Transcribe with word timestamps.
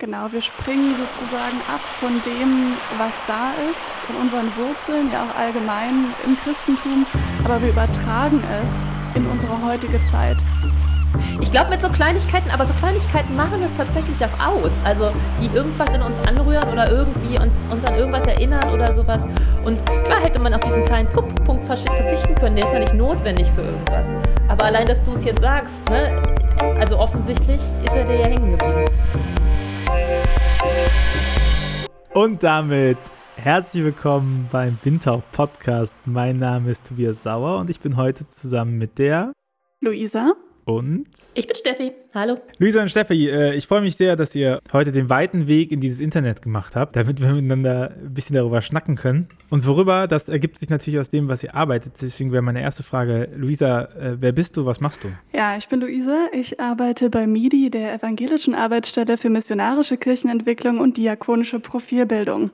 Genau, 0.00 0.30
wir 0.30 0.42
springen 0.42 0.94
sozusagen 0.94 1.58
ab 1.66 1.80
von 1.98 2.22
dem, 2.22 2.76
was 2.98 3.10
da 3.26 3.50
ist, 3.68 3.90
von 4.06 4.14
unseren 4.22 4.46
Wurzeln, 4.54 5.10
ja 5.10 5.26
auch 5.26 5.36
allgemein 5.36 6.14
im 6.24 6.38
Christentum, 6.38 7.04
aber 7.44 7.60
wir 7.60 7.70
übertragen 7.70 8.40
es 8.62 9.16
in 9.16 9.26
unsere 9.26 9.60
heutige 9.60 9.98
Zeit. 10.04 10.36
Ich 11.40 11.50
glaube 11.50 11.70
mit 11.70 11.82
so 11.82 11.88
Kleinigkeiten, 11.88 12.48
aber 12.52 12.64
so 12.64 12.74
Kleinigkeiten 12.74 13.34
machen 13.34 13.60
es 13.64 13.74
tatsächlich 13.74 14.14
auch 14.22 14.46
aus. 14.46 14.70
Also 14.84 15.10
die 15.42 15.50
irgendwas 15.52 15.92
in 15.92 16.02
uns 16.02 16.14
anrühren 16.28 16.70
oder 16.70 16.88
irgendwie 16.88 17.36
uns, 17.36 17.56
uns 17.68 17.84
an 17.84 17.96
irgendwas 17.96 18.24
erinnern 18.24 18.72
oder 18.72 18.92
sowas. 18.92 19.24
Und 19.64 19.84
klar 20.04 20.22
hätte 20.22 20.38
man 20.38 20.54
auf 20.54 20.62
diesen 20.62 20.84
kleinen 20.84 21.08
Punkt 21.08 21.64
verzichten 21.64 22.36
können, 22.36 22.54
der 22.54 22.66
ist 22.66 22.72
ja 22.72 22.78
nicht 22.78 22.94
notwendig 22.94 23.48
für 23.56 23.62
irgendwas. 23.62 24.06
Aber 24.46 24.66
allein, 24.66 24.86
dass 24.86 25.02
du 25.02 25.14
es 25.14 25.24
jetzt 25.24 25.40
sagst, 25.40 25.74
ne? 25.90 26.22
also 26.78 27.00
offensichtlich 27.00 27.60
ist 27.84 27.96
er 27.96 28.04
dir 28.04 28.20
ja 28.20 28.26
hängen 28.26 28.56
geblieben. 28.56 28.84
Und 32.18 32.42
damit 32.42 32.98
herzlich 33.36 33.84
willkommen 33.84 34.48
beim 34.50 34.76
Windtauch 34.82 35.22
Podcast. 35.30 35.94
Mein 36.04 36.40
Name 36.40 36.72
ist 36.72 36.84
Tobias 36.84 37.22
Sauer 37.22 37.60
und 37.60 37.70
ich 37.70 37.78
bin 37.78 37.96
heute 37.96 38.28
zusammen 38.28 38.76
mit 38.76 38.98
der 38.98 39.32
Luisa 39.80 40.34
und 40.68 41.06
ich 41.32 41.46
bin 41.46 41.56
Steffi. 41.56 41.92
Hallo. 42.14 42.38
Luisa 42.58 42.82
und 42.82 42.90
Steffi, 42.90 43.28
äh, 43.30 43.54
ich 43.54 43.66
freue 43.66 43.80
mich 43.80 43.96
sehr, 43.96 44.16
dass 44.16 44.34
ihr 44.34 44.60
heute 44.70 44.92
den 44.92 45.08
weiten 45.08 45.48
Weg 45.48 45.72
in 45.72 45.80
dieses 45.80 45.98
Internet 45.98 46.42
gemacht 46.42 46.76
habt, 46.76 46.94
damit 46.94 47.22
wir 47.22 47.32
miteinander 47.32 47.94
ein 47.98 48.12
bisschen 48.12 48.36
darüber 48.36 48.60
schnacken 48.60 48.94
können. 48.94 49.28
Und 49.48 49.66
worüber, 49.66 50.06
das 50.06 50.28
ergibt 50.28 50.58
sich 50.58 50.68
natürlich 50.68 51.00
aus 51.00 51.08
dem, 51.08 51.28
was 51.28 51.42
ihr 51.42 51.54
arbeitet. 51.54 51.94
Deswegen 52.02 52.32
wäre 52.32 52.42
meine 52.42 52.60
erste 52.60 52.82
Frage, 52.82 53.28
Luisa, 53.34 53.84
äh, 53.84 54.16
wer 54.20 54.32
bist 54.32 54.58
du, 54.58 54.66
was 54.66 54.80
machst 54.80 55.02
du? 55.04 55.08
Ja, 55.32 55.56
ich 55.56 55.68
bin 55.68 55.80
Luisa. 55.80 56.26
Ich 56.32 56.60
arbeite 56.60 57.08
bei 57.08 57.26
MIDI, 57.26 57.70
der 57.70 57.94
Evangelischen 57.94 58.54
Arbeitsstelle 58.54 59.16
für 59.16 59.30
missionarische 59.30 59.96
Kirchenentwicklung 59.96 60.80
und 60.80 60.98
diakonische 60.98 61.60
Profilbildung. 61.60 62.50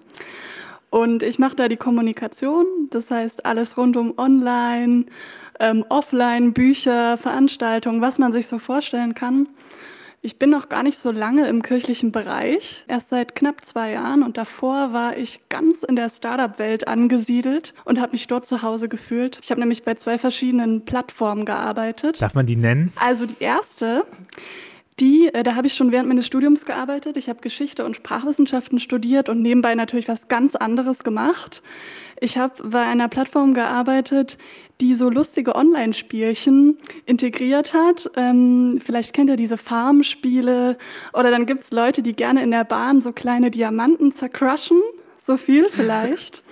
Und 0.90 1.24
ich 1.24 1.40
mache 1.40 1.56
da 1.56 1.66
die 1.66 1.76
Kommunikation, 1.76 2.65
das 2.90 3.10
heißt 3.10 3.45
alles 3.45 3.76
rund 3.76 3.96
um 3.96 4.16
Online, 4.16 5.06
ähm, 5.60 5.85
offline, 5.88 6.52
Bücher, 6.52 7.16
Veranstaltungen, 7.19 8.01
was 8.01 8.19
man 8.19 8.33
sich 8.33 8.47
so 8.47 8.59
vorstellen 8.59 9.15
kann. 9.15 9.49
Ich 10.27 10.38
bin 10.38 10.49
noch 10.49 10.71
gar 10.71 10.83
nicht 10.83 10.96
so 10.96 11.11
lange 11.11 11.49
im 11.49 11.61
kirchlichen 11.61 12.11
Bereich, 12.11 12.87
erst 12.88 13.11
seit 13.11 13.35
knapp 13.35 13.63
zwei 13.63 13.93
Jahren 13.93 14.23
und 14.23 14.38
davor 14.38 14.95
war 14.95 15.19
ich 15.19 15.41
ganz 15.51 15.83
in 15.83 15.96
der 15.96 16.09
Startup-Welt 16.09 16.88
angesiedelt 16.88 17.74
und 17.85 18.01
habe 18.01 18.13
mich 18.13 18.27
dort 18.27 18.46
zu 18.46 18.63
Hause 18.63 18.88
gefühlt. 18.88 19.38
Ich 19.43 19.51
habe 19.51 19.61
nämlich 19.61 19.85
bei 19.85 19.96
zwei 19.96 20.16
verschiedenen 20.16 20.87
Plattformen 20.87 21.45
gearbeitet. 21.45 22.23
Darf 22.23 22.33
man 22.33 22.46
die 22.46 22.57
nennen? 22.57 22.91
Also 22.96 23.27
die 23.27 23.37
erste, 23.39 24.07
die, 24.99 25.29
äh, 25.35 25.43
da 25.43 25.57
habe 25.57 25.66
ich 25.66 25.74
schon 25.74 25.93
während 25.93 26.09
meines 26.09 26.27
Studiums 26.27 26.65
gearbeitet. 26.65 27.18
Ich 27.18 27.29
habe 27.29 27.41
Geschichte 27.41 27.85
und 27.85 27.96
Sprachwissenschaften 27.96 28.79
studiert 28.79 29.29
und 29.29 29.43
nebenbei 29.43 29.74
natürlich 29.74 30.09
was 30.09 30.29
ganz 30.29 30.57
anderes 30.57 31.05
gemacht. 31.05 31.63
Ich 32.21 32.39
habe 32.39 32.66
bei 32.66 32.83
einer 32.83 33.09
Plattform 33.09 33.55
gearbeitet, 33.55 34.39
die 34.80 34.95
so 34.95 35.09
lustige 35.09 35.55
Online-Spielchen 35.55 36.79
integriert 37.07 37.75
hat. 37.75 38.11
Ähm, 38.17 38.80
vielleicht 38.85 39.13
kennt 39.13 39.30
ihr 39.30 39.37
diese 39.37 39.57
Farmspiele 39.57 40.77
oder 41.13 41.30
dann 41.30 41.47
gibt 41.47 41.63
es 41.63 41.71
Leute, 41.71 42.03
die 42.03 42.15
gerne 42.15 42.43
in 42.43 42.51
der 42.51 42.65
Bahn 42.65 43.01
so 43.01 43.13
kleine 43.13 43.51
Diamanten 43.51 44.13
zercrushen. 44.13 44.80
So 45.19 45.37
viel 45.37 45.69
vielleicht. 45.71 46.43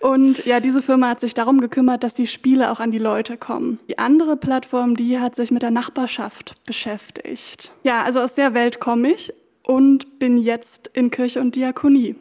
Und 0.00 0.44
ja, 0.46 0.60
diese 0.60 0.82
Firma 0.82 1.08
hat 1.08 1.20
sich 1.20 1.34
darum 1.34 1.60
gekümmert, 1.60 2.04
dass 2.04 2.14
die 2.14 2.26
Spiele 2.26 2.70
auch 2.70 2.80
an 2.80 2.90
die 2.90 2.98
Leute 2.98 3.36
kommen. 3.36 3.80
Die 3.88 3.98
andere 3.98 4.36
Plattform, 4.36 4.96
die 4.96 5.18
hat 5.18 5.34
sich 5.34 5.50
mit 5.50 5.62
der 5.62 5.70
Nachbarschaft 5.70 6.54
beschäftigt. 6.64 7.72
Ja, 7.82 8.02
also 8.02 8.20
aus 8.20 8.34
der 8.34 8.54
Welt 8.54 8.80
komme 8.80 9.10
ich 9.10 9.32
und 9.64 10.18
bin 10.18 10.38
jetzt 10.38 10.90
in 10.94 11.10
Kirche 11.10 11.40
und 11.40 11.56
Diakonie. 11.56 12.14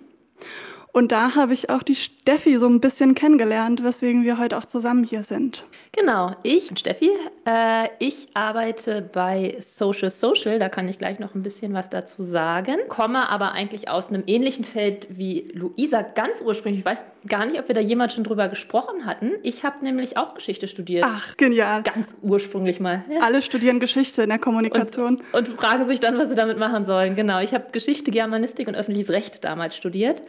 Und 0.92 1.12
da 1.12 1.36
habe 1.36 1.54
ich 1.54 1.70
auch 1.70 1.84
die 1.84 1.96
Steffi 1.96 2.58
so 2.58 2.68
ein 2.68 2.82
bisschen 2.82 3.14
kennengelernt, 3.14 3.84
weswegen 3.84 4.24
wir 4.24 4.40
heute 4.40 4.58
auch 4.58 4.66
zusammen 4.66 5.04
hier 5.04 5.24
sind. 5.24 5.64
Genau, 5.96 6.36
ich 6.44 6.68
bin 6.68 6.78
Steffi. 6.78 7.12
Äh, 7.46 7.90
ich 8.00 8.30
arbeite 8.34 9.02
bei 9.02 9.56
Social 9.60 10.10
Social, 10.10 10.60
da 10.60 10.70
kann 10.70 10.88
ich 10.88 10.98
gleich 10.98 11.20
noch 11.20 11.36
ein 11.36 11.44
bisschen 11.44 11.74
was 11.74 11.90
dazu 11.90 12.24
sagen. 12.24 12.78
Komme 12.88 13.30
aber 13.30 13.52
eigentlich 13.52 13.90
aus 13.90 14.10
einem 14.10 14.24
ähnlichen 14.26 14.66
Feld 14.66 15.08
wie 15.10 15.52
Luisa 15.54 16.02
ganz 16.02 16.42
ursprünglich. 16.42 16.80
Ich 16.80 16.86
weiß 16.86 17.04
gar 17.28 17.46
nicht, 17.46 17.60
ob 17.60 17.68
wir 17.68 17.76
da 17.76 17.82
jemals 17.82 18.14
schon 18.14 18.24
drüber 18.24 18.48
gesprochen 18.48 19.06
hatten. 19.06 19.34
Ich 19.44 19.64
habe 19.64 19.84
nämlich 19.84 20.18
auch 20.18 20.34
Geschichte 20.34 20.68
studiert. 20.68 21.06
Ach, 21.08 21.38
genial. 21.38 21.84
Ganz 21.84 22.16
ursprünglich 22.22 22.80
mal. 22.80 23.04
Ja. 23.14 23.22
Alle 23.22 23.42
studieren 23.42 23.80
Geschichte 23.80 24.24
in 24.24 24.30
der 24.30 24.40
Kommunikation. 24.40 25.22
Und, 25.32 25.50
und 25.50 25.58
fragen 25.58 25.86
sich 25.86 26.00
dann, 26.00 26.18
was 26.18 26.30
sie 26.30 26.36
damit 26.36 26.58
machen 26.58 26.86
sollen. 26.86 27.16
Genau, 27.16 27.40
ich 27.40 27.54
habe 27.54 27.66
Geschichte, 27.72 28.10
Germanistik 28.10 28.68
und 28.68 28.76
öffentliches 28.76 29.12
Recht 29.12 29.44
damals 29.44 29.76
studiert 29.76 30.24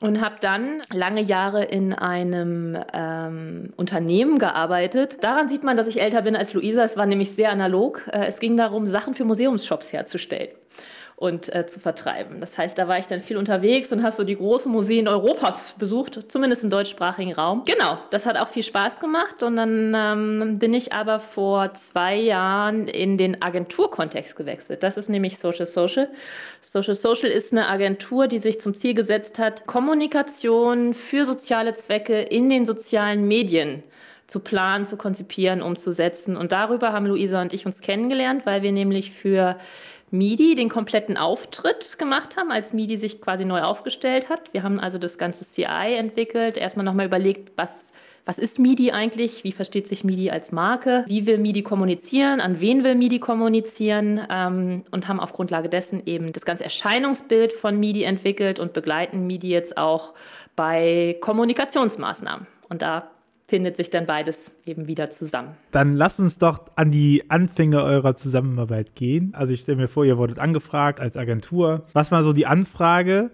und 0.00 0.20
habe 0.20 0.36
dann 0.40 0.82
lange 0.92 1.20
Jahre 1.20 1.64
in 1.64 1.92
einem 1.92 2.78
ähm, 2.92 3.72
Unternehmen 3.76 4.38
gearbeitet. 4.38 5.18
Daran 5.22 5.48
sieht 5.48 5.64
man, 5.64 5.76
dass 5.76 5.86
ich 5.86 6.00
älter 6.00 6.22
bin 6.22 6.36
als 6.36 6.54
Luisa. 6.54 6.82
Es 6.84 6.96
war 6.96 7.06
nämlich 7.06 7.32
sehr 7.32 7.50
analog. 7.50 8.08
Äh, 8.12 8.26
es 8.26 8.38
ging 8.38 8.56
darum, 8.56 8.86
Sachen 8.86 9.14
für 9.14 9.24
Museumsshops 9.24 9.92
herzustellen 9.92 10.50
und 11.18 11.52
äh, 11.52 11.66
zu 11.66 11.80
vertreiben. 11.80 12.38
Das 12.38 12.56
heißt, 12.56 12.78
da 12.78 12.86
war 12.86 12.96
ich 13.00 13.08
dann 13.08 13.20
viel 13.20 13.38
unterwegs 13.38 13.90
und 13.90 14.04
habe 14.04 14.14
so 14.14 14.22
die 14.22 14.36
großen 14.36 14.70
Museen 14.70 15.08
Europas 15.08 15.74
besucht, 15.76 16.30
zumindest 16.30 16.62
im 16.62 16.70
deutschsprachigen 16.70 17.32
Raum. 17.32 17.64
Genau, 17.64 17.98
das 18.10 18.24
hat 18.24 18.36
auch 18.36 18.46
viel 18.46 18.62
Spaß 18.62 19.00
gemacht 19.00 19.42
und 19.42 19.56
dann 19.56 19.94
ähm, 19.96 20.58
bin 20.60 20.72
ich 20.74 20.92
aber 20.92 21.18
vor 21.18 21.74
zwei 21.74 22.14
Jahren 22.14 22.86
in 22.86 23.18
den 23.18 23.42
Agenturkontext 23.42 24.36
gewechselt. 24.36 24.84
Das 24.84 24.96
ist 24.96 25.08
nämlich 25.08 25.38
Social 25.38 25.66
Social. 25.66 26.08
Social 26.60 26.94
Social 26.94 27.30
ist 27.30 27.50
eine 27.50 27.66
Agentur, 27.66 28.28
die 28.28 28.38
sich 28.38 28.60
zum 28.60 28.76
Ziel 28.76 28.94
gesetzt 28.94 29.40
hat, 29.40 29.66
Kommunikation 29.66 30.94
für 30.94 31.26
soziale 31.26 31.74
Zwecke 31.74 32.20
in 32.20 32.48
den 32.48 32.64
sozialen 32.64 33.26
Medien 33.26 33.82
zu 34.28 34.38
planen, 34.38 34.86
zu 34.86 34.96
konzipieren, 34.96 35.62
umzusetzen. 35.62 36.36
Und 36.36 36.52
darüber 36.52 36.92
haben 36.92 37.06
Luisa 37.06 37.42
und 37.42 37.52
ich 37.52 37.66
uns 37.66 37.80
kennengelernt, 37.80 38.46
weil 38.46 38.62
wir 38.62 38.70
nämlich 38.70 39.10
für 39.10 39.56
MIDI 40.10 40.54
den 40.54 40.68
kompletten 40.68 41.16
Auftritt 41.16 41.98
gemacht 41.98 42.36
haben, 42.36 42.50
als 42.50 42.72
MIDI 42.72 42.96
sich 42.96 43.20
quasi 43.20 43.44
neu 43.44 43.62
aufgestellt 43.62 44.28
hat. 44.28 44.52
Wir 44.52 44.62
haben 44.62 44.80
also 44.80 44.98
das 44.98 45.18
ganze 45.18 45.44
CI 45.44 45.94
entwickelt, 45.96 46.56
erstmal 46.56 46.84
nochmal 46.84 47.06
überlegt, 47.06 47.52
was, 47.56 47.92
was 48.24 48.38
ist 48.38 48.58
MIDI 48.58 48.92
eigentlich, 48.92 49.44
wie 49.44 49.52
versteht 49.52 49.88
sich 49.88 50.04
MIDI 50.04 50.30
als 50.30 50.52
Marke, 50.52 51.04
wie 51.08 51.26
will 51.26 51.38
MIDI 51.38 51.62
kommunizieren, 51.62 52.40
an 52.40 52.60
wen 52.60 52.84
will 52.84 52.94
MIDI 52.94 53.18
kommunizieren? 53.18 54.20
Ähm, 54.30 54.84
und 54.90 55.08
haben 55.08 55.20
auf 55.20 55.32
Grundlage 55.32 55.68
dessen 55.68 56.02
eben 56.06 56.32
das 56.32 56.44
ganze 56.44 56.64
Erscheinungsbild 56.64 57.52
von 57.52 57.78
MIDI 57.78 58.04
entwickelt 58.04 58.58
und 58.60 58.72
begleiten 58.72 59.26
MIDI 59.26 59.48
jetzt 59.50 59.76
auch 59.76 60.14
bei 60.56 61.16
Kommunikationsmaßnahmen. 61.20 62.46
Und 62.68 62.82
da 62.82 63.10
findet 63.48 63.78
sich 63.78 63.88
dann 63.88 64.06
beides 64.06 64.52
eben 64.66 64.86
wieder 64.86 65.10
zusammen. 65.10 65.56
Dann 65.70 65.94
lasst 65.94 66.20
uns 66.20 66.38
doch 66.38 66.66
an 66.76 66.92
die 66.92 67.24
Anfänge 67.30 67.82
eurer 67.82 68.14
Zusammenarbeit 68.14 68.94
gehen. 68.94 69.32
Also 69.34 69.54
ich 69.54 69.62
stelle 69.62 69.78
mir 69.78 69.88
vor, 69.88 70.04
ihr 70.04 70.18
wurdet 70.18 70.38
angefragt 70.38 71.00
als 71.00 71.16
Agentur. 71.16 71.86
Was 71.94 72.12
war 72.12 72.22
so 72.22 72.34
die 72.34 72.46
Anfrage? 72.46 73.30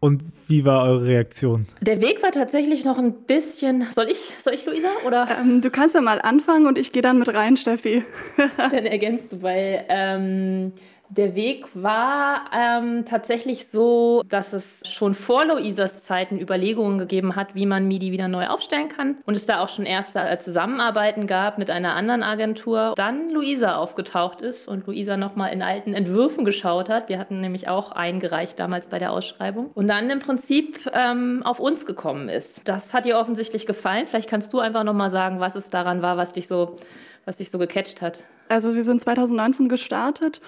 Und 0.00 0.22
wie 0.48 0.66
war 0.66 0.84
eure 0.84 1.06
Reaktion? 1.06 1.66
Der 1.80 1.98
Weg 2.00 2.22
war 2.22 2.30
tatsächlich 2.30 2.84
noch 2.84 2.98
ein 2.98 3.12
bisschen. 3.26 3.86
Soll 3.90 4.10
ich, 4.10 4.34
soll 4.42 4.52
ich 4.52 4.66
Luisa? 4.66 4.88
Oder? 5.06 5.28
Ähm, 5.40 5.62
du 5.62 5.70
kannst 5.70 5.94
ja 5.94 6.02
mal 6.02 6.20
anfangen 6.20 6.66
und 6.66 6.76
ich 6.76 6.92
gehe 6.92 7.00
dann 7.00 7.18
mit 7.18 7.32
rein, 7.32 7.56
Steffi. 7.56 8.04
dann 8.58 8.84
ergänzt 8.84 9.32
du, 9.32 9.42
weil 9.42 9.86
ähm, 9.88 10.72
der 11.16 11.34
Weg 11.34 11.66
war 11.74 12.50
ähm, 12.52 13.04
tatsächlich 13.04 13.68
so, 13.68 14.22
dass 14.28 14.52
es 14.52 14.82
schon 14.84 15.14
vor 15.14 15.46
Luisas 15.46 16.04
Zeiten 16.04 16.40
Überlegungen 16.40 16.98
gegeben 16.98 17.36
hat, 17.36 17.54
wie 17.54 17.66
man 17.66 17.86
MIDI 17.86 18.10
wieder 18.10 18.28
neu 18.28 18.48
aufstellen 18.48 18.88
kann. 18.88 19.18
Und 19.24 19.34
es 19.36 19.46
da 19.46 19.60
auch 19.60 19.68
schon 19.68 19.86
erste 19.86 20.20
äh, 20.20 20.38
Zusammenarbeiten 20.38 21.26
gab 21.26 21.58
mit 21.58 21.70
einer 21.70 21.94
anderen 21.94 22.22
Agentur. 22.22 22.94
Dann 22.96 23.30
Luisa 23.30 23.76
aufgetaucht 23.76 24.40
ist 24.40 24.66
und 24.66 24.86
Luisa 24.86 25.16
nochmal 25.16 25.52
in 25.52 25.62
alten 25.62 25.94
Entwürfen 25.94 26.44
geschaut 26.44 26.88
hat. 26.88 27.08
Wir 27.08 27.18
hatten 27.18 27.40
nämlich 27.40 27.68
auch 27.68 27.92
eingereicht 27.92 28.58
damals 28.58 28.88
bei 28.88 28.98
der 28.98 29.12
Ausschreibung. 29.12 29.70
Und 29.74 29.88
dann 29.88 30.10
im 30.10 30.18
Prinzip 30.18 30.90
ähm, 30.92 31.42
auf 31.44 31.60
uns 31.60 31.86
gekommen 31.86 32.28
ist. 32.28 32.66
Das 32.66 32.92
hat 32.92 33.06
ihr 33.06 33.18
offensichtlich 33.18 33.66
gefallen. 33.66 34.06
Vielleicht 34.06 34.28
kannst 34.28 34.52
du 34.52 34.58
einfach 34.58 34.82
nochmal 34.82 35.10
sagen, 35.10 35.38
was 35.38 35.54
es 35.54 35.70
daran 35.70 36.02
war, 36.02 36.16
was 36.16 36.32
dich 36.32 36.48
so, 36.48 36.76
was 37.24 37.36
dich 37.36 37.50
so 37.50 37.58
gecatcht 37.58 38.02
hat. 38.02 38.24
Also 38.48 38.74
wir 38.74 38.82
sind 38.82 39.00
2019 39.00 39.68
gestartet 39.68 40.40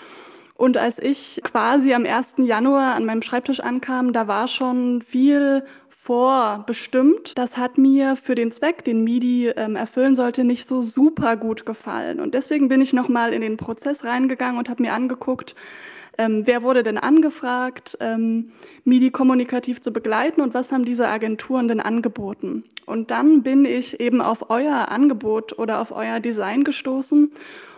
und 0.57 0.77
als 0.77 0.99
ich 0.99 1.41
quasi 1.45 1.93
am 1.93 2.07
1. 2.07 2.37
Januar 2.39 2.95
an 2.95 3.05
meinem 3.05 3.23
Schreibtisch 3.23 3.61
ankam, 3.61 4.13
da 4.13 4.27
war 4.27 4.49
schon 4.49 5.03
viel 5.03 5.65
vorbestimmt. 5.91 7.37
Das 7.37 7.57
hat 7.57 7.79
mir 7.79 8.17
für 8.17 8.35
den 8.35 8.53
Zweck, 8.53 8.85
den 8.85 9.03
MIDI 9.03 9.49
ähm, 9.49 9.77
erfüllen 9.77 10.15
sollte, 10.15 10.45
nicht 10.45 10.67
so 10.67 10.81
super 10.81 11.37
gut 11.37 11.67
gefallen. 11.67 12.21
Und 12.21 12.33
deswegen 12.33 12.69
bin 12.69 12.81
ich 12.81 12.93
nochmal 12.93 13.33
in 13.33 13.43
den 13.43 13.57
Prozess 13.57 14.05
reingegangen 14.05 14.57
und 14.57 14.71
habe 14.71 14.83
mir 14.83 14.93
angeguckt, 14.93 15.57
ähm, 16.19 16.43
wer 16.47 16.63
wurde 16.63 16.83
denn 16.83 16.97
angefragt, 16.97 17.99
ähm, 18.01 18.53
MIDI 18.85 19.11
kommunikativ 19.11 19.83
zu 19.83 19.93
begleiten 19.93 20.41
und 20.41 20.55
was 20.55 20.73
haben 20.73 20.85
diese 20.85 21.09
Agenturen 21.09 21.69
denn 21.69 21.81
angeboten? 21.81 22.65
Und 22.87 23.11
dann 23.11 23.43
bin 23.43 23.65
ich 23.65 24.01
eben 24.01 24.23
auf 24.23 24.49
euer 24.49 24.89
Angebot 24.89 25.59
oder 25.59 25.81
auf 25.81 25.93
euer 25.93 26.21
Design 26.21 26.65
gestoßen 26.65 27.33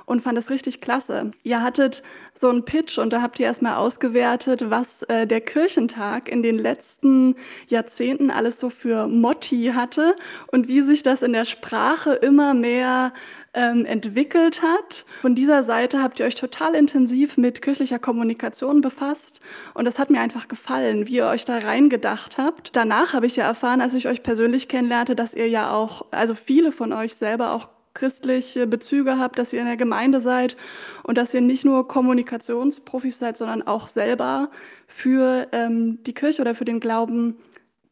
und 0.08 0.22
fand 0.22 0.38
das 0.38 0.50
richtig 0.50 0.80
klasse. 0.80 1.32
Ihr 1.42 1.62
hattet 1.62 2.02
so 2.34 2.48
einen 2.48 2.64
Pitch 2.64 2.98
und 2.98 3.12
da 3.12 3.20
habt 3.20 3.38
ihr 3.38 3.46
erstmal 3.46 3.76
ausgewertet, 3.76 4.70
was 4.70 5.02
äh, 5.04 5.26
der 5.26 5.40
Kirchentag 5.40 6.28
in 6.28 6.42
den 6.42 6.56
letzten 6.56 7.36
Jahrzehnten 7.66 8.30
alles 8.30 8.58
so 8.58 8.70
für 8.70 9.06
Motti 9.06 9.72
hatte 9.74 10.16
und 10.50 10.66
wie 10.68 10.80
sich 10.80 11.02
das 11.02 11.22
in 11.22 11.32
der 11.32 11.44
Sprache 11.44 12.14
immer 12.14 12.54
mehr 12.54 13.12
ähm, 13.54 13.84
entwickelt 13.84 14.62
hat. 14.62 15.04
Von 15.20 15.34
dieser 15.34 15.62
Seite 15.62 16.02
habt 16.02 16.20
ihr 16.20 16.26
euch 16.26 16.36
total 16.36 16.74
intensiv 16.74 17.36
mit 17.36 17.60
kirchlicher 17.60 17.98
Kommunikation 17.98 18.80
befasst 18.80 19.40
und 19.74 19.84
das 19.84 19.98
hat 19.98 20.10
mir 20.10 20.20
einfach 20.20 20.48
gefallen, 20.48 21.06
wie 21.06 21.16
ihr 21.16 21.26
euch 21.26 21.44
da 21.44 21.58
reingedacht 21.58 22.38
habt. 22.38 22.76
Danach 22.76 23.12
habe 23.12 23.26
ich 23.26 23.36
ja 23.36 23.44
erfahren, 23.44 23.80
als 23.80 23.94
ich 23.94 24.08
euch 24.08 24.22
persönlich 24.22 24.68
kennenlernte, 24.68 25.16
dass 25.16 25.34
ihr 25.34 25.48
ja 25.48 25.70
auch, 25.70 26.06
also 26.12 26.34
viele 26.34 26.72
von 26.72 26.92
euch 26.92 27.14
selber 27.14 27.54
auch 27.54 27.68
christliche 27.98 28.66
Bezüge 28.66 29.18
habt, 29.18 29.38
dass 29.38 29.52
ihr 29.52 29.60
in 29.60 29.66
der 29.66 29.76
Gemeinde 29.76 30.20
seid 30.20 30.56
und 31.02 31.18
dass 31.18 31.34
ihr 31.34 31.40
nicht 31.40 31.64
nur 31.64 31.88
Kommunikationsprofis 31.88 33.18
seid, 33.18 33.36
sondern 33.36 33.66
auch 33.66 33.88
selber 33.88 34.50
für 34.86 35.48
ähm, 35.50 35.98
die 36.04 36.14
Kirche 36.14 36.40
oder 36.42 36.54
für 36.54 36.64
den 36.64 36.78
Glauben 36.78 37.36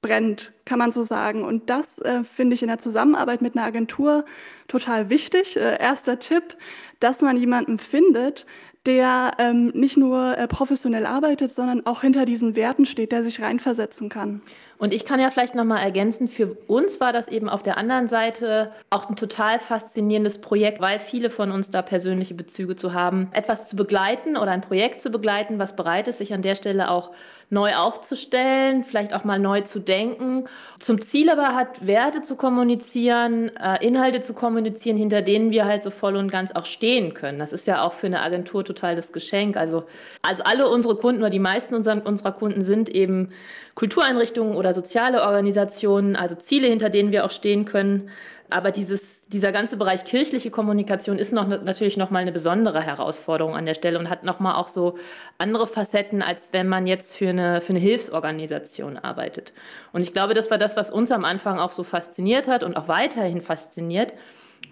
brennt, 0.03 0.53
kann 0.65 0.79
man 0.79 0.93
so 0.93 1.03
sagen. 1.03 1.43
Und 1.43 1.69
das 1.69 1.99
äh, 1.99 2.23
finde 2.23 2.55
ich 2.55 2.63
in 2.63 2.69
der 2.69 2.79
Zusammenarbeit 2.79 3.43
mit 3.43 3.57
einer 3.57 3.67
Agentur 3.67 4.25
total 4.69 5.11
wichtig. 5.11 5.57
Äh, 5.57 5.79
erster 5.81 6.21
Tipp, 6.21 6.57
dass 7.01 7.21
man 7.23 7.37
jemanden 7.37 7.79
findet, 7.79 8.47
der 8.87 9.33
ähm, 9.39 9.73
nicht 9.75 9.97
nur 9.97 10.39
äh, 10.39 10.47
professionell 10.47 11.07
arbeitet, 11.07 11.51
sondern 11.51 11.85
auch 11.85 12.03
hinter 12.03 12.25
diesen 12.27 12.55
Werten 12.55 12.87
steht, 12.87 13.11
der 13.11 13.25
sich 13.25 13.43
reinversetzen 13.43 14.09
kann. 14.09 14.43
Und 14.79 14.93
ich 14.93 15.05
kann 15.05 15.21
ja 15.21 15.31
vielleicht 15.31 15.55
noch 15.55 15.65
mal 15.65 15.81
ergänzen, 15.81 16.29
für 16.29 16.57
uns 16.67 17.01
war 17.01 17.13
das 17.13 17.29
eben 17.29 17.49
auf 17.49 17.63
der 17.63 17.79
anderen 17.79 18.09
Seite 18.09 18.73
auch 18.91 19.09
ein 19.09 19.17
total 19.17 19.59
faszinierendes 19.59 20.41
Projekt, 20.41 20.81
weil 20.81 21.01
viele 21.01 21.31
von 21.31 21.51
uns 21.51 21.71
da 21.71 21.83
persönliche 21.83 22.35
Bezüge 22.35 22.77
zu 22.77 22.93
haben, 22.93 23.29
etwas 23.33 23.69
zu 23.69 23.77
begleiten 23.77 24.37
oder 24.37 24.51
ein 24.51 24.61
Projekt 24.61 25.01
zu 25.01 25.11
begleiten, 25.11 25.59
was 25.59 25.77
bereit 25.77 26.09
ist, 26.09 26.19
sich 26.19 26.35
an 26.35 26.43
der 26.43 26.55
Stelle 26.55 26.91
auch 26.91 27.13
neu 27.49 27.75
aufzustellen, 27.77 28.83
vielleicht 28.83 29.15
auch 29.15 29.23
mal 29.23 29.39
neu 29.39 29.61
zu 29.61 29.79
denken. 29.79 30.47
Zum 30.81 31.01
Ziel 31.01 31.31
aber 31.31 31.55
hat, 31.55 31.87
Werte 31.87 32.21
zu 32.21 32.35
kommunizieren, 32.35 33.55
äh, 33.57 33.87
Inhalte 33.87 34.21
zu 34.21 34.35
kommunizieren, 34.35 34.97
hinter 34.97 35.23
denen 35.23 35.53
wir 35.53 35.65
halt 35.65 35.85
so 35.85 35.91
voll 35.91 36.17
und 36.17 36.29
ganz 36.29 36.51
auch 36.53 36.67
stehen 36.67 37.15
können. 37.15 37.39
Das 37.39 37.53
ist 37.53 37.69
ja 37.69 37.83
auch 37.83 37.93
für 37.93 38.07
eine 38.07 38.23
Agentur 38.23 38.65
total 38.65 38.97
das 38.97 39.13
Geschenk. 39.13 39.57
Also, 39.57 39.85
also 40.23 40.43
alle 40.43 40.69
unsere 40.69 40.97
Kunden 40.97 41.21
oder 41.21 41.31
die 41.31 41.39
meisten 41.39 41.77
unserer, 41.77 42.05
unserer 42.05 42.33
Kunden 42.33 42.63
sind 42.63 42.89
eben 42.89 43.31
Kultureinrichtungen 43.77 44.57
oder 44.57 44.66
soziale 44.75 45.23
Organisationen, 45.23 46.17
also 46.17 46.35
Ziele, 46.35 46.69
hinter 46.69 46.91
denen 46.91 47.13
wir 47.13 47.25
auch 47.25 47.31
stehen 47.31 47.65
können. 47.65 48.11
Aber 48.51 48.71
dieses, 48.71 49.27
dieser 49.29 49.51
ganze 49.51 49.77
Bereich 49.77 50.05
kirchliche 50.05 50.51
Kommunikation 50.51 51.19
ist 51.19 51.33
noch, 51.33 51.49
natürlich 51.49 51.97
nochmal 51.97 52.23
eine 52.23 52.33
besondere 52.33 52.81
Herausforderung 52.81 53.57
an 53.57 53.67
der 53.67 53.75
Stelle 53.75 53.99
und 53.99 54.09
hat 54.09 54.23
nochmal 54.23 54.55
auch 54.55 54.69
so 54.69 54.99
andere 55.39 55.67
Facetten, 55.67 56.23
als 56.23 56.53
wenn 56.53 56.69
man 56.69 56.87
jetzt 56.87 57.17
für 57.17 57.31
eine, 57.31 57.61
für 57.61 57.71
eine 57.71 57.81
Hilfsorganisation 57.81 58.99
arbeitet. 58.99 59.53
Und 59.93 60.03
ich 60.03 60.13
glaube, 60.13 60.35
das 60.35 60.51
war 60.51 60.59
das, 60.59 60.77
was 60.77 60.91
uns 60.91 61.11
am 61.11 61.25
Anfang 61.25 61.59
auch 61.59 61.73
so 61.73 61.83
fasziniert 61.83 62.47
hat 62.47 62.63
und 62.63 62.77
auch 62.77 62.87
weiterhin 62.87 63.41
fasziniert, 63.41 64.15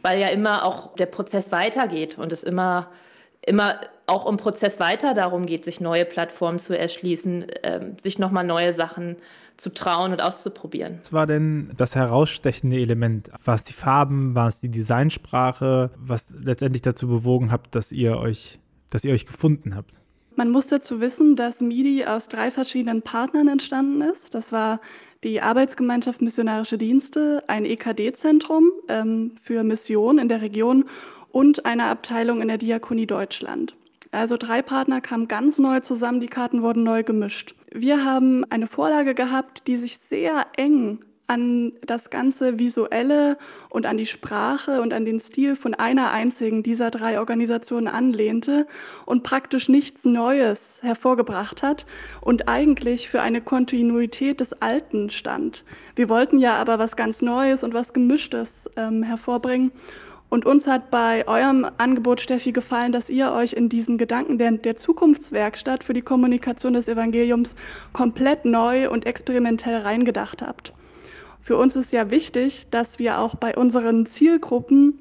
weil 0.02 0.20
ja 0.20 0.28
immer 0.28 0.64
auch 0.64 0.94
der 0.94 1.06
Prozess 1.06 1.50
weitergeht 1.50 2.16
und 2.16 2.32
es 2.32 2.44
immer, 2.44 2.92
immer 3.44 3.80
auch 4.06 4.26
im 4.26 4.36
Prozess 4.36 4.78
weiter 4.78 5.14
darum 5.14 5.46
geht, 5.46 5.64
sich 5.64 5.80
neue 5.80 6.04
Plattformen 6.04 6.60
zu 6.60 6.78
erschließen, 6.78 7.48
äh, 7.48 7.80
sich 8.00 8.20
nochmal 8.20 8.44
neue 8.44 8.72
Sachen 8.72 9.16
zu 9.16 9.22
zu 9.56 9.72
trauen 9.72 10.12
und 10.12 10.20
auszuprobieren. 10.20 10.98
Was 11.02 11.12
war 11.12 11.26
denn 11.26 11.72
das 11.76 11.94
herausstechende 11.94 12.76
Element? 12.76 13.30
War 13.44 13.54
es 13.54 13.64
die 13.64 13.72
Farben, 13.72 14.34
war 14.34 14.48
es 14.48 14.60
die 14.60 14.70
Designsprache, 14.70 15.90
was 15.96 16.34
letztendlich 16.38 16.82
dazu 16.82 17.06
bewogen 17.06 17.52
habt, 17.52 17.74
dass 17.74 17.92
ihr 17.92 18.18
euch, 18.18 18.58
dass 18.90 19.04
ihr 19.04 19.12
euch 19.12 19.26
gefunden 19.26 19.76
habt? 19.76 20.00
Man 20.36 20.50
muss 20.50 20.66
dazu 20.66 21.00
wissen, 21.00 21.36
dass 21.36 21.60
MIDI 21.60 22.06
aus 22.06 22.26
drei 22.26 22.50
verschiedenen 22.50 23.02
Partnern 23.02 23.46
entstanden 23.46 24.00
ist. 24.00 24.34
Das 24.34 24.50
war 24.50 24.80
die 25.22 25.40
Arbeitsgemeinschaft 25.40 26.20
Missionarische 26.20 26.76
Dienste, 26.76 27.44
ein 27.46 27.64
EKD-Zentrum 27.64 28.72
ähm, 28.88 29.32
für 29.40 29.62
Mission 29.62 30.18
in 30.18 30.28
der 30.28 30.42
Region 30.42 30.86
und 31.30 31.64
eine 31.64 31.84
Abteilung 31.84 32.42
in 32.42 32.48
der 32.48 32.58
Diakonie 32.58 33.06
Deutschland. 33.06 33.76
Also 34.14 34.36
drei 34.36 34.62
Partner 34.62 35.00
kamen 35.00 35.26
ganz 35.26 35.58
neu 35.58 35.80
zusammen, 35.80 36.20
die 36.20 36.28
Karten 36.28 36.62
wurden 36.62 36.84
neu 36.84 37.02
gemischt. 37.02 37.56
Wir 37.72 38.04
haben 38.04 38.44
eine 38.48 38.68
Vorlage 38.68 39.14
gehabt, 39.14 39.66
die 39.66 39.76
sich 39.76 39.98
sehr 39.98 40.46
eng 40.56 41.00
an 41.26 41.72
das 41.84 42.10
ganze 42.10 42.58
Visuelle 42.58 43.38
und 43.70 43.86
an 43.86 43.96
die 43.96 44.06
Sprache 44.06 44.82
und 44.82 44.92
an 44.92 45.04
den 45.04 45.18
Stil 45.18 45.56
von 45.56 45.74
einer 45.74 46.10
einzigen 46.12 46.62
dieser 46.62 46.90
drei 46.90 47.18
Organisationen 47.18 47.88
anlehnte 47.88 48.66
und 49.04 49.22
praktisch 49.22 49.68
nichts 49.68 50.04
Neues 50.04 50.80
hervorgebracht 50.82 51.62
hat 51.62 51.86
und 52.20 52.46
eigentlich 52.46 53.08
für 53.08 53.20
eine 53.20 53.40
Kontinuität 53.40 54.38
des 54.38 54.60
Alten 54.60 55.10
stand. 55.10 55.64
Wir 55.96 56.08
wollten 56.08 56.38
ja 56.38 56.56
aber 56.56 56.78
was 56.78 56.94
ganz 56.94 57.22
Neues 57.22 57.64
und 57.64 57.74
was 57.74 57.94
Gemischtes 57.94 58.70
ähm, 58.76 59.02
hervorbringen 59.02 59.72
und 60.34 60.46
uns 60.46 60.66
hat 60.66 60.90
bei 60.90 61.28
eurem 61.28 61.64
Angebot, 61.78 62.20
Steffi, 62.20 62.50
gefallen, 62.50 62.90
dass 62.90 63.08
ihr 63.08 63.30
euch 63.30 63.52
in 63.52 63.68
diesen 63.68 63.98
Gedanken 63.98 64.36
der, 64.36 64.50
der, 64.50 64.74
Zukunftswerkstatt 64.74 65.84
für 65.84 65.94
die 65.94 66.02
Kommunikation 66.02 66.72
des 66.72 66.88
Evangeliums 66.88 67.54
komplett 67.92 68.44
neu 68.44 68.90
und 68.90 69.06
experimentell 69.06 69.82
reingedacht 69.82 70.42
habt. 70.42 70.72
Für 71.40 71.56
uns 71.56 71.76
ist 71.76 71.92
ja 71.92 72.10
wichtig, 72.10 72.66
dass 72.72 72.98
wir 72.98 73.20
auch 73.20 73.36
bei 73.36 73.56
unseren 73.56 74.06
Zielgruppen 74.06 74.98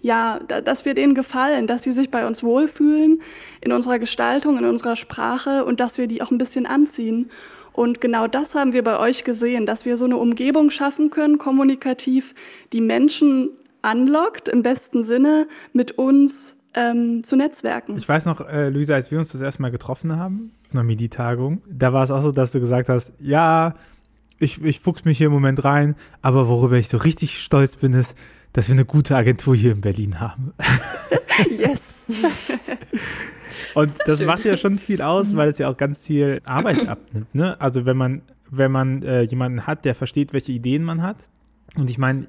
ja, 0.00 0.38
dass 0.38 0.86
wir 0.86 0.94
denen 0.94 1.14
gefallen, 1.14 1.66
dass 1.66 1.82
sie 1.82 1.92
sich 1.92 2.10
bei 2.10 2.26
uns 2.26 2.42
wohlfühlen 2.42 3.20
in 3.60 3.72
unserer 3.72 3.98
Gestaltung, 3.98 4.56
in 4.56 4.64
unserer 4.64 4.96
Sprache 4.96 5.66
und 5.66 5.78
dass 5.78 5.98
wir 5.98 6.06
die 6.06 6.22
auch 6.22 6.30
ein 6.30 6.38
bisschen 6.38 6.64
anziehen. 6.64 7.30
Und 7.72 8.00
genau 8.00 8.28
das 8.28 8.54
haben 8.54 8.72
wir 8.72 8.84
bei 8.84 8.98
euch 8.98 9.24
gesehen, 9.24 9.66
dass 9.66 9.84
wir 9.84 9.98
so 9.98 10.06
eine 10.06 10.16
Umgebung 10.16 10.70
schaffen 10.70 11.10
können, 11.10 11.36
kommunikativ, 11.38 12.34
die 12.72 12.80
Menschen 12.80 13.50
anlockt, 13.84 14.48
im 14.48 14.62
besten 14.62 15.02
Sinne, 15.02 15.46
mit 15.72 15.92
uns 15.92 16.58
ähm, 16.74 17.22
zu 17.22 17.36
netzwerken. 17.36 17.96
Ich 17.96 18.08
weiß 18.08 18.26
noch, 18.26 18.40
äh, 18.40 18.68
Luisa, 18.68 18.94
als 18.94 19.10
wir 19.10 19.18
uns 19.18 19.30
das 19.30 19.40
erste 19.40 19.62
Mal 19.62 19.70
getroffen 19.70 20.16
haben, 20.16 20.52
einer 20.72 20.82
Midi-Tagung, 20.82 21.62
da 21.68 21.92
war 21.92 22.02
es 22.02 22.10
auch 22.10 22.22
so, 22.22 22.32
dass 22.32 22.52
du 22.52 22.60
gesagt 22.60 22.88
hast, 22.88 23.12
ja, 23.20 23.74
ich, 24.38 24.62
ich 24.62 24.80
fuchs 24.80 25.04
mich 25.04 25.18
hier 25.18 25.28
im 25.28 25.32
Moment 25.32 25.64
rein, 25.64 25.94
aber 26.22 26.48
worüber 26.48 26.76
ich 26.76 26.88
so 26.88 26.96
richtig 26.96 27.40
stolz 27.40 27.76
bin, 27.76 27.92
ist, 27.92 28.16
dass 28.52 28.68
wir 28.68 28.74
eine 28.74 28.84
gute 28.84 29.16
Agentur 29.16 29.54
hier 29.54 29.72
in 29.72 29.80
Berlin 29.80 30.20
haben. 30.20 30.52
yes. 31.50 32.06
Und 33.74 33.92
das 34.06 34.18
Schön. 34.18 34.26
macht 34.26 34.44
ja 34.44 34.56
schon 34.56 34.78
viel 34.78 35.02
aus, 35.02 35.34
weil 35.34 35.48
es 35.48 35.58
ja 35.58 35.68
auch 35.68 35.76
ganz 35.76 36.06
viel 36.06 36.40
Arbeit 36.44 36.88
abnimmt. 36.88 37.34
Ne? 37.34 37.60
Also 37.60 37.84
wenn 37.86 37.96
man, 37.96 38.22
wenn 38.50 38.70
man 38.70 39.02
äh, 39.02 39.22
jemanden 39.22 39.66
hat, 39.66 39.84
der 39.84 39.94
versteht, 39.94 40.32
welche 40.32 40.52
Ideen 40.52 40.84
man 40.84 41.02
hat. 41.02 41.16
Und 41.76 41.90
ich 41.90 41.98
meine, 41.98 42.28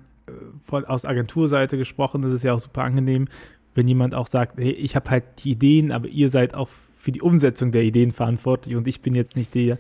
von, 0.66 0.86
aus 0.86 1.06
Agenturseite 1.06 1.78
gesprochen, 1.78 2.22
das 2.22 2.34
ist 2.34 2.44
ja 2.44 2.54
auch 2.54 2.60
super 2.60 2.84
angenehm, 2.84 3.28
wenn 3.74 3.88
jemand 3.88 4.16
auch 4.16 4.28
sagt, 4.28 4.58
hey, 4.58 4.72
ich 4.72 4.96
habe 4.96 5.10
halt 5.10 5.24
die 5.44 5.52
Ideen, 5.52 5.92
aber 5.92 6.08
ihr 6.08 6.30
seid 6.30 6.54
auch 6.54 6.70
für 6.98 7.12
die 7.12 7.22
Umsetzung 7.22 7.72
der 7.72 7.84
Ideen 7.84 8.12
verantwortlich 8.12 8.76
und 8.76 8.88
ich 8.88 9.02
bin 9.02 9.14
jetzt 9.14 9.36
nicht 9.36 9.54
der, 9.54 9.78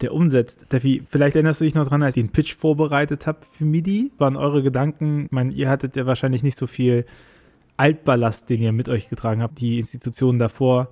der 0.00 0.12
umsetzt. 0.12 0.66
Steffi, 0.66 1.02
vielleicht 1.08 1.36
erinnerst 1.36 1.60
du 1.60 1.64
dich 1.64 1.74
noch 1.74 1.88
dran, 1.88 2.02
als 2.02 2.16
ihr 2.16 2.24
den 2.24 2.32
Pitch 2.32 2.54
vorbereitet 2.54 3.26
habt 3.26 3.46
für 3.46 3.64
MIDI? 3.64 4.10
Waren 4.18 4.36
eure 4.36 4.62
Gedanken, 4.62 5.26
ich 5.26 5.32
meine, 5.32 5.52
ihr 5.52 5.68
hattet 5.68 5.96
ja 5.96 6.04
wahrscheinlich 6.06 6.42
nicht 6.42 6.58
so 6.58 6.66
viel 6.66 7.06
Altballast, 7.76 8.50
den 8.50 8.60
ihr 8.60 8.72
mit 8.72 8.88
euch 8.88 9.08
getragen 9.08 9.42
habt, 9.42 9.60
die 9.60 9.78
Institutionen 9.78 10.38
davor 10.38 10.88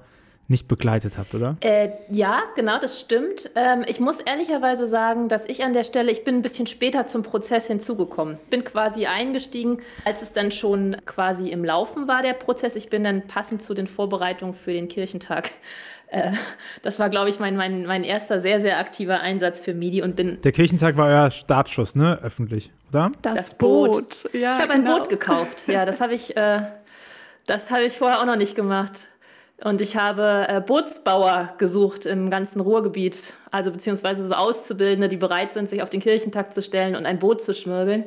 nicht 0.49 0.69
begleitet 0.69 1.19
habt, 1.19 1.35
oder? 1.35 1.57
Äh, 1.61 1.91
ja, 2.11 2.43
genau, 2.55 2.79
das 2.81 3.01
stimmt. 3.01 3.51
Ähm, 3.57 3.85
ich 3.87 4.01
muss 4.01 4.21
ehrlicherweise 4.21 4.87
sagen, 4.87 5.29
dass 5.29 5.45
ich 5.45 5.65
an 5.65 5.73
der 5.73 5.85
Stelle, 5.85 6.13
ich 6.13 6.25
bin 6.25 6.37
ein 6.37 6.43
bisschen 6.43 6.67
später 6.67 7.07
zum 7.07 7.23
Prozess 7.23 7.67
hinzugekommen. 7.67 8.39
Bin 8.51 8.65
quasi 8.65 9.07
eingestiegen, 9.07 9.79
als 10.05 10.23
es 10.23 10.33
dann 10.33 10.53
schon 10.53 10.97
quasi 11.07 11.49
im 11.49 11.65
Laufen 11.65 12.07
war, 12.07 12.23
der 12.23 12.35
Prozess. 12.35 12.77
Ich 12.77 12.91
bin 12.91 13.03
dann 13.05 13.27
passend 13.27 13.63
zu 13.63 13.75
den 13.75 13.87
Vorbereitungen 13.87 14.55
für 14.55 14.73
den 14.73 14.89
Kirchentag. 14.89 15.51
Äh, 16.09 16.33
das 16.83 16.99
war, 16.99 17.11
glaube 17.11 17.31
ich, 17.31 17.41
mein, 17.41 17.57
mein, 17.57 17.85
mein 17.87 18.05
erster 18.05 18.39
sehr, 18.39 18.61
sehr 18.61 18.79
aktiver 18.79 19.21
Einsatz 19.21 19.61
für 19.61 19.75
MIDI 19.75 20.03
und 20.03 20.15
bin. 20.17 20.41
Der 20.43 20.53
Kirchentag 20.53 20.97
war 20.97 21.09
euer 21.09 21.31
Startschuss, 21.31 21.97
ne? 21.97 22.21
Öffentlich, 22.23 22.71
oder? 22.91 23.11
Das, 23.23 23.35
das 23.35 23.55
Boot. 23.55 23.93
Boot. 23.93 24.33
Ja, 24.33 24.55
ich 24.55 24.61
habe 24.61 24.75
genau. 24.75 24.95
ein 24.95 25.01
Boot 25.01 25.09
gekauft. 25.09 25.67
Ja, 25.67 25.85
das 25.85 26.01
habe 26.01 26.15
ich, 26.15 26.37
äh, 26.37 26.61
das 27.47 27.71
habe 27.71 27.85
ich 27.85 27.95
vorher 27.95 28.21
auch 28.21 28.27
noch 28.27 28.37
nicht 28.37 28.55
gemacht. 28.55 29.09
Und 29.63 29.81
ich 29.81 29.97
habe 29.97 30.47
äh, 30.49 30.61
Bootsbauer 30.61 31.55
gesucht 31.57 32.05
im 32.05 32.29
ganzen 32.29 32.61
Ruhrgebiet, 32.61 33.35
also 33.51 33.71
beziehungsweise 33.71 34.29
so 34.29 34.35
Auszubildende, 34.35 35.09
die 35.09 35.17
bereit 35.17 35.55
sind, 35.55 35.69
sich 35.69 35.83
auf 35.83 35.89
den 35.89 36.01
Kirchentag 36.01 36.53
zu 36.53 36.61
stellen 36.61 36.95
und 36.95 37.07
ein 37.07 37.19
Boot 37.19 37.41
zu 37.41 37.55
schmirgeln. 37.55 38.05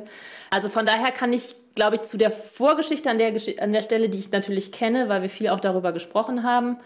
Also 0.50 0.68
von 0.68 0.86
daher 0.86 1.10
kann 1.10 1.32
ich, 1.32 1.56
glaube 1.74 1.96
ich, 1.96 2.02
zu 2.02 2.18
der 2.18 2.30
Vorgeschichte 2.30 3.10
an 3.10 3.18
der, 3.18 3.32
an 3.60 3.72
der 3.72 3.82
Stelle, 3.82 4.08
die 4.08 4.18
ich 4.18 4.30
natürlich 4.30 4.70
kenne, 4.70 5.08
weil 5.08 5.22
wir 5.22 5.28
viel 5.28 5.48
auch 5.48 5.60
darüber 5.60 5.92
gesprochen 5.92 6.44
haben, 6.44 6.76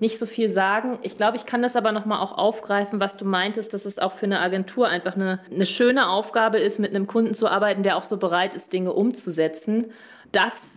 nicht 0.00 0.18
so 0.18 0.24
viel 0.24 0.48
sagen. 0.48 0.98
Ich 1.02 1.16
glaube, 1.16 1.36
ich 1.36 1.44
kann 1.44 1.62
das 1.62 1.76
aber 1.76 1.92
nochmal 1.92 2.20
auch 2.20 2.36
aufgreifen, 2.36 3.00
was 3.00 3.18
du 3.18 3.26
meintest, 3.26 3.74
dass 3.74 3.84
es 3.84 3.98
auch 3.98 4.12
für 4.12 4.26
eine 4.26 4.40
Agentur 4.40 4.88
einfach 4.88 5.16
eine, 5.16 5.40
eine 5.52 5.66
schöne 5.66 6.08
Aufgabe 6.08 6.58
ist, 6.58 6.78
mit 6.78 6.90
einem 6.90 7.06
Kunden 7.06 7.34
zu 7.34 7.46
arbeiten, 7.46 7.82
der 7.82 7.98
auch 7.98 8.02
so 8.02 8.16
bereit 8.16 8.54
ist, 8.54 8.72
Dinge 8.72 8.92
umzusetzen. 8.94 9.92
Das 10.32 10.73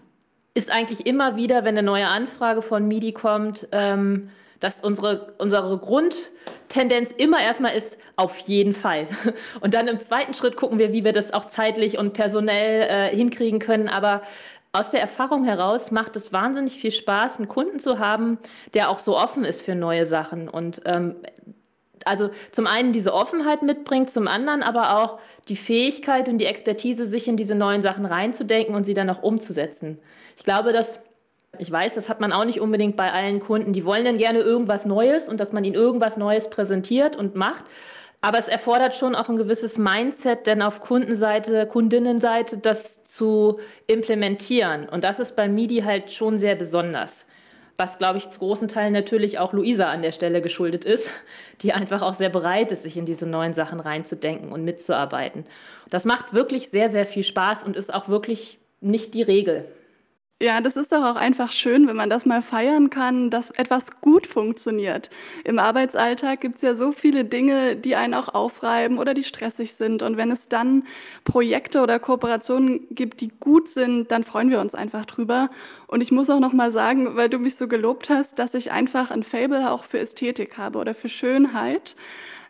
ist 0.58 0.72
eigentlich 0.72 1.06
immer 1.06 1.36
wieder, 1.36 1.64
wenn 1.64 1.78
eine 1.78 1.84
neue 1.84 2.08
Anfrage 2.08 2.64
von 2.64 2.88
MIDI 2.88 3.14
kommt, 3.14 3.68
ähm, 3.72 4.32
dass 4.60 4.80
unsere, 4.80 5.34
unsere 5.38 5.78
Grundtendenz 5.78 7.12
immer 7.12 7.40
erstmal 7.40 7.76
ist, 7.76 7.98
auf 8.16 8.40
jeden 8.40 8.74
Fall. 8.74 9.08
Und 9.62 9.76
dann 9.76 9.88
im 9.88 10.00
zweiten 10.00 10.34
Schritt 10.34 10.56
gucken 10.56 10.80
wir, 10.80 10.92
wie 10.92 11.04
wir 11.04 11.14
das 11.14 11.32
auch 11.32 11.46
zeitlich 11.46 12.00
und 12.00 12.14
personell 12.14 12.82
äh, 12.90 13.16
hinkriegen 13.16 13.60
können. 13.60 13.88
Aber 13.88 14.24
aus 14.72 14.90
der 14.90 15.00
Erfahrung 15.00 15.44
heraus 15.44 15.92
macht 15.92 16.16
es 16.16 16.34
wahnsinnig 16.34 16.80
viel 16.80 16.92
Spaß, 16.92 17.38
einen 17.38 17.48
Kunden 17.48 17.80
zu 17.80 18.00
haben, 18.00 18.40
der 18.74 18.90
auch 18.90 18.98
so 18.98 19.16
offen 19.16 19.46
ist 19.46 19.62
für 19.62 19.76
neue 19.76 20.06
Sachen 20.06 20.50
und 20.50 20.82
ähm, 20.86 21.18
also 22.06 22.30
zum 22.52 22.68
einen 22.68 22.92
diese 22.92 23.14
Offenheit 23.14 23.64
mitbringt, 23.64 24.10
zum 24.10 24.28
anderen 24.28 24.64
aber 24.64 24.98
auch 24.98 25.20
die 25.48 25.56
Fähigkeit 25.56 26.30
und 26.30 26.38
die 26.38 26.46
Expertise, 26.46 27.06
sich 27.06 27.28
in 27.28 27.38
diese 27.38 27.56
neuen 27.56 27.82
Sachen 27.82 28.06
reinzudenken 28.06 28.76
und 28.76 28.84
sie 28.84 28.94
dann 28.94 29.10
auch 29.10 29.24
umzusetzen. 29.24 30.00
Ich 30.36 30.44
glaube, 30.44 30.74
dass 30.74 31.00
ich 31.60 31.72
weiß, 31.72 31.96
das 31.96 32.10
hat 32.10 32.20
man 32.20 32.34
auch 32.34 32.46
nicht 32.46 32.60
unbedingt 32.60 32.96
bei 32.98 33.12
allen 33.12 33.40
Kunden. 33.40 33.74
Die 33.74 33.86
wollen 33.86 34.06
dann 34.06 34.18
gerne 34.18 34.40
irgendwas 34.40 34.86
Neues 34.86 35.28
und 35.28 35.40
dass 35.40 35.54
man 35.54 35.64
ihnen 35.64 35.76
irgendwas 35.76 36.18
Neues 36.18 36.50
präsentiert 36.50 37.16
und 37.16 37.36
macht. 37.36 37.66
Aber 38.22 38.40
es 38.40 38.48
erfordert 38.48 38.96
schon 38.96 39.16
auch 39.16 39.30
ein 39.30 39.38
gewisses 39.38 39.78
Mindset, 39.78 40.48
denn 40.48 40.62
auf 40.62 40.82
Kundenseite, 40.82 41.68
Kundinnenseite 41.68 42.58
das 42.58 43.04
zu 43.04 43.60
implementieren. 43.86 44.90
Und 44.90 45.04
das 45.04 45.20
ist 45.20 45.36
bei 45.36 45.48
MIDI 45.48 45.82
halt 45.82 46.12
schon 46.12 46.38
sehr 46.38 46.56
besonders. 46.56 47.27
Was, 47.78 48.00
glaube 48.00 48.18
ich, 48.18 48.30
zu 48.30 48.40
großen 48.40 48.68
Teilen 48.68 48.94
natürlich 48.94 49.38
auch 49.38 49.54
Luisa 49.54 49.90
an 49.92 50.02
der 50.02 50.12
Stelle 50.12 50.42
geschuldet 50.42 50.84
ist, 50.84 51.10
die 51.62 51.74
einfach 51.74 52.02
auch 52.02 52.14
sehr 52.14 52.30
bereit 52.30 52.72
ist, 52.72 52.84
sich 52.84 52.98
in 52.98 53.06
diese 53.06 53.26
neuen 53.26 53.54
Sachen 53.54 53.80
reinzudenken 53.80 54.52
und 54.52 54.64
mitzuarbeiten. 54.64 55.46
Das 55.90 56.04
macht 56.04 56.34
wirklich 56.34 56.70
sehr, 56.70 56.92
sehr 56.92 57.06
viel 57.06 57.24
Spaß 57.24 57.64
und 57.64 57.78
ist 57.78 57.94
auch 57.94 58.10
wirklich 58.10 58.60
nicht 58.82 59.14
die 59.14 59.22
Regel. 59.22 59.66
Ja, 60.40 60.62
das 60.62 60.78
ist 60.78 60.92
doch 60.92 61.04
auch 61.04 61.16
einfach 61.16 61.52
schön, 61.52 61.88
wenn 61.88 61.96
man 61.96 62.12
das 62.12 62.28
mal 62.28 62.44
feiern 62.44 62.92
kann, 62.92 63.32
dass 63.32 63.50
etwas 63.50 64.02
gut 64.02 64.28
funktioniert. 64.28 65.10
Im 65.44 65.58
Arbeitsalltag 65.58 66.42
gibt 66.42 66.58
es 66.58 66.62
ja 66.62 66.76
so 66.76 66.92
viele 66.92 67.26
Dinge, 67.26 67.76
die 67.76 67.96
einen 67.96 68.14
auch 68.14 68.30
aufreiben 68.30 69.00
oder 69.00 69.16
die 69.16 69.24
stressig 69.24 69.74
sind. 69.74 70.04
Und 70.04 70.16
wenn 70.16 70.30
es 70.30 70.48
dann 70.48 70.84
Projekte 71.24 71.82
oder 71.82 71.98
Kooperationen 71.98 72.86
gibt, 72.92 73.22
die 73.22 73.32
gut 73.40 73.68
sind, 73.68 74.12
dann 74.12 74.24
freuen 74.24 74.52
wir 74.52 74.60
uns 74.60 74.76
einfach 74.76 75.08
drüber. 75.08 75.50
Und 75.88 76.02
ich 76.02 76.12
muss 76.12 76.30
auch 76.30 76.40
noch 76.40 76.54
mal 76.54 76.70
sagen, 76.70 77.16
weil 77.16 77.30
du 77.30 77.40
mich 77.40 77.56
so 77.56 77.68
gelobt 77.68 78.12
hast, 78.12 78.38
dass 78.38 78.54
ich 78.54 78.72
einfach 78.72 79.10
ein 79.10 79.24
Fable 79.24 79.72
auch 79.72 79.86
für 79.86 79.98
Ästhetik 79.98 80.60
habe 80.60 80.78
oder 80.78 80.94
für 80.94 81.10
Schönheit 81.10 81.96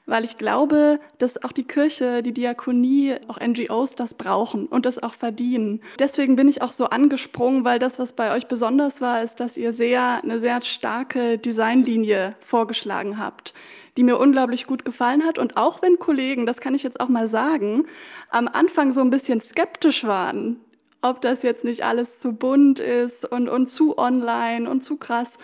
weil 0.08 0.24
ich 0.24 0.38
glaube, 0.38 1.00
dass 1.20 1.44
auch 1.44 1.52
die 1.52 1.66
Kirche, 1.66 2.24
die 2.24 2.34
Diakonie, 2.34 3.18
auch 3.28 3.40
NGOs 3.40 3.94
das 3.96 4.16
brauchen 4.16 4.66
und 4.66 4.86
das 4.86 5.04
auch 5.04 5.14
verdienen. 5.14 5.82
Deswegen 6.00 6.36
bin 6.36 6.48
ich 6.48 6.62
auch 6.62 6.72
so 6.72 6.86
angesprungen, 6.86 7.66
weil 7.66 7.78
das, 7.78 8.00
was 8.00 8.14
bei 8.14 8.34
euch 8.34 8.48
besonders 8.48 9.02
war, 9.02 9.22
ist, 9.22 9.40
dass 9.40 9.58
ihr 9.58 9.74
sehr, 9.74 10.24
eine 10.24 10.40
sehr 10.40 10.62
starke 10.62 11.38
Designlinie 11.38 12.36
vorgeschlagen 12.40 13.20
habt 13.20 13.54
die 13.98 14.04
mir 14.04 14.20
unglaublich 14.20 14.68
gut 14.68 14.86
gefallen 14.86 15.26
hat. 15.26 15.40
Und 15.40 15.58
auch 15.58 15.82
wenn 15.82 15.98
Kollegen, 15.98 16.46
das 16.46 16.62
kann 16.62 16.76
ich 16.76 16.84
jetzt 16.84 17.00
auch 17.00 17.10
mal 17.10 17.28
sagen, 17.28 17.88
am 18.30 18.48
Anfang 18.48 18.92
so 18.92 19.02
ein 19.02 19.10
bisschen 19.10 19.42
skeptisch 19.42 20.04
waren, 20.04 20.60
ob 21.02 21.20
das 21.22 21.42
jetzt 21.42 21.64
nicht 21.64 21.84
alles 21.84 22.20
zu 22.20 22.34
bunt 22.34 22.80
ist 22.80 23.26
und, 23.26 23.50
und 23.50 23.72
zu 23.72 23.98
online 23.98 24.70
und 24.70 24.84
zu 24.84 24.98
krass. 24.98 25.40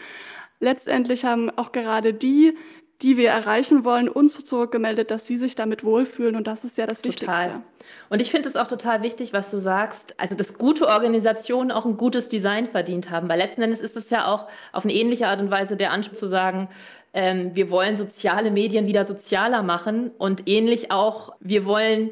Letztendlich 0.59 1.25
haben 1.25 1.49
auch 1.57 1.71
gerade 1.71 2.13
die, 2.13 2.55
die 3.03 3.17
wir 3.17 3.29
erreichen 3.29 3.83
wollen, 3.83 4.07
uns 4.07 4.43
zurückgemeldet, 4.43 5.11
dass 5.11 5.27
sie 5.27 5.37
sich 5.37 5.55
damit 5.55 5.83
wohlfühlen. 5.83 6.35
Und 6.35 6.47
das 6.47 6.63
ist 6.63 6.77
ja 6.77 6.87
das 6.87 7.01
total. 7.01 7.45
Wichtigste. 7.45 7.61
Und 8.09 8.21
ich 8.21 8.31
finde 8.31 8.47
es 8.47 8.55
auch 8.55 8.67
total 8.67 9.03
wichtig, 9.03 9.33
was 9.33 9.51
du 9.51 9.57
sagst, 9.57 10.15
also 10.17 10.35
dass 10.35 10.57
gute 10.57 10.87
Organisationen 10.87 11.71
auch 11.71 11.85
ein 11.85 11.97
gutes 11.97 12.29
Design 12.29 12.65
verdient 12.65 13.11
haben. 13.11 13.27
Weil 13.27 13.39
letzten 13.39 13.61
Endes 13.61 13.81
ist 13.81 13.97
es 13.97 14.09
ja 14.09 14.27
auch 14.27 14.47
auf 14.71 14.85
eine 14.85 14.93
ähnliche 14.93 15.27
Art 15.27 15.41
und 15.41 15.51
Weise 15.51 15.75
der 15.75 15.91
Anspruch 15.91 16.15
zu 16.15 16.27
sagen, 16.27 16.69
ähm, 17.13 17.51
wir 17.53 17.69
wollen 17.69 17.97
soziale 17.97 18.49
Medien 18.49 18.87
wieder 18.87 19.05
sozialer 19.05 19.63
machen 19.63 20.11
und 20.17 20.47
ähnlich 20.47 20.91
auch, 20.91 21.35
wir 21.41 21.65
wollen 21.65 22.09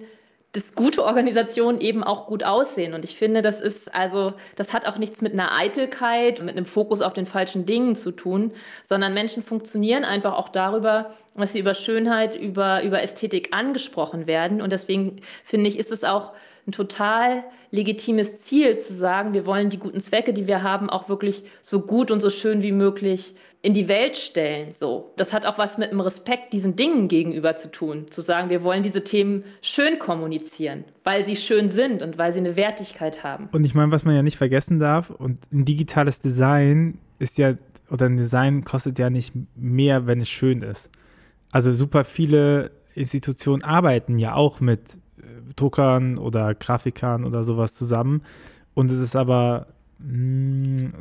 dass 0.54 0.76
gute 0.76 1.04
Organisationen 1.06 1.80
eben 1.80 2.04
auch 2.04 2.28
gut 2.28 2.44
aussehen. 2.44 2.94
Und 2.94 3.06
ich 3.06 3.16
finde, 3.16 3.42
das 3.42 3.62
ist 3.62 3.94
also, 3.96 4.34
das 4.58 4.74
hat 4.74 4.86
auch 4.86 4.98
nichts 4.98 5.22
mit 5.22 5.32
einer 5.32 5.58
Eitelkeit 5.58 6.40
und 6.40 6.46
mit 6.46 6.58
einem 6.58 6.66
Fokus 6.66 7.02
auf 7.02 7.14
den 7.14 7.26
falschen 7.26 7.66
Dingen 7.66 7.96
zu 7.96 8.12
tun, 8.12 8.52
sondern 8.86 9.14
Menschen 9.14 9.44
funktionieren 9.44 10.04
einfach 10.04 10.34
auch 10.34 10.50
darüber, 10.50 11.14
dass 11.36 11.54
sie 11.54 11.60
über 11.60 11.74
Schönheit, 11.74 12.38
über, 12.38 12.84
über 12.84 13.02
Ästhetik 13.02 13.56
angesprochen 13.56 14.28
werden. 14.28 14.62
Und 14.62 14.74
deswegen 14.74 15.22
finde 15.46 15.70
ich, 15.70 15.80
ist 15.80 15.92
es 15.92 16.04
auch 16.04 16.34
ein 16.68 16.74
total 16.74 17.44
legitimes 17.72 18.42
Ziel 18.44 18.78
zu 18.78 18.94
sagen, 18.94 19.34
wir 19.34 19.46
wollen 19.46 19.70
die 19.70 19.80
guten 19.80 20.02
Zwecke, 20.02 20.34
die 20.34 20.48
wir 20.48 20.64
haben, 20.64 20.90
auch 20.90 21.08
wirklich 21.08 21.44
so 21.62 21.82
gut 21.82 22.12
und 22.12 22.20
so 22.20 22.30
schön 22.30 22.62
wie 22.62 22.74
möglich 22.74 23.36
in 23.64 23.74
die 23.74 23.88
Welt 23.88 24.18
stellen. 24.18 24.74
So, 24.74 25.14
das 25.18 25.34
hat 25.34 25.46
auch 25.46 25.58
was 25.58 25.78
mit 25.78 25.92
dem 25.92 26.00
Respekt 26.00 26.52
diesen 26.52 26.76
Dingen 26.76 27.08
gegenüber 27.08 27.56
zu 27.56 27.70
tun. 27.70 28.08
Zu 28.10 28.22
sagen, 28.22 28.50
wir 28.50 28.64
wollen 28.64 28.82
diese 28.82 29.04
Themen 29.04 29.44
schön 29.62 30.00
kommunizieren, 30.00 30.84
weil 31.04 31.26
sie 31.26 31.36
schön 31.36 31.70
sind 31.70 32.02
und 32.02 32.18
weil 32.18 32.34
sie 32.34 32.40
eine 32.40 32.56
Wertigkeit 32.56 33.24
haben. 33.24 33.50
Und 33.52 33.64
ich 33.64 33.76
meine, 33.76 33.92
was 33.92 34.04
man 34.04 34.16
ja 34.16 34.24
nicht 34.24 34.38
vergessen 34.38 34.80
darf, 34.80 35.12
und 35.12 35.40
ein 35.52 35.66
digitales 35.66 36.20
Design 36.20 36.98
ist 37.20 37.38
ja, 37.38 37.54
oder 37.92 38.08
ein 38.08 38.18
Design 38.18 38.64
kostet 38.64 38.98
ja 38.98 39.10
nicht 39.10 39.34
mehr, 39.56 40.08
wenn 40.08 40.22
es 40.22 40.30
schön 40.30 40.64
ist. 40.64 40.90
Also 41.52 41.74
super 41.74 42.04
viele 42.04 42.72
Institutionen 42.96 43.64
arbeiten 43.64 44.18
ja 44.18 44.34
auch 44.34 44.60
mit 44.60 44.98
äh, 45.18 45.54
Druckern 45.56 46.18
oder 46.18 46.56
Grafikern 46.56 47.26
oder 47.26 47.44
sowas 47.44 47.76
zusammen. 47.76 48.24
Und 48.74 48.90
es 48.92 49.00
ist 49.00 49.16
aber 49.16 49.68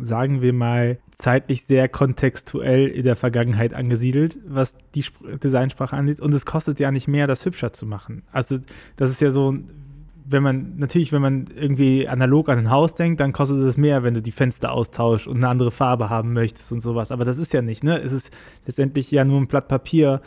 sagen 0.00 0.42
wir 0.42 0.52
mal, 0.52 0.98
zeitlich 1.12 1.64
sehr 1.64 1.88
kontextuell 1.88 2.86
in 2.88 3.04
der 3.04 3.16
Vergangenheit 3.16 3.72
angesiedelt, 3.72 4.38
was 4.46 4.76
die 4.94 5.04
Designsprache 5.42 5.96
angeht. 5.96 6.20
Und 6.20 6.34
es 6.34 6.44
kostet 6.44 6.80
ja 6.80 6.90
nicht 6.90 7.08
mehr, 7.08 7.26
das 7.26 7.44
hübscher 7.44 7.72
zu 7.72 7.86
machen. 7.86 8.22
Also 8.30 8.58
das 8.96 9.10
ist 9.10 9.20
ja 9.20 9.30
so, 9.30 9.54
wenn 10.26 10.42
man, 10.42 10.76
natürlich, 10.76 11.12
wenn 11.12 11.22
man 11.22 11.46
irgendwie 11.54 12.06
analog 12.06 12.48
an 12.48 12.58
ein 12.58 12.70
Haus 12.70 12.94
denkt, 12.94 13.20
dann 13.20 13.32
kostet 13.32 13.58
es 13.58 13.76
mehr, 13.76 14.02
wenn 14.02 14.14
du 14.14 14.22
die 14.22 14.32
Fenster 14.32 14.72
austauschst 14.72 15.26
und 15.26 15.38
eine 15.38 15.48
andere 15.48 15.70
Farbe 15.70 16.10
haben 16.10 16.32
möchtest 16.32 16.70
und 16.70 16.80
sowas. 16.80 17.10
Aber 17.10 17.24
das 17.24 17.38
ist 17.38 17.52
ja 17.52 17.62
nicht, 17.62 17.82
ne? 17.82 17.98
Es 18.00 18.12
ist 18.12 18.30
letztendlich 18.66 19.10
ja 19.10 19.24
nur 19.24 19.40
ein 19.40 19.48
Blatt 19.48 19.66
Papier, 19.66 20.20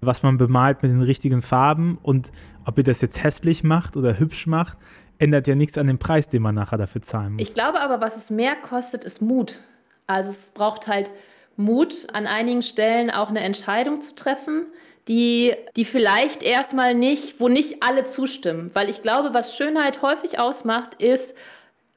was 0.00 0.22
man 0.22 0.38
bemalt 0.38 0.82
mit 0.82 0.92
den 0.92 1.02
richtigen 1.02 1.42
Farben. 1.42 1.98
Und 2.02 2.32
ob 2.64 2.78
ihr 2.78 2.84
das 2.84 3.00
jetzt 3.00 3.22
hässlich 3.22 3.64
macht 3.64 3.96
oder 3.96 4.18
hübsch 4.18 4.46
macht, 4.46 4.78
ändert 5.18 5.46
ja 5.46 5.54
nichts 5.54 5.78
an 5.78 5.86
dem 5.86 5.98
Preis, 5.98 6.28
den 6.28 6.42
man 6.42 6.54
nachher 6.54 6.78
dafür 6.78 7.02
zahlen 7.02 7.34
muss. 7.34 7.42
Ich 7.42 7.54
glaube 7.54 7.80
aber, 7.80 8.00
was 8.00 8.16
es 8.16 8.30
mehr 8.30 8.56
kostet, 8.56 9.04
ist 9.04 9.22
Mut. 9.22 9.60
Also 10.06 10.30
es 10.30 10.50
braucht 10.50 10.86
halt 10.86 11.10
Mut, 11.56 12.08
an 12.12 12.26
einigen 12.26 12.62
Stellen 12.62 13.10
auch 13.10 13.28
eine 13.28 13.40
Entscheidung 13.40 14.00
zu 14.00 14.14
treffen, 14.14 14.66
die, 15.08 15.54
die 15.76 15.84
vielleicht 15.84 16.42
erstmal 16.42 16.94
nicht, 16.94 17.40
wo 17.40 17.48
nicht 17.48 17.82
alle 17.82 18.04
zustimmen. 18.04 18.70
Weil 18.74 18.88
ich 18.88 19.02
glaube, 19.02 19.34
was 19.34 19.56
Schönheit 19.56 20.02
häufig 20.02 20.38
ausmacht, 20.38 20.94
ist 21.02 21.34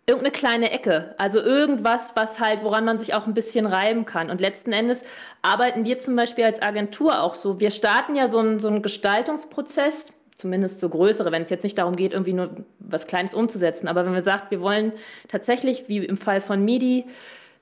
irgendeine 0.06 0.32
kleine 0.32 0.72
Ecke. 0.72 1.16
Also 1.18 1.40
irgendwas, 1.40 2.14
was 2.16 2.40
halt, 2.40 2.64
woran 2.64 2.86
man 2.86 2.98
sich 2.98 3.14
auch 3.14 3.28
ein 3.28 3.34
bisschen 3.34 3.66
reiben 3.66 4.06
kann. 4.06 4.30
Und 4.30 4.40
letzten 4.40 4.72
Endes 4.72 5.02
arbeiten 5.42 5.86
wir 5.86 6.00
zum 6.00 6.16
Beispiel 6.16 6.46
als 6.46 6.62
Agentur 6.62 7.22
auch 7.22 7.36
so. 7.36 7.60
Wir 7.60 7.72
starten 7.72 8.16
ja 8.16 8.28
so 8.28 8.40
einen, 8.40 8.60
so 8.60 8.68
einen 8.68 8.82
Gestaltungsprozess 8.82 10.14
zumindest 10.38 10.80
so 10.80 10.90
größere, 10.90 11.32
wenn 11.32 11.42
es 11.42 11.50
jetzt 11.50 11.64
nicht 11.64 11.78
darum 11.78 11.96
geht, 11.96 12.14
irgendwie 12.14 12.34
nur 12.34 12.50
was 12.80 13.08
Kleines 13.08 13.34
umzusetzen. 13.34 13.88
Aber 13.88 14.06
wenn 14.06 14.14
wir 14.14 14.22
sagt, 14.22 14.52
wir 14.52 14.62
wollen 14.62 14.94
tatsächlich, 15.28 15.86
wie 15.88 15.98
im 15.98 16.18
Fall 16.18 16.42
von 16.42 16.64
MIDI, 16.64 17.06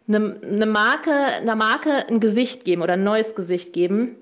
eine, 0.07 0.39
eine 0.43 0.65
Marke, 0.65 1.11
einer 1.11 1.55
Marke 1.55 2.07
ein 2.07 2.19
Gesicht 2.19 2.65
geben 2.65 2.81
oder 2.81 2.93
ein 2.93 3.03
neues 3.03 3.33
Gesicht 3.33 3.73
geben, 3.73 4.17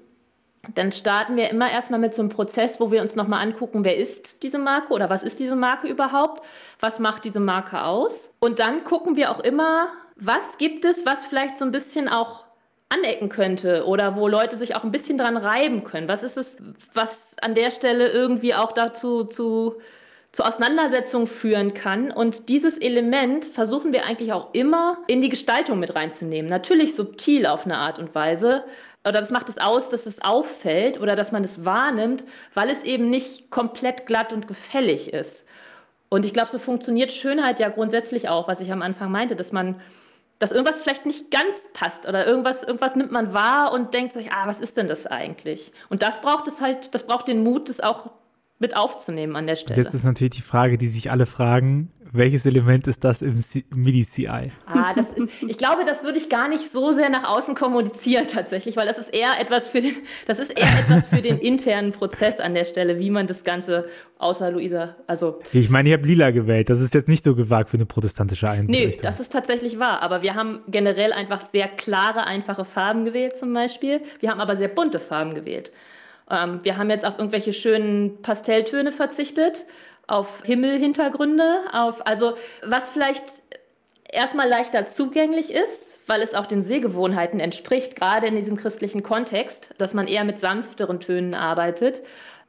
dann 0.76 0.94
starten 0.94 1.36
wir 1.36 1.50
immer 1.50 1.70
erstmal 1.70 2.00
mit 2.00 2.16
so 2.16 2.22
einem 2.22 2.30
Prozess, 2.30 2.80
wo 2.80 2.90
wir 2.90 3.02
uns 3.02 3.16
nochmal 3.16 3.46
angucken, 3.46 3.84
wer 3.84 3.98
ist 3.98 4.44
diese 4.44 4.60
Marke 4.60 4.94
oder 4.94 5.10
was 5.10 5.24
ist 5.24 5.40
diese 5.40 5.58
Marke 5.58 5.88
überhaupt, 5.88 6.46
was 6.80 7.00
macht 7.00 7.26
diese 7.26 7.42
Marke 7.42 7.84
aus. 7.84 8.32
Und 8.40 8.60
dann 8.60 8.86
gucken 8.86 9.18
wir 9.18 9.32
auch 9.32 9.42
immer, 9.42 9.90
was 10.16 10.58
gibt 10.58 10.86
es, 10.86 11.06
was 11.06 11.26
vielleicht 11.26 11.60
so 11.60 11.66
ein 11.66 11.72
bisschen 11.72 12.08
auch 12.08 12.43
anecken 12.90 13.30
könnte 13.30 13.86
oder 13.86 14.16
wo 14.16 14.28
Leute 14.28 14.58
sich 14.58 14.76
auch 14.76 14.84
ein 14.84 14.92
bisschen 14.92 15.18
dran 15.18 15.38
reiben 15.38 15.84
können? 15.84 16.08
Was 16.08 16.24
ist 16.24 16.38
es, 16.38 16.58
was 16.94 17.36
an 17.42 17.56
der 17.56 17.72
Stelle 17.72 18.10
irgendwie 18.10 18.54
auch 18.54 18.72
dazu 18.72 19.24
zu, 19.24 19.76
zu 20.32 20.44
Auseinandersetzungen 20.44 21.28
führen 21.28 21.74
kann? 21.74 22.12
Und 22.12 22.50
dieses 22.50 22.78
Element 22.78 23.46
versuchen 23.46 23.94
wir 23.94 24.06
eigentlich 24.06 24.34
auch 24.34 24.54
immer 24.54 25.00
in 25.08 25.22
die 25.22 25.30
Gestaltung 25.30 25.80
mit 25.80 25.96
reinzunehmen. 25.96 26.50
Natürlich 26.50 26.96
subtil 26.96 27.46
auf 27.46 27.66
eine 27.66 27.78
Art 27.78 28.00
und 28.00 28.14
Weise. 28.14 28.64
Oder 29.04 29.20
das 29.20 29.32
macht 29.32 29.50
es 29.50 29.58
aus, 29.58 29.90
dass 29.90 30.06
es 30.06 30.22
auffällt 30.22 31.02
oder 31.02 31.16
dass 31.16 31.32
man 31.32 31.44
es 31.44 31.66
wahrnimmt, 31.66 32.24
weil 32.54 32.70
es 32.70 32.84
eben 32.84 33.10
nicht 33.10 33.50
komplett 33.50 34.06
glatt 34.06 34.32
und 34.32 34.48
gefällig 34.48 35.12
ist. 35.12 35.46
Und 36.10 36.26
ich 36.26 36.34
glaube, 36.34 36.50
so 36.50 36.60
funktioniert 36.60 37.12
Schönheit 37.12 37.60
ja 37.60 37.70
grundsätzlich 37.70 38.30
auch, 38.30 38.48
was 38.48 38.60
ich 38.60 38.72
am 38.72 38.84
Anfang 38.84 39.12
meinte, 39.12 39.36
dass 39.36 39.52
man 39.52 39.82
dass 40.40 40.52
irgendwas 40.52 40.82
vielleicht 40.82 41.06
nicht 41.06 41.32
ganz 41.32 41.68
passt 41.74 42.08
oder 42.08 42.26
irgendwas, 42.26 42.64
irgendwas 42.64 42.96
nimmt 42.96 43.12
man 43.12 43.34
wahr 43.34 43.72
und 43.72 43.94
denkt 43.94 44.14
sich, 44.14 44.32
ah, 44.32 44.48
was 44.48 44.60
ist 44.60 44.78
denn 44.78 44.88
das 44.88 45.08
eigentlich? 45.08 45.72
Und 45.90 46.02
das 46.02 46.22
braucht 46.22 46.48
es 46.48 46.62
halt, 46.62 46.94
das 46.94 47.06
braucht 47.06 47.28
den 47.28 47.44
Mut, 47.44 47.70
das 47.70 47.80
auch 47.80 48.12
mit 48.64 48.76
aufzunehmen 48.76 49.36
an 49.36 49.46
der 49.46 49.56
Stelle. 49.56 49.80
Jetzt 49.80 49.94
ist 49.94 50.04
natürlich 50.04 50.34
die 50.34 50.42
Frage, 50.42 50.80
die 50.80 50.88
sich 50.88 51.12
alle 51.12 51.28
fragen, 51.28 51.92
welches 52.14 52.46
Element 52.46 52.86
ist 52.86 53.04
das 53.04 53.24
im 53.24 53.44
MIDI-CI? 53.72 54.52
Ah, 54.68 54.94
das 54.94 55.10
ist, 55.10 55.28
ich 55.48 55.58
glaube, 55.58 55.84
das 55.84 56.04
würde 56.04 56.20
ich 56.20 56.30
gar 56.30 56.48
nicht 56.48 56.72
so 56.72 56.92
sehr 56.92 57.10
nach 57.10 57.28
außen 57.28 57.56
kommunizieren 57.56 58.28
tatsächlich, 58.28 58.78
weil 58.78 58.86
das 58.86 59.00
ist 59.00 59.10
eher 59.10 59.40
etwas 59.40 59.68
für 59.68 59.82
den, 59.82 59.96
das 60.28 60.38
ist 60.38 60.52
eher 60.52 60.68
etwas 60.80 61.08
für 61.08 61.22
den 61.22 61.38
internen 61.40 61.92
Prozess 61.92 62.40
an 62.40 62.54
der 62.54 62.66
Stelle, 62.66 63.00
wie 63.00 63.10
man 63.10 63.26
das 63.26 63.44
Ganze 63.44 63.90
außer 64.20 64.52
Luisa, 64.52 64.96
also. 65.08 65.40
Ich 65.52 65.72
meine, 65.72 65.90
ich 65.90 65.94
habe 65.94 66.06
lila 66.06 66.30
gewählt. 66.30 66.70
Das 66.70 66.80
ist 66.80 66.94
jetzt 66.94 67.08
nicht 67.08 67.26
so 67.26 67.36
gewagt 67.36 67.72
für 67.72 67.78
eine 67.78 67.88
protestantische 67.88 68.48
Einrichtung. 68.48 68.90
Nee, 68.92 68.98
das 69.02 69.20
ist 69.20 69.34
tatsächlich 69.34 69.80
wahr. 69.80 70.04
Aber 70.04 70.22
wir 70.22 70.36
haben 70.36 70.62
generell 70.68 71.12
einfach 71.14 71.42
sehr 71.52 71.68
klare, 71.68 72.26
einfache 72.26 72.64
Farben 72.64 73.06
gewählt 73.06 73.36
zum 73.36 73.54
Beispiel. 73.54 74.02
Wir 74.20 74.30
haben 74.30 74.40
aber 74.40 74.56
sehr 74.56 74.70
bunte 74.70 75.00
Farben 75.00 75.34
gewählt. 75.34 75.72
Ähm, 76.30 76.60
wir 76.64 76.78
haben 76.78 76.90
jetzt 76.90 77.06
auf 77.06 77.18
irgendwelche 77.18 77.54
schönen 77.54 78.22
Pastelltöne 78.22 78.92
verzichtet, 78.92 79.66
auf 80.08 80.44
Himmelhintergründe, 80.44 81.62
auf, 81.72 82.06
also 82.06 82.36
was 82.66 82.90
vielleicht 82.90 83.24
erstmal 84.12 84.48
leichter 84.50 84.86
zugänglich 84.88 85.52
ist, 85.52 85.88
weil 86.08 86.22
es 86.22 86.34
auch 86.34 86.46
den 86.46 86.64
Sehgewohnheiten 86.64 87.40
entspricht, 87.40 87.96
gerade 87.96 88.28
in 88.28 88.36
diesem 88.36 88.58
christlichen 88.58 89.04
Kontext, 89.04 89.74
dass 89.78 89.94
man 89.94 90.08
eher 90.08 90.24
mit 90.24 90.40
sanfteren 90.40 91.00
Tönen 91.00 91.34
arbeitet. 91.34 92.02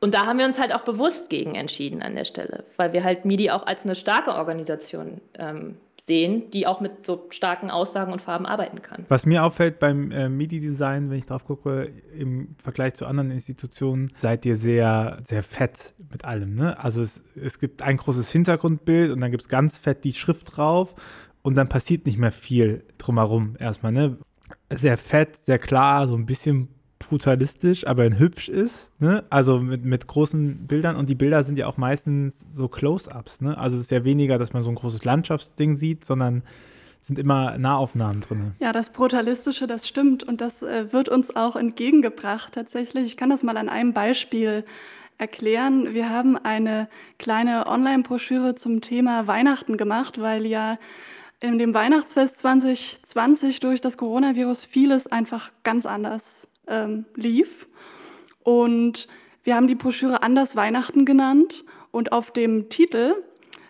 Und 0.04 0.12
da 0.12 0.26
haben 0.26 0.38
wir 0.38 0.44
uns 0.44 0.60
halt 0.60 0.74
auch 0.74 0.82
bewusst 0.82 1.30
gegen 1.30 1.54
entschieden 1.54 2.02
an 2.02 2.14
der 2.14 2.26
Stelle, 2.26 2.64
weil 2.76 2.92
wir 2.92 3.04
halt 3.04 3.24
MIDI 3.24 3.50
auch 3.50 3.66
als 3.66 3.84
eine 3.86 3.94
starke 3.94 4.34
Organisation 4.34 5.22
ähm, 5.38 5.78
sehen, 6.06 6.50
die 6.50 6.66
auch 6.66 6.82
mit 6.82 7.06
so 7.06 7.24
starken 7.30 7.70
Aussagen 7.70 8.12
und 8.12 8.20
Farben 8.20 8.44
arbeiten 8.44 8.82
kann. 8.82 9.06
Was 9.08 9.24
mir 9.24 9.42
auffällt 9.42 9.78
beim 9.78 10.10
äh, 10.10 10.28
MIDI-Design, 10.28 11.08
wenn 11.08 11.16
ich 11.16 11.24
drauf 11.24 11.46
gucke, 11.46 11.90
im 12.14 12.54
Vergleich 12.58 12.92
zu 12.92 13.06
anderen 13.06 13.30
Institutionen, 13.30 14.12
seid 14.18 14.44
ihr 14.44 14.56
sehr, 14.56 15.22
sehr 15.24 15.42
fett 15.42 15.94
mit 16.12 16.26
allem. 16.26 16.54
Ne? 16.54 16.78
Also 16.78 17.00
es, 17.00 17.22
es 17.42 17.58
gibt 17.58 17.80
ein 17.80 17.96
großes 17.96 18.30
Hintergrundbild 18.30 19.10
und 19.10 19.22
dann 19.22 19.30
gibt 19.30 19.44
es 19.44 19.48
ganz 19.48 19.78
fett 19.78 20.04
die 20.04 20.12
Schrift 20.12 20.54
drauf 20.54 20.94
und 21.40 21.54
dann 21.56 21.70
passiert 21.70 22.04
nicht 22.04 22.18
mehr 22.18 22.32
viel 22.32 22.84
drumherum 22.98 23.56
erstmal. 23.58 23.92
Ne? 23.92 24.18
Sehr 24.68 24.98
fett, 24.98 25.36
sehr 25.36 25.58
klar, 25.58 26.06
so 26.08 26.14
ein 26.14 26.26
bisschen 26.26 26.73
brutalistisch, 27.08 27.86
aber 27.86 28.04
in 28.04 28.18
hübsch 28.18 28.48
ist. 28.48 28.90
Ne? 29.00 29.24
Also 29.30 29.58
mit, 29.58 29.84
mit 29.84 30.06
großen 30.06 30.66
Bildern. 30.66 30.96
Und 30.96 31.08
die 31.08 31.14
Bilder 31.14 31.42
sind 31.42 31.58
ja 31.58 31.66
auch 31.66 31.76
meistens 31.76 32.38
so 32.48 32.68
Close-ups. 32.68 33.40
Ne? 33.40 33.56
Also 33.56 33.76
es 33.76 33.82
ist 33.82 33.90
ja 33.90 34.04
weniger, 34.04 34.38
dass 34.38 34.52
man 34.52 34.62
so 34.62 34.70
ein 34.70 34.74
großes 34.74 35.04
Landschaftsding 35.04 35.76
sieht, 35.76 36.04
sondern 36.04 36.42
sind 37.00 37.18
immer 37.18 37.58
Nahaufnahmen 37.58 38.22
drin. 38.22 38.52
Ja, 38.60 38.72
das 38.72 38.90
Brutalistische, 38.90 39.66
das 39.66 39.86
stimmt. 39.86 40.24
Und 40.24 40.40
das 40.40 40.62
äh, 40.62 40.92
wird 40.92 41.08
uns 41.08 41.36
auch 41.36 41.56
entgegengebracht 41.56 42.54
tatsächlich. 42.54 43.04
Ich 43.04 43.16
kann 43.16 43.30
das 43.30 43.42
mal 43.42 43.56
an 43.56 43.68
einem 43.68 43.92
Beispiel 43.92 44.64
erklären. 45.18 45.94
Wir 45.94 46.10
haben 46.10 46.36
eine 46.36 46.88
kleine 47.18 47.66
Online-Broschüre 47.66 48.54
zum 48.54 48.80
Thema 48.80 49.26
Weihnachten 49.26 49.76
gemacht, 49.76 50.20
weil 50.20 50.46
ja 50.46 50.78
in 51.40 51.58
dem 51.58 51.74
Weihnachtsfest 51.74 52.38
2020 52.38 53.60
durch 53.60 53.80
das 53.80 53.98
Coronavirus 53.98 54.64
vieles 54.64 55.06
einfach 55.06 55.52
ganz 55.62 55.84
anders 55.84 56.48
ähm, 56.68 57.04
lief. 57.14 57.66
Und 58.42 59.08
wir 59.42 59.56
haben 59.56 59.66
die 59.66 59.74
Broschüre 59.74 60.22
Anders 60.22 60.56
Weihnachten 60.56 61.04
genannt 61.04 61.64
und 61.90 62.12
auf 62.12 62.30
dem 62.30 62.68
Titel 62.68 63.14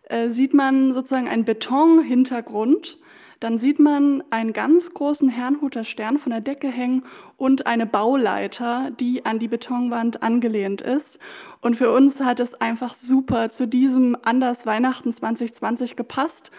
äh, 0.04 0.28
sieht 0.28 0.54
man 0.54 0.94
sozusagen 0.94 1.28
einen 1.28 1.44
Betonhintergrund. 1.44 2.98
Dann 3.40 3.58
sieht 3.58 3.78
man 3.78 4.22
einen 4.30 4.52
ganz 4.52 4.94
großen 4.94 5.28
Herrnhuter 5.28 5.84
Stern 5.84 6.18
von 6.18 6.30
der 6.30 6.40
Decke 6.40 6.68
hängen 6.68 7.02
und 7.36 7.66
eine 7.66 7.86
Bauleiter, 7.86 8.90
die 8.98 9.26
an 9.26 9.38
die 9.38 9.48
Betonwand 9.48 10.22
angelehnt 10.22 10.80
ist. 10.80 11.18
Und 11.60 11.76
für 11.76 11.90
uns 11.90 12.20
hat 12.20 12.40
es 12.40 12.54
einfach 12.54 12.94
super 12.94 13.50
zu 13.50 13.66
diesem 13.66 14.16
Anders 14.22 14.66
Weihnachten 14.66 15.12
2020 15.12 15.96
gepasst. 15.96 16.50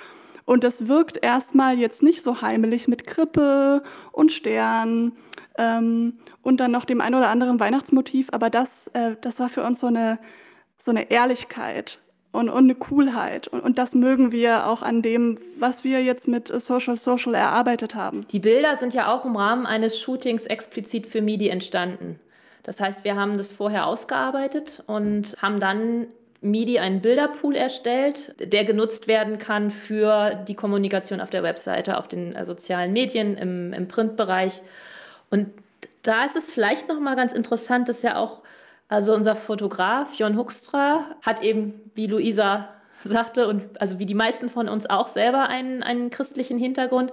Und 0.46 0.64
das 0.64 0.88
wirkt 0.88 1.18
erstmal 1.24 1.78
jetzt 1.80 2.04
nicht 2.04 2.22
so 2.22 2.42
heimelig 2.42 2.88
mit 2.88 3.08
Krippe 3.08 3.82
und 4.12 4.32
Stern 4.32 5.14
ähm, 5.58 6.20
und 6.44 6.60
dann 6.60 6.72
noch 6.72 6.86
dem 6.86 7.02
ein 7.02 7.16
oder 7.16 7.30
anderen 7.30 7.60
Weihnachtsmotiv. 7.60 8.30
Aber 8.32 8.50
das, 8.50 8.88
äh, 8.90 9.16
das 9.22 9.40
war 9.40 9.50
für 9.50 9.64
uns 9.64 9.80
so 9.80 9.88
eine, 9.88 10.20
so 10.78 10.92
eine 10.92 11.10
Ehrlichkeit 11.10 12.00
und, 12.32 12.50
und 12.50 12.66
eine 12.66 12.76
Coolheit. 12.76 13.48
Und, 13.48 13.62
und 13.62 13.80
das 13.80 13.96
mögen 13.96 14.32
wir 14.32 14.68
auch 14.68 14.84
an 14.84 15.02
dem, 15.02 15.40
was 15.58 15.84
wir 15.84 16.04
jetzt 16.04 16.28
mit 16.28 16.48
Social 16.48 16.96
Social 16.96 17.34
erarbeitet 17.34 17.96
haben. 17.96 18.28
Die 18.28 18.40
Bilder 18.40 18.78
sind 18.78 18.94
ja 18.94 19.12
auch 19.12 19.26
im 19.26 19.36
Rahmen 19.36 19.66
eines 19.66 20.00
Shootings 20.00 20.46
explizit 20.46 21.08
für 21.08 21.22
MIDI 21.22 21.50
entstanden. 21.50 22.20
Das 22.62 22.80
heißt, 22.80 23.04
wir 23.04 23.16
haben 23.16 23.38
das 23.38 23.52
vorher 23.52 23.88
ausgearbeitet 23.88 24.84
und 24.88 25.36
haben 25.42 25.60
dann 25.60 26.08
MIDI 26.46 26.80
einen 26.80 27.02
Bilderpool 27.02 27.56
erstellt, 27.56 28.36
der 28.40 28.64
genutzt 28.64 29.08
werden 29.08 29.40
kann 29.40 29.72
für 29.72 30.36
die 30.48 30.56
Kommunikation 30.56 31.20
auf 31.20 31.30
der 31.30 31.44
Webseite, 31.44 31.98
auf 31.98 32.08
den 32.08 32.36
äh, 32.36 32.46
sozialen 32.46 32.94
Medien, 32.94 33.38
im, 33.38 33.74
im 33.74 33.88
Printbereich. 33.88 34.62
Und 35.30 35.48
da 36.04 36.24
ist 36.24 36.36
es 36.36 36.52
vielleicht 36.52 36.88
noch 36.88 37.00
mal 37.00 37.16
ganz 37.16 37.34
interessant, 37.34 37.90
dass 37.90 38.02
ja 38.04 38.18
auch 38.18 38.42
also 38.88 39.14
unser 39.14 39.36
Fotograf 39.36 40.14
Jon 40.14 40.38
Huckstra 40.38 41.06
hat 41.22 41.42
eben, 41.42 41.82
wie 41.96 42.06
Luisa 42.06 42.70
sagte 43.04 43.48
und 43.48 43.82
also 43.82 44.00
wie 44.00 44.06
die 44.06 44.14
meisten 44.14 44.50
von 44.50 44.70
uns 44.70 44.90
auch 44.90 45.08
selber 45.08 45.48
einen, 45.48 45.84
einen 45.84 46.10
christlichen 46.10 46.58
Hintergrund, 46.58 47.12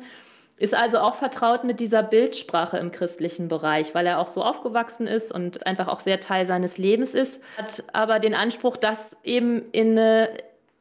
ist 0.63 0.77
also 0.77 0.99
auch 0.99 1.17
vertraut 1.17 1.65
mit 1.65 1.81
dieser 1.81 2.05
Bildsprache 2.05 2.79
im 2.79 2.93
christlichen 2.93 3.49
Bereich, 3.49 3.97
weil 3.97 4.07
er 4.07 4.21
auch 4.21 4.29
so 4.29 4.45
aufgewachsen 4.45 5.09
ist 5.09 5.33
und 5.33 5.67
einfach 5.67 5.89
auch 5.89 5.99
sehr 5.99 6.21
Teil 6.21 6.47
seines 6.47 6.79
Lebens 6.79 7.15
ist, 7.15 7.43
hat 7.57 7.83
aber 7.93 8.21
den 8.21 8.33
Anspruch, 8.33 8.77
das 8.77 9.17
eben 9.25 9.65
in 9.73 9.99
eine 9.99 10.29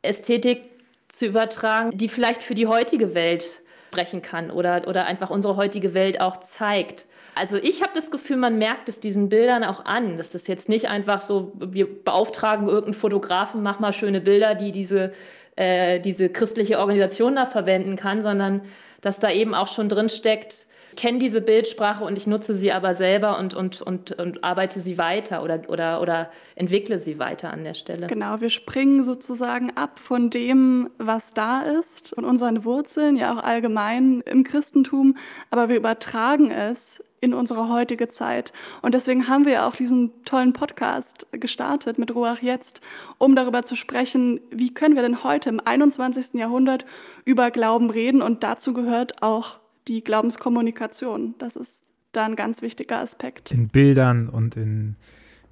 Ästhetik 0.03 0.69
zu 1.07 1.25
übertragen, 1.25 1.97
die 1.97 2.09
vielleicht 2.09 2.43
für 2.43 2.53
die 2.53 2.67
heutige 2.67 3.15
Welt 3.15 3.43
sprechen 3.87 4.21
kann 4.21 4.51
oder, 4.51 4.87
oder 4.87 5.07
einfach 5.07 5.31
unsere 5.31 5.55
heutige 5.55 5.95
Welt 5.95 6.21
auch 6.21 6.37
zeigt. 6.37 7.07
Also 7.33 7.57
ich 7.57 7.81
habe 7.81 7.91
das 7.95 8.11
Gefühl, 8.11 8.37
man 8.37 8.59
merkt 8.59 8.87
es 8.87 8.99
diesen 8.99 9.29
Bildern 9.29 9.63
auch 9.63 9.85
an, 9.85 10.15
dass 10.17 10.29
das 10.29 10.45
jetzt 10.45 10.69
nicht 10.69 10.89
einfach 10.89 11.21
so, 11.21 11.53
wir 11.55 11.87
beauftragen 12.03 12.67
irgendeinen 12.67 12.93
Fotografen, 12.93 13.63
mach 13.63 13.79
mal 13.79 13.93
schöne 13.93 14.21
Bilder, 14.21 14.53
die 14.53 14.71
diese, 14.71 15.11
äh, 15.55 15.99
diese 15.99 16.29
christliche 16.29 16.77
Organisation 16.77 17.35
da 17.35 17.47
verwenden 17.47 17.95
kann, 17.95 18.21
sondern 18.21 18.61
dass 19.01 19.19
da 19.19 19.31
eben 19.31 19.53
auch 19.53 19.67
schon 19.67 19.89
drin 19.89 20.09
steckt, 20.09 20.67
kenne 20.95 21.19
diese 21.19 21.41
Bildsprache 21.41 22.03
und 22.03 22.17
ich 22.17 22.27
nutze 22.27 22.53
sie 22.53 22.71
aber 22.71 22.93
selber 22.93 23.39
und, 23.39 23.53
und, 23.53 23.81
und, 23.81 24.11
und 24.19 24.43
arbeite 24.43 24.79
sie 24.79 24.97
weiter 24.97 25.43
oder, 25.43 25.61
oder, 25.67 26.01
oder 26.01 26.29
entwickle 26.55 26.97
sie 26.97 27.19
weiter 27.19 27.51
an 27.51 27.63
der 27.63 27.73
Stelle. 27.73 28.07
Genau, 28.07 28.41
wir 28.41 28.49
springen 28.49 29.03
sozusagen 29.03 29.71
ab 29.75 29.99
von 29.99 30.29
dem, 30.29 30.89
was 30.97 31.33
da 31.33 31.61
ist 31.61 32.13
und 32.13 32.25
unseren 32.25 32.65
Wurzeln, 32.65 33.15
ja 33.15 33.33
auch 33.33 33.43
allgemein 33.43 34.21
im 34.21 34.43
Christentum, 34.43 35.17
aber 35.49 35.69
wir 35.69 35.77
übertragen 35.77 36.51
es 36.51 37.03
in 37.21 37.35
unsere 37.35 37.69
heutige 37.69 38.09
Zeit. 38.09 38.51
Und 38.81 38.93
deswegen 38.93 39.27
haben 39.27 39.45
wir 39.45 39.65
auch 39.65 39.75
diesen 39.75 40.11
tollen 40.25 40.53
Podcast 40.53 41.27
gestartet 41.31 41.99
mit 41.99 42.13
Ruach 42.13 42.41
Jetzt, 42.41 42.81
um 43.19 43.35
darüber 43.35 43.61
zu 43.63 43.75
sprechen, 43.75 44.41
wie 44.49 44.73
können 44.73 44.95
wir 44.95 45.03
denn 45.03 45.23
heute 45.23 45.49
im 45.49 45.61
21. 45.63 46.33
Jahrhundert 46.33 46.83
über 47.23 47.51
Glauben 47.51 47.91
reden. 47.91 48.23
Und 48.23 48.43
dazu 48.43 48.73
gehört 48.73 49.21
auch 49.21 49.59
die 49.87 50.03
Glaubenskommunikation. 50.03 51.35
Das 51.37 51.55
ist 51.55 51.83
da 52.11 52.25
ein 52.25 52.35
ganz 52.35 52.63
wichtiger 52.63 52.99
Aspekt. 52.99 53.51
In 53.51 53.67
Bildern 53.67 54.27
und 54.27 54.57
in, 54.57 54.95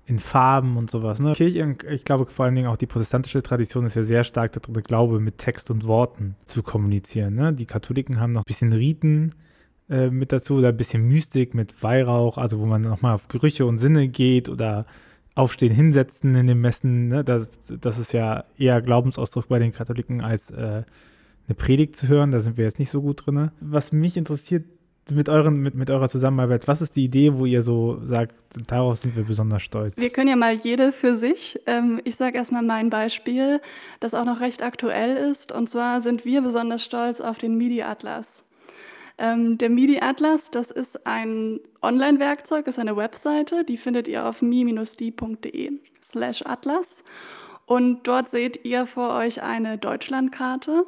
in 0.07 0.17
Farben 0.17 0.75
und 0.75 0.89
sowas. 0.89 1.19
Ne? 1.19 1.33
Kirche, 1.33 1.77
ich 1.91 2.03
glaube 2.03 2.25
vor 2.31 2.45
allen 2.45 2.55
Dingen 2.55 2.67
auch 2.67 2.77
die 2.77 2.87
protestantische 2.87 3.43
Tradition 3.43 3.85
ist 3.85 3.95
ja 3.95 4.01
sehr 4.01 4.23
stark 4.23 4.53
darin, 4.53 4.81
Glaube 4.81 5.19
mit 5.19 5.37
Text 5.37 5.69
und 5.69 5.85
Worten 5.85 6.35
zu 6.45 6.63
kommunizieren. 6.63 7.35
Ne? 7.35 7.53
Die 7.53 7.67
Katholiken 7.67 8.19
haben 8.19 8.33
noch 8.33 8.41
ein 8.41 8.47
bisschen 8.47 8.73
Riten 8.73 9.35
äh, 9.89 10.09
mit 10.09 10.31
dazu 10.31 10.55
oder 10.55 10.69
ein 10.69 10.77
bisschen 10.77 11.07
Mystik 11.07 11.53
mit 11.53 11.81
Weihrauch, 11.81 12.37
also 12.37 12.59
wo 12.59 12.65
man 12.65 12.81
nochmal 12.81 13.15
auf 13.15 13.27
Gerüche 13.27 13.65
und 13.65 13.77
Sinne 13.77 14.07
geht 14.07 14.49
oder 14.49 14.85
Aufstehen, 15.35 15.73
Hinsetzen 15.73 16.35
in 16.35 16.47
den 16.47 16.59
Messen. 16.59 17.07
Ne? 17.07 17.23
Das, 17.23 17.51
das 17.67 17.97
ist 17.97 18.13
ja 18.13 18.43
eher 18.57 18.81
Glaubensausdruck 18.81 19.47
bei 19.47 19.57
den 19.57 19.71
Katholiken 19.71 20.21
als 20.21 20.51
äh, 20.51 20.83
eine 21.47 21.55
Predigt 21.55 21.95
zu 21.95 22.07
hören. 22.07 22.31
Da 22.31 22.39
sind 22.39 22.57
wir 22.57 22.65
jetzt 22.65 22.77
nicht 22.77 22.89
so 22.89 23.01
gut 23.01 23.25
drin. 23.25 23.51
Was 23.61 23.91
mich 23.91 24.17
interessiert 24.17 24.65
mit, 25.11 25.29
euren, 25.29 25.57
mit, 25.57 25.75
mit 25.75 25.89
eurer 25.89 26.09
Zusammenarbeit, 26.09 26.67
was 26.67 26.81
ist 26.81 26.95
die 26.95 27.05
Idee, 27.05 27.33
wo 27.33 27.45
ihr 27.45 27.61
so 27.61 27.99
sagt, 28.03 28.35
darauf 28.67 28.97
sind 28.97 29.15
wir 29.15 29.23
besonders 29.23 29.63
stolz? 29.63 29.97
Wir 29.97 30.09
können 30.09 30.29
ja 30.29 30.35
mal 30.35 30.53
jede 30.53 30.91
für 30.91 31.15
sich. 31.15 31.59
Ähm, 31.65 31.99
ich 32.03 32.15
sage 32.15 32.37
erstmal 32.37 32.61
mein 32.61 32.89
Beispiel, 32.89 33.61
das 33.99 34.13
auch 34.13 34.25
noch 34.25 34.41
recht 34.41 34.61
aktuell 34.61 35.17
ist. 35.31 35.51
Und 35.51 35.69
zwar 35.69 36.01
sind 36.01 36.25
wir 36.25 36.41
besonders 36.41 36.83
stolz 36.83 37.21
auf 37.21 37.37
den 37.37 37.57
MIDI-Atlas. 37.57 38.43
Ähm, 39.19 39.57
der 39.57 39.69
MIDI-Atlas, 39.69 40.49
das 40.49 40.71
ist 40.71 41.05
ein 41.05 41.59
Online-Werkzeug, 41.81 42.67
ist 42.67 42.79
eine 42.79 42.95
Webseite, 42.95 43.65
die 43.65 43.75
findet 43.75 44.07
ihr 44.07 44.25
auf 44.25 44.41
mi-di.de 44.41 45.73
slash 46.01 46.41
atlas. 46.45 47.03
Und 47.65 48.07
dort 48.07 48.29
seht 48.29 48.63
ihr 48.63 48.85
vor 48.85 49.13
euch 49.15 49.43
eine 49.43 49.77
Deutschlandkarte 49.77 50.85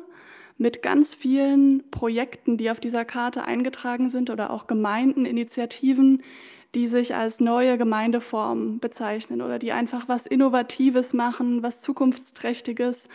mit 0.58 0.82
ganz 0.82 1.13
vielen 1.13 1.84
Projekten, 1.91 2.58
die 2.58 2.72
auf 2.72 2.80
dieser 2.80 3.04
Karte 3.04 3.44
eingetragen 3.44 4.10
sind 4.10 4.30
oder 4.30 4.50
auch 4.50 4.65
Gemeinden, 4.65 5.26
Initiativen, 5.26 6.24
die 6.74 6.88
sich 6.88 7.13
als 7.13 7.41
neue 7.41 7.78
Gemeindeform 7.78 8.80
bezeichnen 8.80 9.41
oder 9.41 9.60
die 9.60 9.74
einfach 9.74 10.08
was 10.08 10.26
Innovatives 10.26 11.13
machen, 11.13 11.63
was 11.63 11.82
Zukunftsträchtiges. 11.82 13.10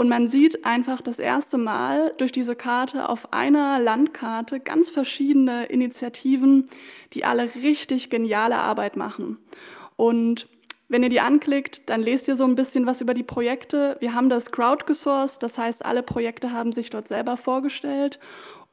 Und 0.00 0.08
man 0.08 0.28
sieht 0.28 0.64
einfach 0.64 1.02
das 1.02 1.18
erste 1.18 1.58
Mal 1.58 2.14
durch 2.16 2.32
diese 2.32 2.56
Karte 2.56 3.10
auf 3.10 3.34
einer 3.34 3.78
Landkarte 3.78 4.58
ganz 4.58 4.88
verschiedene 4.88 5.66
Initiativen, 5.66 6.70
die 7.12 7.26
alle 7.26 7.54
richtig 7.56 8.08
geniale 8.08 8.56
Arbeit 8.56 8.96
machen. 8.96 9.36
Und 9.96 10.48
wenn 10.88 11.02
ihr 11.02 11.10
die 11.10 11.20
anklickt, 11.20 11.90
dann 11.90 12.00
lest 12.00 12.28
ihr 12.28 12.36
so 12.36 12.46
ein 12.46 12.54
bisschen 12.54 12.86
was 12.86 13.02
über 13.02 13.12
die 13.12 13.22
Projekte. 13.22 13.98
Wir 14.00 14.14
haben 14.14 14.30
das 14.30 14.50
crowdgesourced, 14.50 15.42
das 15.42 15.58
heißt, 15.58 15.84
alle 15.84 16.02
Projekte 16.02 16.50
haben 16.50 16.72
sich 16.72 16.88
dort 16.88 17.06
selber 17.06 17.36
vorgestellt. 17.36 18.18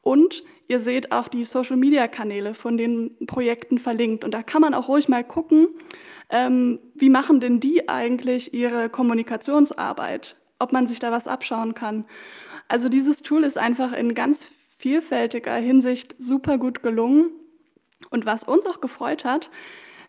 Und 0.00 0.44
ihr 0.66 0.80
seht 0.80 1.12
auch 1.12 1.28
die 1.28 1.44
Social-Media-Kanäle 1.44 2.54
von 2.54 2.78
den 2.78 3.18
Projekten 3.26 3.76
verlinkt. 3.76 4.24
Und 4.24 4.32
da 4.32 4.42
kann 4.42 4.62
man 4.62 4.72
auch 4.72 4.88
ruhig 4.88 5.10
mal 5.10 5.24
gucken, 5.24 5.68
ähm, 6.30 6.78
wie 6.94 7.10
machen 7.10 7.38
denn 7.38 7.60
die 7.60 7.86
eigentlich 7.86 8.54
ihre 8.54 8.88
Kommunikationsarbeit, 8.88 10.34
ob 10.58 10.72
man 10.72 10.86
sich 10.86 10.98
da 10.98 11.12
was 11.12 11.26
abschauen 11.26 11.74
kann. 11.74 12.04
Also 12.68 12.88
dieses 12.88 13.22
Tool 13.22 13.44
ist 13.44 13.58
einfach 13.58 13.92
in 13.92 14.14
ganz 14.14 14.46
vielfältiger 14.76 15.54
Hinsicht 15.56 16.14
super 16.18 16.58
gut 16.58 16.82
gelungen. 16.82 17.30
Und 18.10 18.26
was 18.26 18.44
uns 18.44 18.64
auch 18.66 18.80
gefreut 18.80 19.24
hat, 19.24 19.50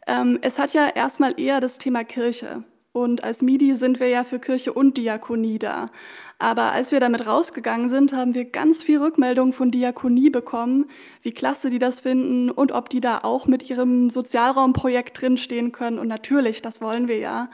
ähm, 0.07 0.39
es 0.41 0.59
hat 0.59 0.73
ja 0.73 0.87
erstmal 0.87 1.39
eher 1.39 1.59
das 1.59 1.77
Thema 1.77 2.03
Kirche. 2.03 2.63
Und 2.91 3.23
als 3.23 3.41
MIDI 3.41 3.75
sind 3.75 3.99
wir 3.99 4.09
ja 4.09 4.23
für 4.23 4.39
Kirche 4.39 4.73
und 4.73 4.97
Diakonie 4.97 5.59
da. 5.59 5.91
Aber 6.39 6.71
als 6.71 6.91
wir 6.91 6.99
damit 6.99 7.27
rausgegangen 7.27 7.89
sind, 7.89 8.13
haben 8.13 8.33
wir 8.33 8.45
ganz 8.45 8.81
viel 8.81 8.99
Rückmeldungen 8.99 9.53
von 9.53 9.71
Diakonie 9.71 10.29
bekommen, 10.29 10.85
wie 11.21 11.31
klasse 11.31 11.69
die 11.69 11.79
das 11.79 11.99
finden 11.99 12.49
und 12.49 12.71
ob 12.71 12.89
die 12.89 13.01
da 13.01 13.19
auch 13.19 13.45
mit 13.45 13.69
ihrem 13.69 14.09
Sozialraumprojekt 14.09 15.21
drinstehen 15.21 15.71
können. 15.71 15.99
Und 15.99 16.07
natürlich, 16.07 16.61
das 16.61 16.81
wollen 16.81 17.07
wir 17.07 17.19
ja. 17.19 17.49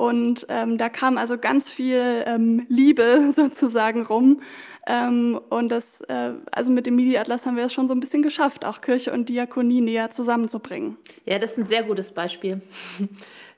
Und 0.00 0.46
ähm, 0.48 0.78
da 0.78 0.88
kam 0.88 1.18
also 1.18 1.36
ganz 1.36 1.70
viel 1.70 2.24
ähm, 2.24 2.64
Liebe 2.70 3.30
sozusagen 3.36 4.06
rum. 4.06 4.40
Ähm, 4.86 5.38
und 5.50 5.68
das, 5.68 6.00
äh, 6.08 6.32
also 6.50 6.70
mit 6.70 6.86
dem 6.86 6.96
MIDI-Atlas 6.96 7.44
haben 7.44 7.58
wir 7.58 7.66
es 7.66 7.74
schon 7.74 7.86
so 7.86 7.92
ein 7.92 8.00
bisschen 8.00 8.22
geschafft, 8.22 8.64
auch 8.64 8.80
Kirche 8.80 9.12
und 9.12 9.28
Diakonie 9.28 9.82
näher 9.82 10.08
zusammenzubringen. 10.08 10.96
Ja, 11.26 11.38
das 11.38 11.52
ist 11.52 11.58
ein 11.58 11.66
sehr 11.66 11.82
gutes 11.82 12.12
Beispiel. 12.12 12.62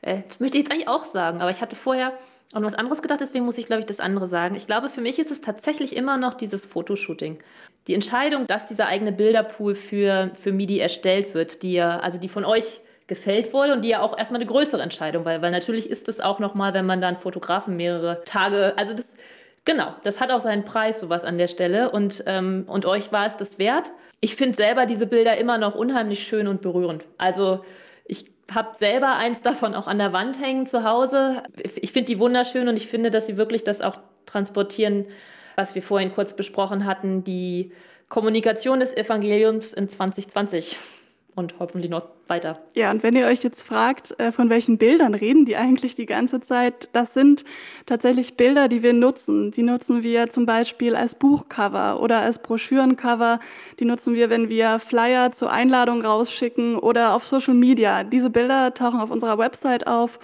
Äh, 0.05 0.23
das 0.27 0.41
möchte 0.41 0.59
ich 0.59 0.65
jetzt 0.65 0.73
eigentlich 0.73 0.89
auch 0.89 1.05
sagen, 1.05 1.41
aber 1.41 1.51
ich 1.53 1.61
hatte 1.61 1.77
vorher 1.77 2.13
an 2.53 2.65
was 2.65 2.75
anderes 2.75 3.03
gedacht, 3.03 3.21
deswegen 3.21 3.45
muss 3.45 3.57
ich, 3.57 3.67
glaube 3.67 3.83
ich, 3.83 3.87
das 3.87 4.01
andere 4.01 4.27
sagen. 4.27 4.57
Ich 4.57 4.67
glaube, 4.67 4.89
für 4.89 5.01
mich 5.01 5.21
ist 5.21 5.31
es 5.31 5.41
tatsächlich 5.41 5.95
immer 5.95 6.17
noch 6.17 6.35
dieses 6.35 6.65
Fotoshooting. 6.65 7.39
Die 7.87 7.95
Entscheidung, 7.95 8.49
dass 8.49 8.67
dieser 8.67 8.89
eigene 8.89 9.13
Bilderpool 9.13 9.77
für, 9.77 10.33
für 10.43 10.51
MIDI 10.51 10.81
erstellt 10.81 11.35
wird, 11.35 11.63
die 11.63 11.75
ja, 11.75 12.01
also 12.01 12.19
die 12.19 12.29
von 12.29 12.45
euch 12.45 12.81
gefällt 13.13 13.53
wurde 13.53 13.75
und 13.75 13.83
die 13.83 13.91
ja 13.91 14.01
auch 14.01 14.17
erstmal 14.17 14.41
eine 14.41 14.49
größere 14.49 14.81
Entscheidung, 14.81 15.27
weil, 15.27 15.43
weil 15.43 15.51
natürlich 15.51 15.91
ist 15.91 16.09
es 16.09 16.19
auch 16.19 16.39
nochmal, 16.39 16.73
wenn 16.73 16.87
man 16.87 17.03
dann 17.03 17.19
Fotografen 17.19 17.77
mehrere 17.77 18.23
Tage, 18.25 18.73
also 18.79 18.95
das, 18.95 19.13
genau, 19.67 19.95
das 20.03 20.19
hat 20.19 20.31
auch 20.31 20.41
seinen 20.41 20.65
Preis, 20.65 21.01
sowas 21.01 21.23
an 21.23 21.37
der 21.37 21.49
Stelle 21.49 21.91
und, 21.91 22.25
ähm, 22.27 22.65
und 22.67 22.87
euch 22.87 23.13
war 23.13 23.27
es 23.27 23.37
das 23.37 23.59
wert. 23.59 23.93
Ich 24.21 24.35
finde 24.35 24.57
selber 24.57 24.87
diese 24.87 25.07
Bilder 25.07 25.37
immer 25.37 25.59
noch 25.59 25.75
unheimlich 25.75 26.27
schön 26.27 26.49
und 26.49 26.63
berührend. 26.63 27.05
Also 27.19 27.63
ich 28.07 28.33
habe 28.51 28.75
selber 28.79 29.15
eins 29.17 29.43
davon 29.43 29.75
auch 29.75 29.89
an 29.89 29.99
der 29.99 30.15
Wand 30.15 30.41
hängen 30.41 30.65
zu 30.65 30.83
Hause. 30.83 31.43
Ich 31.75 31.93
finde 31.93 32.07
die 32.07 32.19
wunderschön 32.19 32.67
und 32.67 32.79
ich 32.79 32.89
finde, 32.89 33.11
dass 33.11 33.27
sie 33.27 33.37
wirklich 33.37 33.63
das 33.63 33.83
auch 33.83 33.99
transportieren, 34.25 35.05
was 35.55 35.75
wir 35.75 35.83
vorhin 35.83 36.15
kurz 36.15 36.35
besprochen 36.35 36.87
hatten, 36.87 37.25
die 37.25 37.73
Kommunikation 38.09 38.81
des 38.81 38.97
Evangeliums 38.97 39.75
in 39.75 39.91
2020 39.91 40.79
und 41.35 41.55
hoffentlich 41.59 41.91
noch 41.91 42.09
weiter. 42.27 42.61
Ja, 42.75 42.91
und 42.91 43.03
wenn 43.03 43.17
ihr 43.17 43.27
euch 43.27 43.43
jetzt 43.43 43.67
fragt, 43.67 44.19
äh, 44.21 44.33
von 44.33 44.51
welchen 44.51 44.77
Bildern 44.77 45.15
reden 45.15 45.45
die 45.45 45.57
eigentlich 45.57 45.95
die 45.95 46.07
ganze 46.07 46.41
Zeit, 46.41 46.89
das 46.93 47.15
sind 47.15 47.45
tatsächlich 47.87 48.37
Bilder, 48.37 48.69
die 48.69 48.83
wir 48.83 48.93
nutzen. 48.93 49.51
Die 49.51 49.63
nutzen 49.63 50.03
wir 50.03 50.29
zum 50.29 50.45
Beispiel 50.45 50.95
als 50.95 51.15
Buchcover 51.15 52.01
oder 52.01 52.21
als 52.21 52.39
Broschürencover. 52.41 53.41
Die 53.81 53.85
nutzen 53.87 54.15
wir, 54.15 54.29
wenn 54.29 54.51
wir 54.51 54.79
Flyer 54.79 55.33
zur 55.33 55.51
Einladung 55.51 56.03
rausschicken 56.03 56.77
oder 56.77 57.15
auf 57.15 57.25
Social 57.25 57.55
Media. 57.55 58.05
Diese 58.05 58.29
Bilder 58.29 58.75
tauchen 58.75 59.01
auf 59.01 59.11
unserer 59.11 59.39
Website 59.39 59.87
auf 59.87 60.19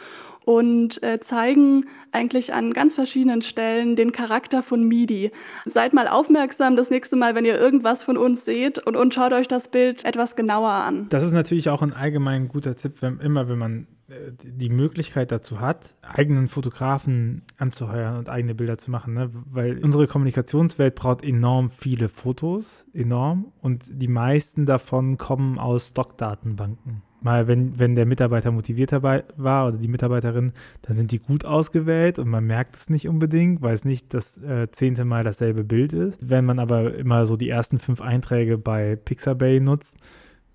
und 0.48 1.02
äh, 1.02 1.20
zeigen 1.20 1.84
eigentlich 2.10 2.54
an 2.54 2.72
ganz 2.72 2.94
verschiedenen 2.94 3.42
Stellen 3.42 3.96
den 3.96 4.12
Charakter 4.12 4.62
von 4.62 4.82
MIDI. 4.82 5.30
Seid 5.66 5.92
mal 5.92 6.08
aufmerksam 6.08 6.74
das 6.74 6.88
nächste 6.88 7.16
Mal, 7.16 7.34
wenn 7.34 7.44
ihr 7.44 7.60
irgendwas 7.60 8.02
von 8.02 8.16
uns 8.16 8.46
seht 8.46 8.78
und, 8.78 8.96
und 8.96 9.12
schaut 9.12 9.34
euch 9.34 9.46
das 9.46 9.68
Bild 9.68 10.06
etwas 10.06 10.36
genauer 10.36 10.70
an. 10.70 11.06
Das 11.10 11.22
ist 11.22 11.32
natürlich 11.32 11.68
auch 11.68 11.82
ein 11.82 11.92
allgemein 11.92 12.48
guter 12.48 12.76
Tipp, 12.76 12.94
wenn, 13.02 13.20
immer 13.20 13.46
wenn 13.50 13.58
man 13.58 13.88
äh, 14.08 14.32
die 14.42 14.70
Möglichkeit 14.70 15.32
dazu 15.32 15.60
hat, 15.60 15.96
eigenen 16.00 16.48
Fotografen 16.48 17.42
anzuheuern 17.58 18.16
und 18.16 18.30
eigene 18.30 18.54
Bilder 18.54 18.78
zu 18.78 18.90
machen, 18.90 19.12
ne? 19.12 19.30
weil 19.50 19.78
unsere 19.84 20.06
Kommunikationswelt 20.06 20.94
braucht 20.94 21.24
enorm 21.24 21.68
viele 21.68 22.08
Fotos, 22.08 22.86
enorm, 22.94 23.52
und 23.60 23.84
die 23.90 24.08
meisten 24.08 24.64
davon 24.64 25.18
kommen 25.18 25.58
aus 25.58 25.88
Stockdatenbanken 25.88 27.02
mal, 27.20 27.48
wenn, 27.48 27.78
wenn 27.78 27.94
der 27.94 28.06
Mitarbeiter 28.06 28.50
motiviert 28.50 28.92
dabei 28.92 29.24
war 29.36 29.68
oder 29.68 29.78
die 29.78 29.88
Mitarbeiterin, 29.88 30.52
dann 30.82 30.96
sind 30.96 31.12
die 31.12 31.18
gut 31.18 31.44
ausgewählt 31.44 32.18
und 32.18 32.28
man 32.28 32.44
merkt 32.44 32.76
es 32.76 32.90
nicht 32.90 33.08
unbedingt, 33.08 33.62
weil 33.62 33.74
es 33.74 33.84
nicht 33.84 34.14
das 34.14 34.36
äh, 34.38 34.70
zehnte 34.70 35.04
Mal 35.04 35.24
dasselbe 35.24 35.64
Bild 35.64 35.92
ist. 35.92 36.18
Wenn 36.20 36.44
man 36.44 36.58
aber 36.58 36.94
immer 36.94 37.26
so 37.26 37.36
die 37.36 37.48
ersten 37.48 37.78
fünf 37.78 38.00
Einträge 38.00 38.58
bei 38.58 38.96
Pixabay 38.96 39.60
nutzt, 39.60 39.96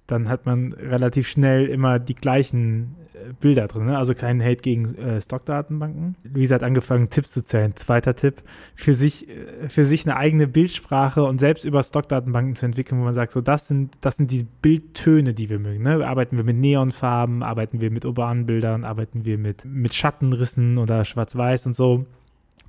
dann 0.07 0.27
hat 0.29 0.45
man 0.45 0.73
relativ 0.73 1.27
schnell 1.27 1.67
immer 1.67 1.97
die 1.99 2.15
gleichen 2.15 2.95
äh, 3.13 3.33
Bilder 3.39 3.67
drin. 3.67 3.85
Ne? 3.85 3.97
Also 3.97 4.13
kein 4.13 4.41
Hate 4.43 4.61
gegen 4.61 4.95
äh, 4.95 5.21
Stockdatenbanken. 5.21 6.15
Luisa 6.23 6.55
hat 6.55 6.63
angefangen, 6.63 7.09
Tipps 7.09 7.31
zu 7.31 7.43
zählen. 7.43 7.73
Zweiter 7.75 8.15
Tipp, 8.15 8.41
für 8.75 8.93
sich, 8.93 9.29
äh, 9.29 9.69
für 9.69 9.85
sich 9.85 10.05
eine 10.05 10.17
eigene 10.17 10.47
Bildsprache 10.47 11.23
und 11.23 11.39
selbst 11.39 11.63
über 11.63 11.81
Stockdatenbanken 11.81 12.55
zu 12.55 12.65
entwickeln, 12.65 12.99
wo 12.99 13.05
man 13.05 13.13
sagt, 13.13 13.31
so 13.31 13.39
das 13.39 13.67
sind, 13.67 13.97
das 14.01 14.17
sind 14.17 14.29
die 14.31 14.45
Bildtöne, 14.61 15.33
die 15.33 15.49
wir 15.49 15.59
mögen. 15.59 15.83
Ne? 15.83 16.05
Arbeiten 16.05 16.35
wir 16.35 16.43
mit 16.43 16.57
Neonfarben, 16.57 17.41
arbeiten 17.41 17.79
wir 17.79 17.89
mit 17.89 18.03
urbanen 18.03 18.45
Bildern, 18.45 18.83
arbeiten 18.83 19.23
wir 19.23 19.37
mit, 19.37 19.63
mit 19.63 19.93
Schattenrissen 19.93 20.77
oder 20.77 21.05
Schwarz-Weiß 21.05 21.65
und 21.65 21.75
so, 21.75 22.05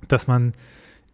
dass 0.07 0.27
man 0.27 0.53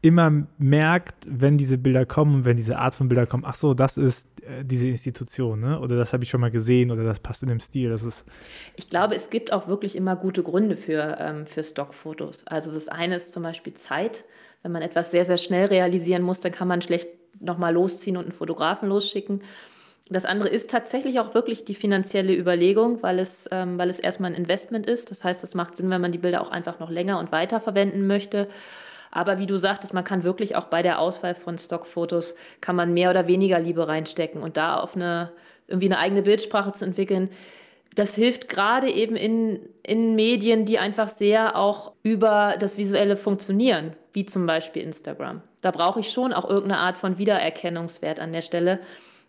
immer 0.01 0.47
merkt, 0.57 1.15
wenn 1.27 1.57
diese 1.57 1.77
Bilder 1.77 2.05
kommen 2.05 2.35
und 2.35 2.45
wenn 2.45 2.57
diese 2.57 2.77
Art 2.77 2.95
von 2.95 3.07
Bilder 3.07 3.27
kommen, 3.27 3.43
ach 3.45 3.55
so, 3.55 3.73
das 3.73 3.97
ist 3.97 4.27
diese 4.63 4.87
Institution, 4.87 5.59
ne? 5.59 5.79
oder 5.79 5.95
das 5.95 6.13
habe 6.13 6.23
ich 6.23 6.29
schon 6.29 6.41
mal 6.41 6.51
gesehen 6.51 6.91
oder 6.91 7.03
das 7.03 7.19
passt 7.19 7.43
in 7.43 7.49
dem 7.49 7.59
Stil. 7.59 7.89
Das 7.89 8.03
ist 8.03 8.25
ich 8.75 8.89
glaube, 8.89 9.15
es 9.15 9.29
gibt 9.29 9.51
auch 9.51 9.67
wirklich 9.67 9.95
immer 9.95 10.15
gute 10.15 10.43
Gründe 10.43 10.77
für, 10.77 11.17
ähm, 11.19 11.45
für 11.45 11.63
Stockfotos. 11.63 12.45
Also 12.47 12.71
das 12.71 12.87
eine 12.87 13.15
ist 13.15 13.33
zum 13.33 13.43
Beispiel 13.43 13.73
Zeit. 13.73 14.25
Wenn 14.63 14.71
man 14.71 14.81
etwas 14.81 15.11
sehr, 15.11 15.25
sehr 15.25 15.37
schnell 15.37 15.65
realisieren 15.65 16.21
muss, 16.21 16.39
dann 16.39 16.51
kann 16.51 16.67
man 16.67 16.81
schlecht 16.81 17.07
nochmal 17.39 17.73
losziehen 17.73 18.17
und 18.17 18.25
einen 18.25 18.31
Fotografen 18.31 18.89
losschicken. 18.89 19.41
Das 20.09 20.25
andere 20.25 20.49
ist 20.49 20.69
tatsächlich 20.69 21.19
auch 21.21 21.33
wirklich 21.33 21.63
die 21.63 21.73
finanzielle 21.73 22.35
Überlegung, 22.35 23.01
weil 23.01 23.17
es, 23.17 23.47
ähm, 23.49 23.77
weil 23.77 23.89
es 23.89 23.97
erstmal 23.97 24.31
ein 24.31 24.37
Investment 24.37 24.85
ist. 24.85 25.09
Das 25.09 25.23
heißt, 25.23 25.41
es 25.43 25.55
macht 25.55 25.77
Sinn, 25.77 25.89
wenn 25.89 26.01
man 26.01 26.11
die 26.11 26.17
Bilder 26.17 26.41
auch 26.41 26.51
einfach 26.51 26.79
noch 26.79 26.89
länger 26.89 27.17
und 27.17 27.31
weiter 27.31 27.61
verwenden 27.61 28.07
möchte. 28.07 28.49
Aber 29.11 29.37
wie 29.37 29.45
du 29.45 29.57
sagtest, 29.57 29.93
man 29.93 30.03
kann 30.03 30.23
wirklich 30.23 30.55
auch 30.55 30.65
bei 30.65 30.81
der 30.81 30.99
Auswahl 30.99 31.35
von 31.35 31.57
Stockfotos, 31.57 32.35
kann 32.61 32.75
man 32.75 32.93
mehr 32.93 33.09
oder 33.09 33.27
weniger 33.27 33.59
Liebe 33.59 33.87
reinstecken 33.87 34.41
und 34.41 34.57
da 34.57 34.77
auf 34.79 34.95
eine, 34.95 35.31
irgendwie 35.67 35.87
eine 35.87 35.99
eigene 35.99 36.21
Bildsprache 36.21 36.71
zu 36.71 36.85
entwickeln. 36.85 37.29
Das 37.93 38.15
hilft 38.15 38.47
gerade 38.47 38.89
eben 38.89 39.17
in, 39.17 39.59
in 39.83 40.15
Medien, 40.15 40.65
die 40.65 40.79
einfach 40.79 41.09
sehr 41.09 41.57
auch 41.57 41.91
über 42.03 42.55
das 42.57 42.77
Visuelle 42.77 43.17
funktionieren, 43.17 43.93
wie 44.13 44.25
zum 44.25 44.45
Beispiel 44.45 44.81
Instagram. 44.81 45.41
Da 45.59 45.71
brauche 45.71 45.99
ich 45.99 46.09
schon 46.09 46.31
auch 46.31 46.49
irgendeine 46.49 46.79
Art 46.79 46.97
von 46.97 47.17
Wiedererkennungswert 47.17 48.21
an 48.21 48.31
der 48.31 48.41
Stelle, 48.41 48.79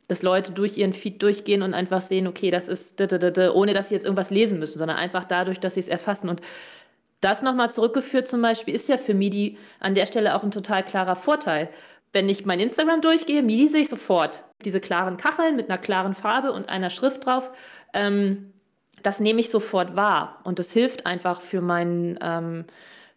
dass 0.06 0.22
Leute 0.22 0.52
durch 0.52 0.76
ihren 0.76 0.92
Feed 0.92 1.22
durchgehen 1.22 1.62
und 1.62 1.74
einfach 1.74 2.00
sehen, 2.00 2.26
okay, 2.26 2.50
das 2.50 2.68
ist, 2.68 3.00
ohne 3.00 3.74
dass 3.74 3.88
sie 3.88 3.94
jetzt 3.94 4.04
irgendwas 4.04 4.30
lesen 4.30 4.58
müssen, 4.58 4.78
sondern 4.78 4.96
einfach 4.96 5.24
dadurch, 5.24 5.58
dass 5.58 5.74
sie 5.74 5.80
es 5.80 5.88
erfassen. 5.88 6.28
Und 6.28 6.40
das 7.22 7.40
nochmal 7.40 7.70
zurückgeführt 7.70 8.28
zum 8.28 8.42
Beispiel 8.42 8.74
ist 8.74 8.88
ja 8.88 8.98
für 8.98 9.14
MIDI 9.14 9.56
an 9.80 9.94
der 9.94 10.06
Stelle 10.06 10.34
auch 10.34 10.42
ein 10.42 10.50
total 10.50 10.84
klarer 10.84 11.16
Vorteil. 11.16 11.70
Wenn 12.12 12.28
ich 12.28 12.44
mein 12.44 12.60
Instagram 12.60 13.00
durchgehe, 13.00 13.42
MIDI 13.42 13.68
sehe 13.68 13.82
ich 13.82 13.88
sofort. 13.88 14.44
Diese 14.64 14.80
klaren 14.80 15.16
Kacheln 15.16 15.56
mit 15.56 15.70
einer 15.70 15.78
klaren 15.78 16.14
Farbe 16.14 16.52
und 16.52 16.68
einer 16.68 16.90
Schrift 16.90 17.24
drauf, 17.24 17.50
ähm, 17.94 18.52
das 19.02 19.20
nehme 19.20 19.40
ich 19.40 19.50
sofort 19.50 19.96
wahr. 19.96 20.40
Und 20.44 20.58
das 20.58 20.72
hilft 20.72 21.06
einfach 21.06 21.40
für 21.40 21.60
meinen, 21.60 22.18
ähm, 22.20 22.64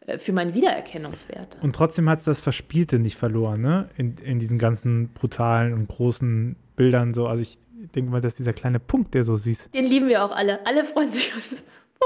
äh, 0.05 0.17
für 0.19 0.33
meinen 0.33 0.53
Wiedererkennungswert. 0.53 1.57
Und 1.61 1.75
trotzdem 1.75 2.07
hat 2.07 2.19
es 2.19 2.25
das 2.25 2.39
Verspielte 2.39 2.99
nicht 2.99 3.17
verloren, 3.17 3.61
ne? 3.61 3.89
In, 3.97 4.17
in 4.17 4.39
diesen 4.39 4.59
ganzen 4.59 5.09
brutalen 5.13 5.73
und 5.73 5.87
großen 5.87 6.55
Bildern 6.75 7.13
so. 7.13 7.27
Also 7.27 7.41
ich 7.41 7.57
denke 7.95 8.11
mal, 8.11 8.21
dass 8.21 8.35
dieser 8.35 8.53
kleine 8.53 8.79
Punkt, 8.79 9.15
der 9.15 9.23
so 9.23 9.35
süß. 9.35 9.71
Den 9.71 9.85
lieben 9.85 10.07
wir 10.07 10.23
auch 10.23 10.35
alle. 10.35 10.65
Alle 10.65 10.83
freuen 10.83 11.11
sich. 11.11 11.33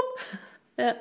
ja. 0.78 0.94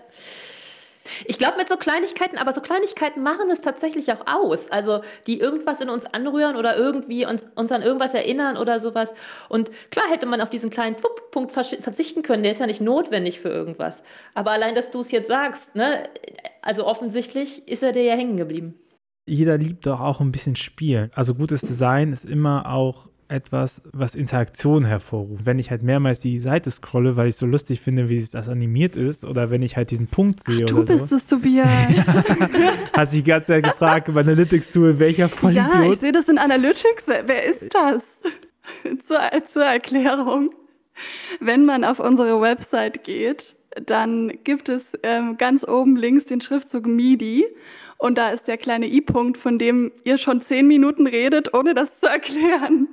Ich 1.26 1.38
glaube 1.38 1.58
mit 1.58 1.70
so 1.70 1.78
Kleinigkeiten, 1.78 2.38
aber 2.38 2.52
so 2.52 2.62
Kleinigkeiten 2.62 3.22
machen 3.22 3.50
es 3.52 3.62
tatsächlich 3.62 4.12
auch 4.12 4.26
aus. 4.26 4.72
Also 4.72 5.02
die 5.28 5.40
irgendwas 5.40 5.82
in 5.82 5.90
uns 5.90 6.06
anrühren 6.06 6.56
oder 6.56 6.78
irgendwie 6.78 7.26
uns, 7.26 7.48
uns 7.56 7.72
an 7.72 7.82
irgendwas 7.82 8.14
erinnern 8.14 8.58
oder 8.58 8.80
sowas. 8.80 9.14
Und 9.50 9.72
klar 9.92 10.06
hätte 10.10 10.26
man 10.26 10.42
auf 10.42 10.50
diesen 10.50 10.70
kleinen 10.70 10.96
Punkt 11.32 11.52
verzichten 11.52 12.24
können, 12.24 12.44
der 12.44 12.52
ist 12.52 12.60
ja 12.60 12.68
nicht 12.68 12.82
notwendig 12.82 13.40
für 13.40 13.50
irgendwas. 13.50 14.04
Aber 14.34 14.52
allein, 14.52 14.76
dass 14.76 14.92
du 14.92 15.02
es 15.02 15.12
jetzt 15.12 15.28
sagst, 15.28 15.76
ne, 15.76 16.08
also 16.62 16.86
offensichtlich 16.86 17.68
ist 17.68 17.84
er 17.84 17.92
dir 17.92 18.04
ja 18.04 18.16
hängen 18.16 18.38
geblieben. 18.38 18.76
Jeder 19.28 19.58
liebt 19.58 19.86
doch 19.86 20.00
auch 20.00 20.22
ein 20.22 20.32
bisschen 20.32 20.56
Spielen. 20.56 21.12
Also 21.14 21.36
gutes 21.36 21.62
Design 21.62 22.12
ist 22.12 22.26
immer 22.26 22.72
auch 22.72 23.09
etwas, 23.30 23.82
was 23.92 24.16
Interaktion 24.16 24.86
hervorruft. 24.86 25.46
Wenn 25.46 25.60
ich 25.60 25.72
halt 25.72 25.84
mehrmals 25.84 26.20
die 26.20 26.40
Seite 26.40 26.72
scrolle, 26.72 27.16
weil 27.16 27.30
ich 27.30 27.36
so 27.36 27.46
lustig 27.46 27.80
finde, 27.80 28.10
wie 28.10 28.26
das 28.32 28.50
animiert 28.50 28.96
ist, 28.96 29.24
oder 29.24 29.50
wenn 29.52 29.62
ich 29.62 29.78
halt 29.78 29.92
diesen 29.92 30.08
Punkt 30.08 30.44
sehe 30.44 30.66
Ach, 30.66 30.70
du 30.70 30.80
oder 30.80 30.94
bist 30.94 31.12
es, 31.12 31.26
Tobias. 31.26 31.68
Hast 32.94 33.14
dich 33.14 33.24
die 33.24 33.30
ganze 33.30 33.48
Zeit 33.48 33.64
gefragt 33.64 34.10
im 34.10 34.18
Analytics-Tool, 34.18 35.00
welcher 35.00 35.30
Vollidiot? 35.30 35.74
Ja, 35.74 35.90
ich 35.90 35.98
sehe 35.98 36.12
das 36.12 36.28
in 36.28 36.38
Analytics. 36.38 37.08
Wer, 37.08 37.28
wer 37.28 37.44
ist 37.44 37.74
das? 37.74 38.22
zur, 39.02 39.20
zur 39.46 39.64
Erklärung. 39.64 40.50
Wenn 41.40 41.66
man 41.66 41.84
auf 41.84 42.00
unsere 42.00 42.42
Website 42.42 43.04
geht, 43.04 43.56
dann 43.86 44.34
gibt 44.44 44.70
es 44.70 44.98
ähm, 45.04 45.38
ganz 45.38 45.66
oben 45.68 45.96
links 45.96 46.26
den 46.26 46.42
Schriftzug 46.42 46.88
MIDI 46.88 47.46
und 47.98 48.18
da 48.18 48.30
ist 48.30 48.48
der 48.48 48.58
kleine 48.58 48.88
i-Punkt, 48.88 49.38
von 49.38 49.58
dem 49.58 49.92
ihr 50.04 50.18
schon 50.18 50.42
zehn 50.42 50.68
Minuten 50.68 51.06
redet, 51.06 51.54
ohne 51.54 51.74
das 51.74 52.00
zu 52.00 52.08
erklären. 52.08 52.88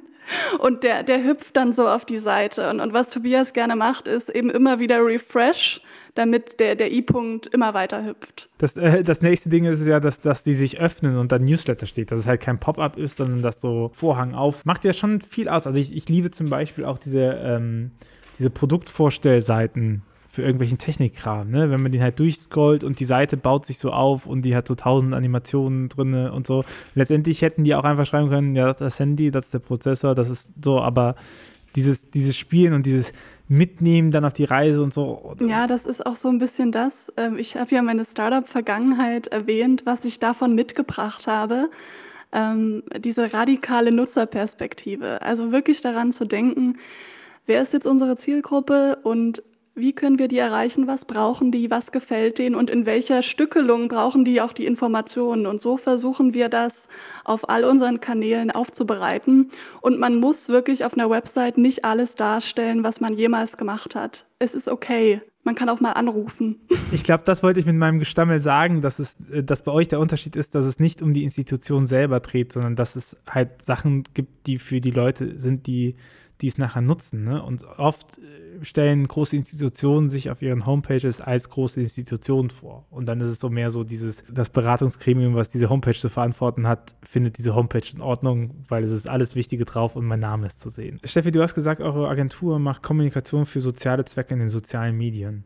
Und 0.59 0.85
der, 0.85 1.03
der 1.03 1.25
hüpft 1.25 1.57
dann 1.57 1.73
so 1.73 1.89
auf 1.89 2.05
die 2.05 2.17
Seite. 2.17 2.71
Und, 2.71 2.81
und 2.81 2.93
was 2.93 3.11
Tobias 3.11 3.53
gerne 3.53 3.77
macht, 3.77 4.09
ist 4.09 4.29
eben 4.29 4.51
immer 4.51 4.79
wieder 4.79 5.05
Refresh, 5.05 5.81
damit 6.15 6.61
der, 6.61 6.75
der 6.75 6.93
I-Punkt 6.93 7.47
immer 7.47 7.75
weiter 7.75 8.05
hüpft. 8.05 8.49
Das, 8.59 8.77
äh, 8.77 9.03
das 9.03 9.23
nächste 9.23 9.49
Ding 9.49 9.65
ist 9.65 9.87
ja, 9.87 10.01
dass, 10.01 10.21
dass 10.21 10.43
die 10.43 10.55
sich 10.55 10.81
öffnen 10.81 11.19
und 11.19 11.33
dann 11.33 11.45
Newsletter 11.45 11.87
steht, 11.87 12.11
dass 12.11 12.21
es 12.21 12.27
halt 12.27 12.41
kein 12.41 12.59
Pop-up 12.59 12.97
ist, 12.97 13.19
sondern 13.19 13.43
das 13.43 13.61
so 13.61 13.91
Vorhang 13.93 14.35
auf. 14.35 14.65
Macht 14.65 14.85
ja 14.85 14.93
schon 14.93 15.21
viel 15.21 15.49
aus. 15.49 15.67
Also 15.67 15.79
ich, 15.79 15.95
ich 15.95 16.09
liebe 16.09 16.31
zum 16.31 16.49
Beispiel 16.49 16.85
auch 16.85 16.99
diese, 16.99 17.21
ähm, 17.21 17.93
diese 18.39 18.51
Produktvorstellseiten 18.51 20.03
für 20.37 20.43
irgendwelchen 20.43 20.77
Technikkram, 20.77 21.51
ne? 21.51 21.71
Wenn 21.71 21.83
man 21.83 21.91
den 21.91 22.03
halt 22.03 22.21
durchscrollt 22.21 22.85
und 22.85 23.01
die 23.01 23.07
Seite 23.07 23.39
baut 23.39 23.65
sich 23.65 23.79
so 23.79 23.91
auf 23.91 24.27
und 24.27 24.43
die 24.43 24.55
hat 24.55 24.69
so 24.69 24.75
tausend 24.75 25.15
Animationen 25.15 25.89
drin 25.89 26.15
und 26.29 26.47
so. 26.47 26.63
Letztendlich 26.95 27.41
hätten 27.41 27.65
die 27.65 27.75
auch 27.75 27.85
einfach 27.85 28.05
schreiben 28.05 28.29
können, 28.29 28.55
ja, 28.55 28.67
das 28.67 28.77
ist 28.77 28.81
das 28.83 28.99
Handy, 29.01 29.31
das 29.31 29.47
ist 29.47 29.55
der 29.55 29.61
Prozessor, 29.61 30.15
das 30.15 30.29
ist 30.29 30.51
so, 30.63 30.79
aber 30.79 31.17
dieses, 31.75 32.11
dieses 32.11 32.37
Spielen 32.37 32.75
und 32.75 32.85
dieses 32.85 33.15
Mitnehmen 33.49 34.11
dann 34.11 34.27
auf 34.27 34.35
die 34.35 34.45
Reise 34.45 34.83
und 34.83 34.93
so. 34.93 35.35
Ja, 35.41 35.67
das 35.67 35.87
ist 35.87 36.05
auch 36.05 36.17
so 36.17 36.29
ein 36.29 36.37
bisschen 36.37 36.71
das. 36.71 37.11
Ähm, 37.17 37.39
ich 37.39 37.57
habe 37.57 37.75
ja 37.75 37.81
meine 37.81 38.05
Startup-Vergangenheit 38.05 39.29
erwähnt, 39.29 39.83
was 39.87 40.05
ich 40.05 40.19
davon 40.19 40.55
mitgebracht 40.55 41.27
habe. 41.27 41.71
Ähm, 42.33 42.83
diese 42.99 43.33
radikale 43.33 43.91
Nutzerperspektive. 43.91 45.23
Also 45.23 45.51
wirklich 45.51 45.81
daran 45.81 46.13
zu 46.13 46.27
denken, 46.27 46.77
wer 47.47 47.63
ist 47.63 47.73
jetzt 47.73 47.87
unsere 47.87 48.17
Zielgruppe 48.17 48.99
und 49.03 49.43
wie 49.77 49.93
können 49.93 50.19
wir 50.19 50.27
die 50.27 50.39
erreichen? 50.39 50.87
Was 50.87 51.05
brauchen 51.05 51.53
die? 51.53 51.71
Was 51.71 51.93
gefällt 51.93 52.39
denen? 52.39 52.55
Und 52.55 52.71
in 52.71 52.87
welcher 52.87 53.23
Stückelung 53.23 53.89
brauchen 53.89 54.25
die 54.25 54.41
auch 54.41 54.55
die 54.55 54.65
Informationen? 54.65 55.47
Und 55.47 55.61
so 55.61 55.77
versuchen 55.77 56.33
wir 56.33 56.49
das 56.49 56.89
auf 57.25 57.51
all 57.51 57.65
unseren 57.65 58.01
Kanälen 58.01 58.51
aufzubereiten. 58.51 59.51
Und 59.83 60.01
man 60.01 60.17
muss 60.17 60.49
wirklich 60.49 60.85
auf 60.85 60.95
einer 60.95 61.11
Website 61.11 61.59
nicht 61.59 61.85
alles 61.85 62.15
darstellen, 62.15 62.85
was 62.85 63.03
man 63.03 63.13
jemals 63.13 63.59
gemacht 63.59 63.95
hat. 63.95 64.25
Es 64.39 64.55
ist 64.55 64.67
okay. 64.67 65.21
Man 65.45 65.55
kann 65.55 65.69
auch 65.69 65.81
mal 65.81 65.93
anrufen. 65.93 66.61
Ich 66.93 67.03
glaube, 67.03 67.25
das 67.27 67.43
wollte 67.43 67.59
ich 67.59 67.67
mit 67.67 67.75
meinem 67.75 67.99
Gestammel 67.99 68.39
sagen, 68.39 68.81
dass 68.81 69.01
es, 69.01 69.17
äh, 69.31 69.43
dass 69.43 69.63
bei 69.63 69.73
euch 69.73 69.89
der 69.89 69.99
Unterschied 69.99 70.37
ist, 70.37 70.55
dass 70.55 70.65
es 70.65 70.79
nicht 70.79 71.03
um 71.03 71.13
die 71.13 71.25
Institution 71.25 71.87
selber 71.87 72.21
dreht, 72.21 72.53
sondern 72.53 72.77
dass 72.77 72.95
es 72.95 73.17
halt 73.29 73.63
Sachen 73.63 74.05
gibt, 74.15 74.47
die 74.47 74.59
für 74.59 74.81
die 74.81 74.93
Leute 74.93 75.39
sind, 75.39 75.67
die 75.67 75.97
die 76.41 76.49
es 76.49 76.59
nachher 76.59 76.83
nutzen. 76.83 77.25
Ne? 77.25 77.43
Und 77.43 77.65
oft 77.65 78.19
äh, 78.19 78.23
stellen 78.63 79.07
große 79.07 79.37
Institutionen 79.37 80.09
sich 80.09 80.31
auf 80.31 80.43
ihren 80.43 80.67
Homepages 80.67 81.21
als 81.21 81.51
große 81.51 81.81
Institutionen 81.81 82.51
vor. 82.51 82.87
Und 82.91 83.07
dann 83.07 83.21
ist 83.21 83.29
es 83.29 83.41
so 83.41 83.51
mehr 83.51 83.71
so 83.71 83.85
dieses, 83.85 84.25
das 84.31 84.51
Beratungsgremium, 84.51 85.35
was 85.35 85.51
diese 85.51 85.69
Homepage 85.69 85.95
zu 85.95 86.09
verantworten 86.09 86.67
hat, 86.67 86.95
findet 87.03 87.39
diese 87.39 87.55
Homepage 87.55 87.87
in 87.93 88.01
Ordnung, 88.01 88.55
weil 88.69 88.85
es 88.85 88.93
ist 88.93 89.09
alles 89.09 89.35
Wichtige 89.35 89.65
drauf 89.65 89.97
und 89.97 90.05
mein 90.05 90.21
Name 90.21 90.47
ist 90.47 90.61
zu 90.61 90.69
sehen. 90.69 91.01
Steffi, 91.05 91.31
du 91.31 91.43
hast 91.43 91.55
gesagt, 91.55 91.81
eure 91.81 92.09
Agentur 92.09 92.59
macht 92.59 92.83
Kommunikation 92.83 93.47
für 93.47 93.61
soziale 93.61 94.05
Zwecke 94.05 94.35
in 94.35 94.41
den 94.41 94.49
sozialen 94.49 94.97
Medien. 94.97 95.45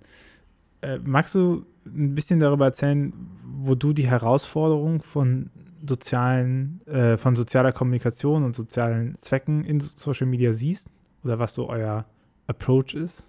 Äh, 0.83 0.99
magst 0.99 1.35
du 1.35 1.66
ein 1.87 2.14
bisschen 2.14 2.40
darüber 2.40 2.66
erzählen, 2.66 3.12
wo 3.44 3.75
du 3.75 3.92
die 3.92 4.09
Herausforderung 4.09 5.03
von 5.03 5.51
sozialen, 5.87 6.81
äh, 6.87 7.16
von 7.16 7.37
sozialer 7.37 7.73
Kommunikation 7.73 8.44
und 8.44 8.55
sozialen 8.55 9.16
Zwecken 9.18 9.64
in 9.64 9.81
Social 9.81 10.27
Media 10.27 10.53
siehst? 10.53 10.90
Oder 11.25 11.38
was 11.38 11.55
so 11.55 11.68
euer 11.68 12.07
Approach 12.50 12.94
ist? 12.94 13.26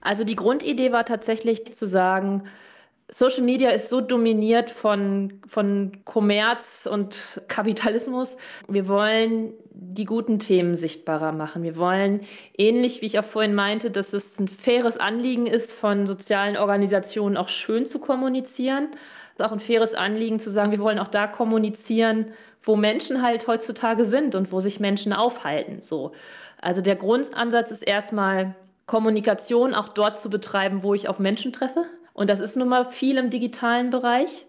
Also 0.00 0.24
die 0.24 0.36
Grundidee 0.36 0.92
war 0.92 1.04
tatsächlich 1.04 1.74
zu 1.74 1.86
sagen, 1.86 2.44
Social 3.08 3.42
Media 3.42 3.70
ist 3.70 3.90
so 3.90 4.00
dominiert 4.00 4.70
von, 4.70 5.40
von 5.46 5.98
Kommerz 6.04 6.88
und 6.90 7.42
Kapitalismus. 7.46 8.38
Wir 8.68 8.88
wollen 8.88 9.52
die 9.70 10.06
guten 10.06 10.38
Themen 10.38 10.76
sichtbarer 10.76 11.32
machen. 11.32 11.62
Wir 11.62 11.76
wollen, 11.76 12.20
ähnlich 12.56 13.02
wie 13.02 13.06
ich 13.06 13.18
auch 13.18 13.24
vorhin 13.24 13.54
meinte, 13.54 13.90
dass 13.90 14.14
es 14.14 14.38
ein 14.38 14.48
faires 14.48 14.96
Anliegen 14.96 15.46
ist, 15.46 15.72
von 15.72 16.06
sozialen 16.06 16.56
Organisationen 16.56 17.36
auch 17.36 17.48
schön 17.48 17.84
zu 17.84 17.98
kommunizieren 17.98 18.88
ist 19.34 19.42
auch 19.42 19.52
ein 19.52 19.60
faires 19.60 19.94
Anliegen 19.94 20.38
zu 20.40 20.50
sagen, 20.50 20.70
wir 20.70 20.80
wollen 20.80 20.98
auch 20.98 21.08
da 21.08 21.26
kommunizieren, 21.26 22.32
wo 22.62 22.76
Menschen 22.76 23.22
halt 23.22 23.46
heutzutage 23.46 24.04
sind 24.04 24.34
und 24.34 24.52
wo 24.52 24.60
sich 24.60 24.78
Menschen 24.78 25.12
aufhalten. 25.12 25.80
So. 25.80 26.12
Also 26.62 26.80
der 26.80 26.96
Grundansatz 26.96 27.70
ist 27.70 27.82
erstmal 27.86 28.54
Kommunikation 28.86 29.74
auch 29.74 29.88
dort 29.88 30.18
zu 30.18 30.30
betreiben, 30.30 30.82
wo 30.82 30.94
ich 30.94 31.08
auf 31.08 31.18
Menschen 31.18 31.52
treffe. 31.52 31.84
Und 32.14 32.30
das 32.30 32.40
ist 32.40 32.56
nun 32.56 32.68
mal 32.68 32.86
viel 32.86 33.18
im 33.18 33.30
digitalen 33.30 33.90
Bereich. 33.90 34.46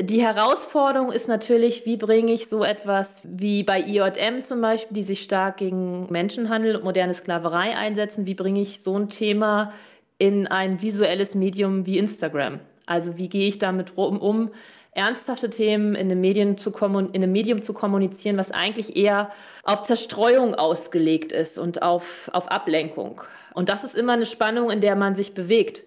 Die 0.00 0.22
Herausforderung 0.22 1.12
ist 1.12 1.28
natürlich, 1.28 1.84
wie 1.84 1.96
bringe 1.96 2.32
ich 2.32 2.48
so 2.48 2.64
etwas 2.64 3.20
wie 3.24 3.62
bei 3.62 3.80
IJM 3.80 4.40
zum 4.40 4.60
Beispiel, 4.60 4.94
die 4.96 5.02
sich 5.02 5.22
stark 5.22 5.58
gegen 5.58 6.10
Menschenhandel 6.10 6.76
und 6.76 6.84
moderne 6.84 7.12
Sklaverei 7.12 7.76
einsetzen, 7.76 8.24
wie 8.24 8.34
bringe 8.34 8.60
ich 8.60 8.82
so 8.82 8.96
ein 8.96 9.10
Thema 9.10 9.72
in 10.18 10.46
ein 10.46 10.80
visuelles 10.80 11.34
Medium 11.34 11.84
wie 11.84 11.98
Instagram? 11.98 12.60
Also 12.86 13.18
wie 13.18 13.28
gehe 13.28 13.48
ich 13.48 13.58
damit 13.58 13.96
um, 13.96 14.50
ernsthafte 14.92 15.48
Themen 15.48 15.94
in 15.94 16.10
einem, 16.10 16.20
Medien 16.20 16.58
zu 16.58 16.70
in 16.70 17.08
einem 17.14 17.32
Medium 17.32 17.62
zu 17.62 17.72
kommunizieren, 17.72 18.36
was 18.36 18.50
eigentlich 18.50 18.94
eher 18.96 19.30
auf 19.64 19.82
Zerstreuung 19.82 20.54
ausgelegt 20.54 21.32
ist 21.32 21.58
und 21.58 21.82
auf, 21.82 22.30
auf 22.32 22.50
Ablenkung. 22.50 23.22
Und 23.54 23.68
das 23.68 23.84
ist 23.84 23.94
immer 23.94 24.12
eine 24.12 24.26
Spannung, 24.26 24.70
in 24.70 24.80
der 24.80 24.94
man 24.94 25.14
sich 25.14 25.34
bewegt. 25.34 25.82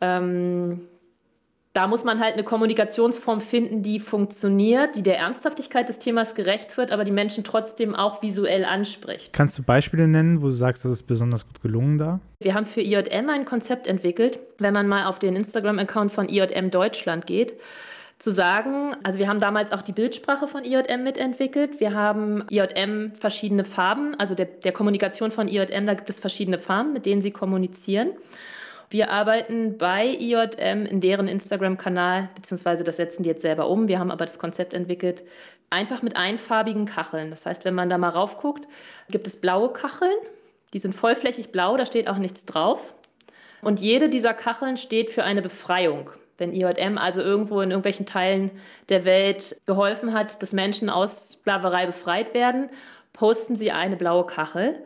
Ähm, 0.00 0.82
da 1.72 1.86
muss 1.86 2.04
man 2.04 2.20
halt 2.20 2.34
eine 2.34 2.44
Kommunikationsform 2.44 3.40
finden, 3.40 3.82
die 3.82 3.98
funktioniert, 3.98 4.94
die 4.94 5.02
der 5.02 5.16
Ernsthaftigkeit 5.16 5.88
des 5.88 5.98
Themas 5.98 6.34
gerecht 6.34 6.76
wird, 6.76 6.92
aber 6.92 7.04
die 7.04 7.10
Menschen 7.10 7.44
trotzdem 7.44 7.94
auch 7.94 8.20
visuell 8.20 8.66
anspricht. 8.66 9.32
Kannst 9.32 9.56
du 9.56 9.62
Beispiele 9.62 10.06
nennen, 10.06 10.42
wo 10.42 10.48
du 10.48 10.52
sagst, 10.52 10.84
das 10.84 10.92
ist 10.92 11.04
besonders 11.04 11.46
gut 11.46 11.62
gelungen 11.62 11.96
da? 11.96 12.20
Wir 12.40 12.52
haben 12.52 12.66
für 12.66 12.82
IJM 12.82 13.30
ein 13.30 13.46
Konzept 13.46 13.86
entwickelt, 13.86 14.38
wenn 14.58 14.74
man 14.74 14.86
mal 14.86 15.06
auf 15.06 15.18
den 15.18 15.34
Instagram-Account 15.34 16.12
von 16.12 16.28
IJM 16.28 16.70
Deutschland 16.70 17.26
geht 17.26 17.54
zu 18.22 18.30
sagen, 18.30 18.94
also 19.02 19.18
wir 19.18 19.26
haben 19.26 19.40
damals 19.40 19.72
auch 19.72 19.82
die 19.82 19.90
Bildsprache 19.90 20.46
von 20.46 20.62
IJM 20.62 21.02
mitentwickelt. 21.02 21.80
Wir 21.80 21.92
haben 21.92 22.46
IJM 22.50 23.10
verschiedene 23.10 23.64
Farben, 23.64 24.14
also 24.14 24.36
der, 24.36 24.44
der 24.44 24.70
Kommunikation 24.70 25.32
von 25.32 25.48
IJM, 25.48 25.86
da 25.86 25.94
gibt 25.94 26.08
es 26.08 26.20
verschiedene 26.20 26.58
Farben, 26.58 26.92
mit 26.92 27.04
denen 27.04 27.20
sie 27.20 27.32
kommunizieren. 27.32 28.12
Wir 28.90 29.10
arbeiten 29.10 29.76
bei 29.76 30.06
IJM 30.06 30.86
in 30.86 31.00
deren 31.00 31.26
Instagram-Kanal, 31.26 32.28
beziehungsweise 32.36 32.84
das 32.84 32.94
setzen 32.94 33.24
die 33.24 33.28
jetzt 33.28 33.42
selber 33.42 33.68
um. 33.68 33.88
Wir 33.88 33.98
haben 33.98 34.12
aber 34.12 34.24
das 34.24 34.38
Konzept 34.38 34.72
entwickelt, 34.72 35.24
einfach 35.70 36.02
mit 36.02 36.16
einfarbigen 36.16 36.86
Kacheln. 36.86 37.30
Das 37.30 37.44
heißt, 37.44 37.64
wenn 37.64 37.74
man 37.74 37.88
da 37.88 37.98
mal 37.98 38.10
raufguckt, 38.10 38.68
gibt 39.10 39.26
es 39.26 39.40
blaue 39.40 39.72
Kacheln. 39.72 40.14
Die 40.74 40.78
sind 40.78 40.94
vollflächig 40.94 41.50
blau, 41.50 41.76
da 41.76 41.86
steht 41.86 42.06
auch 42.06 42.18
nichts 42.18 42.46
drauf. 42.46 42.94
Und 43.62 43.80
jede 43.80 44.08
dieser 44.08 44.32
Kacheln 44.32 44.76
steht 44.76 45.10
für 45.10 45.24
eine 45.24 45.42
Befreiung. 45.42 46.10
Wenn 46.38 46.52
IJM 46.52 46.98
also 46.98 47.20
irgendwo 47.20 47.60
in 47.60 47.70
irgendwelchen 47.70 48.06
Teilen 48.06 48.50
der 48.88 49.04
Welt 49.04 49.60
geholfen 49.66 50.12
hat, 50.12 50.42
dass 50.42 50.52
Menschen 50.52 50.90
aus 50.90 51.32
Sklaverei 51.32 51.86
befreit 51.86 52.34
werden, 52.34 52.70
posten 53.12 53.56
sie 53.56 53.70
eine 53.70 53.96
blaue 53.96 54.26
Kachel. 54.26 54.82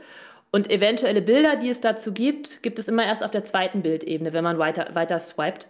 Und 0.50 0.70
eventuelle 0.70 1.22
Bilder, 1.22 1.56
die 1.56 1.70
es 1.70 1.80
dazu 1.80 2.12
gibt, 2.12 2.62
gibt 2.62 2.78
es 2.78 2.88
immer 2.88 3.04
erst 3.04 3.22
auf 3.22 3.30
der 3.30 3.44
zweiten 3.44 3.82
Bildebene, 3.82 4.32
wenn 4.32 4.44
man 4.44 4.58
weiter, 4.58 4.94
weiter 4.94 5.18
swiped. 5.18 5.66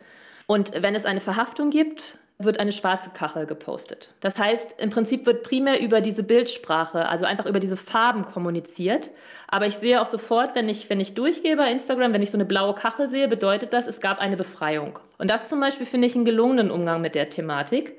Und 0.46 0.80
wenn 0.80 0.94
es 0.94 1.04
eine 1.04 1.20
Verhaftung 1.20 1.70
gibt, 1.70 2.18
wird 2.38 2.60
eine 2.60 2.72
schwarze 2.72 3.10
Kachel 3.10 3.46
gepostet. 3.46 4.10
Das 4.20 4.38
heißt, 4.38 4.74
im 4.78 4.90
Prinzip 4.90 5.24
wird 5.24 5.42
primär 5.42 5.80
über 5.80 6.02
diese 6.02 6.22
Bildsprache, 6.22 7.08
also 7.08 7.24
einfach 7.24 7.46
über 7.46 7.60
diese 7.60 7.78
Farben 7.78 8.26
kommuniziert. 8.26 9.10
Aber 9.48 9.66
ich 9.66 9.76
sehe 9.76 10.02
auch 10.02 10.06
sofort, 10.06 10.54
wenn 10.54 10.68
ich, 10.68 10.90
wenn 10.90 11.00
ich 11.00 11.14
durchgehe 11.14 11.56
bei 11.56 11.70
Instagram, 11.70 12.12
wenn 12.12 12.22
ich 12.22 12.30
so 12.30 12.36
eine 12.36 12.44
blaue 12.44 12.74
Kachel 12.74 13.08
sehe, 13.08 13.28
bedeutet 13.28 13.72
das, 13.72 13.86
es 13.86 14.00
gab 14.00 14.18
eine 14.18 14.36
Befreiung. 14.36 14.98
Und 15.16 15.30
das 15.30 15.48
zum 15.48 15.60
Beispiel 15.60 15.86
finde 15.86 16.08
ich 16.08 16.14
einen 16.14 16.26
gelungenen 16.26 16.70
Umgang 16.70 17.00
mit 17.00 17.14
der 17.14 17.30
Thematik, 17.30 17.98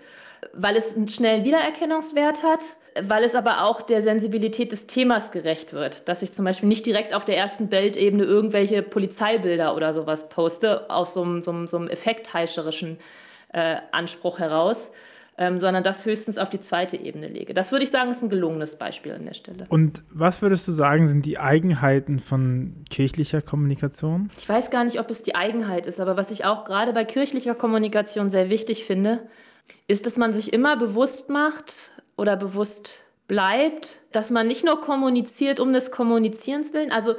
weil 0.53 0.75
es 0.75 0.95
einen 0.95 1.07
schnellen 1.07 1.43
Wiedererkennungswert 1.43 2.43
hat, 2.43 2.59
weil 3.01 3.23
es 3.23 3.33
aber 3.33 3.63
auch 3.63 3.81
der 3.81 4.03
Sensibilität 4.03 4.71
des 4.71 4.85
Themas 4.85 5.31
gerecht 5.31 5.73
wird. 5.73 6.07
Dass 6.07 6.21
ich 6.21 6.31
zum 6.31 6.45
Beispiel 6.45 6.69
nicht 6.69 6.85
direkt 6.85 7.15
auf 7.15 7.25
der 7.25 7.37
ersten 7.37 7.69
Bildebene 7.69 8.23
irgendwelche 8.23 8.83
Polizeibilder 8.83 9.75
oder 9.75 9.93
sowas 9.93 10.29
poste, 10.29 10.91
aus 10.91 11.15
so 11.15 11.23
einem, 11.23 11.41
so 11.41 11.51
einem, 11.51 11.67
so 11.67 11.77
einem 11.77 11.87
effektheischerischen 11.87 12.99
äh, 13.49 13.77
Anspruch 13.91 14.39
heraus, 14.39 14.91
ähm, 15.37 15.59
sondern 15.59 15.83
das 15.83 16.05
höchstens 16.05 16.37
auf 16.37 16.49
die 16.49 16.59
zweite 16.59 16.97
Ebene 16.97 17.27
lege. 17.27 17.53
Das 17.53 17.71
würde 17.71 17.83
ich 17.83 17.91
sagen, 17.91 18.09
ist 18.11 18.23
ein 18.23 18.29
gelungenes 18.29 18.75
Beispiel 18.75 19.13
an 19.13 19.25
der 19.25 19.35
Stelle. 19.35 19.65
Und 19.69 20.01
was 20.09 20.41
würdest 20.41 20.67
du 20.67 20.71
sagen, 20.71 21.07
sind 21.07 21.25
die 21.25 21.37
Eigenheiten 21.37 22.19
von 22.19 22.83
kirchlicher 22.89 23.41
Kommunikation? 23.41 24.29
Ich 24.37 24.49
weiß 24.49 24.71
gar 24.71 24.83
nicht, 24.83 24.99
ob 24.99 25.09
es 25.11 25.21
die 25.21 25.35
Eigenheit 25.35 25.85
ist, 25.85 25.99
aber 25.99 26.17
was 26.17 26.31
ich 26.31 26.45
auch 26.45 26.65
gerade 26.65 26.91
bei 26.93 27.05
kirchlicher 27.05 27.53
Kommunikation 27.53 28.31
sehr 28.31 28.49
wichtig 28.49 28.85
finde, 28.85 29.19
ist, 29.87 30.05
dass 30.05 30.17
man 30.17 30.33
sich 30.33 30.53
immer 30.53 30.75
bewusst 30.75 31.29
macht 31.29 31.91
oder 32.15 32.35
bewusst 32.35 33.03
bleibt, 33.27 33.99
dass 34.11 34.31
man 34.31 34.47
nicht 34.47 34.65
nur 34.65 34.81
kommuniziert 34.81 35.59
um 35.59 35.73
des 35.73 35.91
Kommunizierens 35.91 36.73
willen, 36.73 36.91
also 36.91 37.15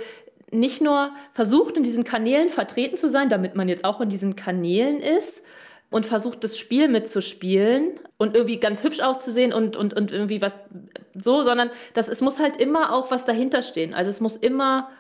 nicht 0.51 0.81
nur 0.81 1.11
versucht, 1.35 1.77
in 1.77 1.83
diesen 1.83 2.05
Kanälen 2.05 2.49
vertreten 2.49 2.97
zu 2.97 3.09
sein, 3.09 3.29
damit 3.29 3.55
man 3.55 3.69
jetzt 3.69 3.85
auch 3.85 4.01
in 4.01 4.09
diesen 4.09 4.35
Kanälen 4.35 5.01
ist, 5.01 5.43
und 5.91 6.07
versucht, 6.07 6.45
das 6.45 6.59
Spiel 6.59 6.89
mitzuspielen 6.89 7.99
und 8.19 8.35
irgendwie 8.35 8.61
ganz 8.61 8.83
hübsch 8.83 9.01
auszusehen 9.01 9.53
und, 9.53 9.77
und, 9.77 9.95
und 9.95 10.13
irgendwie 10.13 10.43
was 10.43 10.59
so, 11.15 11.43
sondern 11.43 11.71
das, 11.95 12.09
es 12.09 12.21
muss 12.21 12.39
halt 12.39 12.57
immer 12.59 12.93
auch 12.93 13.11
was 13.11 13.25
dahinter 13.25 13.63
stehen. 13.63 13.95
Also 13.95 14.11
es 14.11 14.21
muss 14.21 14.37
immer 14.37 14.91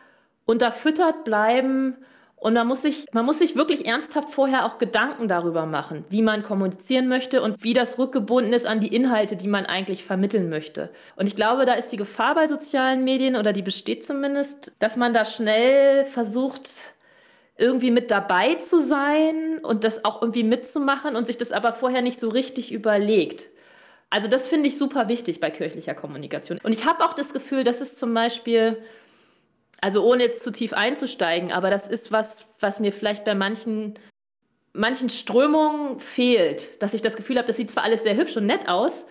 unterfüttert 0.46 1.24
bleiben 1.24 1.96
und 2.36 2.54
man 2.54 2.66
muss, 2.68 2.82
sich, 2.82 3.06
man 3.12 3.26
muss 3.26 3.40
sich 3.40 3.56
wirklich 3.56 3.86
ernsthaft 3.86 4.30
vorher 4.30 4.64
auch 4.64 4.78
Gedanken 4.78 5.26
darüber 5.26 5.66
machen, 5.66 6.04
wie 6.08 6.22
man 6.22 6.44
kommunizieren 6.44 7.08
möchte 7.08 7.42
und 7.42 7.62
wie 7.64 7.74
das 7.74 7.98
rückgebunden 7.98 8.52
ist 8.52 8.66
an 8.66 8.80
die 8.80 8.94
Inhalte, 8.94 9.36
die 9.36 9.48
man 9.48 9.66
eigentlich 9.66 10.04
vermitteln 10.04 10.48
möchte. 10.48 10.90
Und 11.16 11.26
ich 11.26 11.34
glaube, 11.34 11.66
da 11.66 11.74
ist 11.74 11.88
die 11.88 11.96
Gefahr 11.96 12.36
bei 12.36 12.46
sozialen 12.46 13.02
Medien 13.02 13.34
oder 13.34 13.52
die 13.52 13.62
besteht 13.62 14.04
zumindest, 14.04 14.72
dass 14.78 14.96
man 14.96 15.12
da 15.12 15.24
schnell 15.24 16.06
versucht, 16.06 16.70
irgendwie 17.58 17.90
mit 17.90 18.10
dabei 18.10 18.54
zu 18.54 18.80
sein 18.80 19.58
und 19.62 19.84
das 19.84 20.04
auch 20.04 20.22
irgendwie 20.22 20.44
mitzumachen 20.44 21.16
und 21.16 21.26
sich 21.26 21.36
das 21.36 21.52
aber 21.52 21.72
vorher 21.72 22.02
nicht 22.02 22.20
so 22.20 22.28
richtig 22.28 22.72
überlegt. 22.72 23.48
Also 24.10 24.28
das 24.28 24.46
finde 24.48 24.68
ich 24.68 24.78
super 24.78 25.08
wichtig 25.08 25.40
bei 25.40 25.50
kirchlicher 25.50 25.94
Kommunikation. 25.94 26.58
Und 26.62 26.72
ich 26.72 26.86
habe 26.86 27.04
auch 27.04 27.14
das 27.14 27.32
Gefühl, 27.32 27.64
dass 27.64 27.80
es 27.80 27.98
zum 27.98 28.14
Beispiel, 28.14 28.82
also 29.80 30.04
ohne 30.04 30.22
jetzt 30.22 30.44
zu 30.44 30.52
tief 30.52 30.72
einzusteigen, 30.72 31.52
aber 31.52 31.68
das 31.68 31.88
ist 31.88 32.12
was, 32.12 32.46
was 32.60 32.80
mir 32.80 32.92
vielleicht 32.92 33.24
bei 33.24 33.34
manchen, 33.34 33.94
manchen 34.72 35.10
Strömungen 35.10 35.98
fehlt, 35.98 36.80
dass 36.80 36.94
ich 36.94 37.02
das 37.02 37.16
Gefühl 37.16 37.36
habe, 37.36 37.48
das 37.48 37.56
sieht 37.56 37.72
zwar 37.72 37.82
alles 37.82 38.04
sehr 38.04 38.16
hübsch 38.16 38.36
und 38.36 38.46
nett 38.46 38.68
aus, 38.68 39.04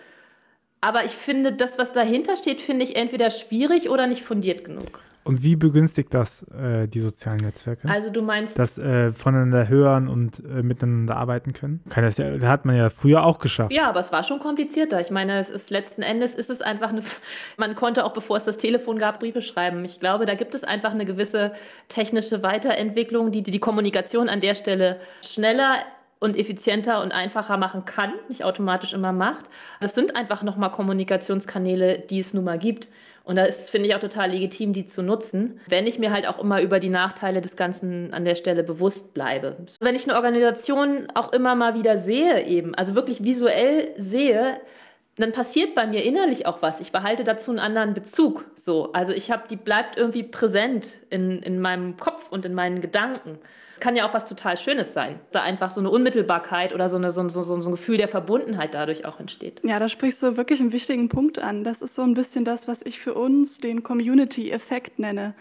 aber 0.80 1.04
ich 1.04 1.12
finde, 1.12 1.52
das, 1.52 1.78
was 1.78 1.92
dahinter 1.92 2.38
steht, 2.38 2.62
finde 2.62 2.86
ich 2.86 2.96
entweder 2.96 3.30
schwierig 3.30 3.90
oder 3.90 4.08
nicht 4.08 4.24
fundiert 4.24 4.64
genug. 4.64 5.02
Und 5.28 5.44
wie 5.44 5.56
begünstigt 5.58 6.14
das 6.14 6.44
äh, 6.44 6.88
die 6.88 7.02
sozialen 7.02 7.38
Netzwerke? 7.38 7.90
Also 7.90 8.10
du 8.10 8.22
meinst, 8.22 8.58
dass 8.58 8.78
äh, 8.78 9.12
voneinander 9.12 9.68
hören 9.68 10.08
und 10.08 10.40
äh, 10.40 10.64
miteinander 10.64 11.18
arbeiten 11.18 11.52
können? 11.52 11.84
Kann 11.90 12.06
das 12.06 12.18
ja, 12.18 12.40
hat 12.42 12.66
man 12.66 12.78
ja 12.78 12.90
früher 12.90 13.26
auch 13.26 13.40
geschafft. 13.40 13.74
Ja, 13.74 13.90
aber 13.90 14.00
es 14.00 14.12
war 14.14 14.24
schon 14.24 14.40
komplizierter. 14.40 15.02
Ich 15.02 15.12
meine, 15.12 15.38
es 15.38 15.50
ist 15.50 15.70
letzten 15.70 16.02
Endes 16.02 16.34
ist 16.34 16.50
es 16.50 16.62
einfach 16.62 16.90
eine. 16.90 17.02
Man 17.58 17.76
konnte 17.76 18.06
auch 18.06 18.14
bevor 18.14 18.38
es 18.38 18.46
das 18.46 18.58
Telefon 18.58 18.98
gab 19.00 19.20
Briefe 19.20 19.42
schreiben. 19.42 19.84
Ich 19.84 20.00
glaube, 20.00 20.26
da 20.26 20.36
gibt 20.36 20.56
es 20.56 20.64
einfach 20.64 20.92
eine 20.92 21.06
gewisse 21.06 21.52
technische 21.90 22.42
Weiterentwicklung, 22.42 23.32
die 23.32 23.44
die 23.44 23.60
Kommunikation 23.60 24.30
an 24.30 24.40
der 24.40 24.56
Stelle 24.56 24.98
schneller 25.22 25.80
und 26.20 26.38
effizienter 26.38 27.02
und 27.02 27.12
einfacher 27.12 27.58
machen 27.58 27.86
kann, 27.86 28.14
nicht 28.28 28.44
automatisch 28.44 28.94
immer 28.94 29.12
macht. 29.12 29.46
Das 29.82 29.94
sind 29.94 30.16
einfach 30.16 30.42
nochmal 30.42 30.72
Kommunikationskanäle, 30.72 32.00
die 32.00 32.20
es 32.20 32.34
nun 32.34 32.44
mal 32.44 32.58
gibt. 32.58 32.88
Und 33.28 33.36
da 33.36 33.44
ist, 33.44 33.70
finde 33.70 33.90
ich, 33.90 33.96
auch 33.96 34.00
total 34.00 34.32
legitim, 34.32 34.72
die 34.72 34.86
zu 34.86 35.04
nutzen, 35.04 35.60
wenn 35.68 35.86
ich 35.86 36.00
mir 36.00 36.14
halt 36.14 36.26
auch 36.26 36.40
immer 36.40 36.62
über 36.62 36.80
die 36.80 36.88
Nachteile 36.88 37.42
des 37.42 37.58
Ganzen 37.58 38.14
an 38.14 38.24
der 38.24 38.36
Stelle 38.36 38.64
bewusst 38.64 39.14
bleibe. 39.14 39.58
Wenn 39.82 39.96
ich 39.96 40.08
eine 40.08 40.16
Organisation 40.16 41.10
auch 41.14 41.34
immer 41.34 41.54
mal 41.54 41.76
wieder 41.76 41.98
sehe, 41.98 42.46
eben, 42.46 42.74
also 42.74 42.96
wirklich 42.96 43.26
visuell 43.26 43.90
sehe, 43.98 44.62
dann 45.18 45.32
passiert 45.32 45.76
bei 45.76 45.88
mir 45.88 46.04
innerlich 46.04 46.46
auch 46.46 46.62
was. 46.62 46.80
Ich 46.80 46.92
behalte 46.92 47.24
dazu 47.24 47.52
einen 47.52 47.60
anderen 47.60 47.94
Bezug. 47.94 48.46
So, 48.56 48.92
also 48.94 49.14
ich 49.14 49.32
habe, 49.32 49.44
die 49.50 49.56
bleibt 49.56 49.98
irgendwie 49.98 50.24
präsent 50.24 51.00
in, 51.10 51.42
in 51.42 51.60
meinem 51.60 51.98
Kopf 51.98 52.30
und 52.30 52.46
in 52.46 52.54
meinen 52.54 52.82
Gedanken 52.82 53.40
kann 53.80 53.96
ja 53.96 54.08
auch 54.08 54.14
was 54.14 54.26
total 54.26 54.58
Schönes 54.58 54.94
sein. 54.94 55.20
Da 55.32 55.42
einfach 55.42 55.70
so 55.70 55.80
eine 55.80 55.90
Unmittelbarkeit 55.90 56.74
oder 56.74 56.90
so, 56.90 56.98
eine, 56.98 57.12
so, 57.12 57.28
so, 57.30 57.44
so 57.44 57.54
ein 57.54 57.72
Gefühl 57.72 57.98
der 57.98 58.08
Verbundenheit 58.08 58.74
dadurch 58.74 59.06
auch 59.06 59.20
entsteht. 59.20 59.62
Ja, 59.64 59.80
da 59.80 59.90
sprichst 59.90 60.22
du 60.24 60.38
wirklich 60.38 60.60
einen 60.60 60.72
wichtigen 60.72 61.10
Punkt 61.10 61.40
an. 61.40 61.64
Das 61.64 61.82
ist 61.82 61.96
so 61.96 62.02
ein 62.02 62.14
bisschen 62.14 62.46
das, 62.46 62.68
was 62.68 62.82
ich 62.84 63.00
für 63.00 63.14
uns 63.14 63.60
den 63.60 63.84
Community-Effekt 63.84 65.00
nenne. 65.00 65.36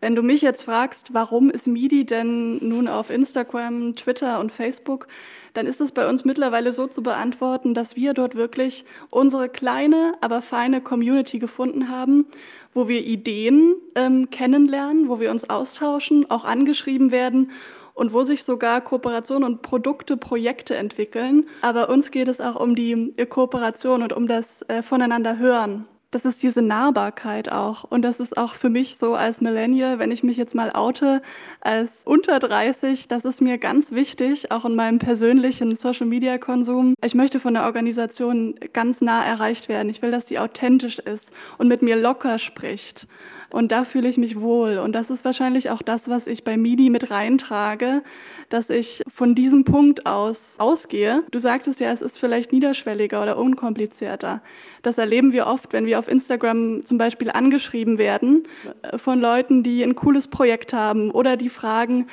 Wenn 0.00 0.14
du 0.14 0.22
mich 0.22 0.40
jetzt 0.40 0.62
fragst, 0.62 1.12
warum 1.12 1.50
ist 1.50 1.66
MIDI 1.66 2.06
denn 2.06 2.56
nun 2.66 2.88
auf 2.88 3.10
Instagram, 3.10 3.96
Twitter 3.96 4.40
und 4.40 4.50
Facebook, 4.50 5.06
dann 5.52 5.66
ist 5.66 5.80
es 5.80 5.92
bei 5.92 6.08
uns 6.08 6.24
mittlerweile 6.24 6.72
so 6.72 6.86
zu 6.86 7.02
beantworten, 7.02 7.74
dass 7.74 7.96
wir 7.96 8.14
dort 8.14 8.34
wirklich 8.34 8.86
unsere 9.10 9.50
kleine, 9.50 10.14
aber 10.22 10.40
feine 10.40 10.80
Community 10.80 11.38
gefunden 11.38 11.90
haben, 11.90 12.26
wo 12.72 12.88
wir 12.88 13.04
Ideen 13.04 13.74
ähm, 13.94 14.30
kennenlernen, 14.30 15.08
wo 15.08 15.20
wir 15.20 15.30
uns 15.30 15.50
austauschen, 15.50 16.30
auch 16.30 16.44
angeschrieben 16.44 17.10
werden 17.10 17.50
und 17.92 18.14
wo 18.14 18.22
sich 18.22 18.44
sogar 18.44 18.80
Kooperationen 18.80 19.44
und 19.44 19.60
Produkte, 19.60 20.16
Projekte 20.16 20.76
entwickeln. 20.76 21.46
Aber 21.60 21.90
uns 21.90 22.10
geht 22.10 22.28
es 22.28 22.40
auch 22.40 22.58
um 22.58 22.74
die 22.74 23.12
Kooperation 23.28 24.02
und 24.02 24.14
um 24.14 24.26
das 24.26 24.62
äh, 24.68 24.82
Voneinander 24.82 25.36
hören 25.36 25.86
das 26.10 26.24
ist 26.24 26.42
diese 26.42 26.62
Nahbarkeit 26.62 27.52
auch. 27.52 27.84
Und 27.84 28.02
das 28.02 28.20
ist 28.20 28.36
auch 28.36 28.54
für 28.54 28.68
mich 28.68 28.96
so 28.96 29.14
als 29.14 29.40
Millennial, 29.40 29.98
wenn 29.98 30.10
ich 30.10 30.22
mich 30.22 30.36
jetzt 30.36 30.54
mal 30.54 30.70
oute, 30.72 31.22
als 31.60 32.02
unter 32.04 32.38
30, 32.38 33.08
das 33.08 33.24
ist 33.24 33.40
mir 33.40 33.58
ganz 33.58 33.92
wichtig, 33.92 34.50
auch 34.50 34.64
in 34.64 34.74
meinem 34.74 34.98
persönlichen 34.98 35.76
Social-Media-Konsum. 35.76 36.94
Ich 37.04 37.14
möchte 37.14 37.38
von 37.38 37.54
der 37.54 37.64
Organisation 37.64 38.56
ganz 38.72 39.00
nah 39.00 39.24
erreicht 39.24 39.68
werden. 39.68 39.88
Ich 39.88 40.02
will, 40.02 40.10
dass 40.10 40.26
die 40.26 40.38
authentisch 40.38 40.98
ist 40.98 41.32
und 41.58 41.68
mit 41.68 41.82
mir 41.82 41.96
locker 41.96 42.38
spricht. 42.38 43.06
Und 43.50 43.72
da 43.72 43.84
fühle 43.84 44.08
ich 44.08 44.18
mich 44.18 44.40
wohl. 44.40 44.78
Und 44.78 44.92
das 44.92 45.10
ist 45.10 45.24
wahrscheinlich 45.24 45.70
auch 45.70 45.82
das, 45.82 46.08
was 46.08 46.26
ich 46.26 46.44
bei 46.44 46.56
MIDI 46.56 46.90
mit 46.90 47.10
reintrage, 47.10 48.02
dass 48.48 48.70
ich 48.70 49.02
von 49.12 49.34
diesem 49.34 49.64
Punkt 49.64 50.06
aus 50.06 50.56
ausgehe. 50.58 51.22
Du 51.30 51.38
sagtest 51.38 51.80
ja, 51.80 51.90
es 51.90 52.02
ist 52.02 52.18
vielleicht 52.18 52.52
niederschwelliger 52.52 53.22
oder 53.22 53.36
unkomplizierter. 53.36 54.42
Das 54.82 54.98
erleben 54.98 55.32
wir 55.32 55.46
oft, 55.46 55.72
wenn 55.72 55.86
wir 55.86 55.98
auf 55.98 56.08
Instagram 56.08 56.84
zum 56.84 56.98
Beispiel 56.98 57.30
angeschrieben 57.30 57.98
werden 57.98 58.44
äh, 58.82 58.98
von 58.98 59.20
Leuten, 59.20 59.62
die 59.62 59.82
ein 59.82 59.94
cooles 59.94 60.28
Projekt 60.28 60.72
haben 60.72 61.10
oder 61.10 61.36
die 61.36 61.48
fragen, 61.48 62.06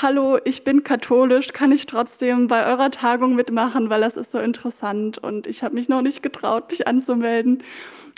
Hallo, 0.00 0.38
ich 0.44 0.62
bin 0.62 0.84
katholisch, 0.84 1.48
kann 1.48 1.72
ich 1.72 1.84
trotzdem 1.84 2.46
bei 2.46 2.64
eurer 2.64 2.92
Tagung 2.92 3.34
mitmachen, 3.34 3.90
weil 3.90 4.00
das 4.00 4.16
ist 4.16 4.30
so 4.30 4.38
interessant 4.38 5.18
und 5.18 5.48
ich 5.48 5.64
habe 5.64 5.74
mich 5.74 5.88
noch 5.88 6.00
nicht 6.00 6.22
getraut, 6.22 6.70
mich 6.70 6.86
anzumelden. 6.86 7.64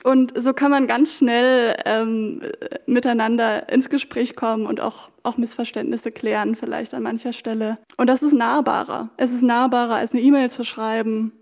Und 0.05 0.33
so 0.37 0.53
kann 0.53 0.71
man 0.71 0.87
ganz 0.87 1.19
schnell 1.19 1.77
ähm, 1.85 2.43
miteinander 2.87 3.69
ins 3.69 3.89
Gespräch 3.89 4.35
kommen 4.35 4.67
und 4.67 4.81
auch, 4.81 5.11
auch 5.23 5.37
Missverständnisse 5.37 6.11
klären, 6.11 6.57
vielleicht 6.57 6.93
an 6.95 7.05
mancher 7.05 7.33
Stelle. 7.33 7.79
Und 7.97 8.09
das 8.09 8.23
ist 8.23 8.33
nahbarer. 8.33 9.11
Es 9.17 9.33
ist 9.33 9.43
nahbarer, 9.43 9.95
als 9.95 10.13
eine 10.13 10.23
E-Mail 10.23 10.51
zu 10.51 10.65
schreiben 10.65 11.33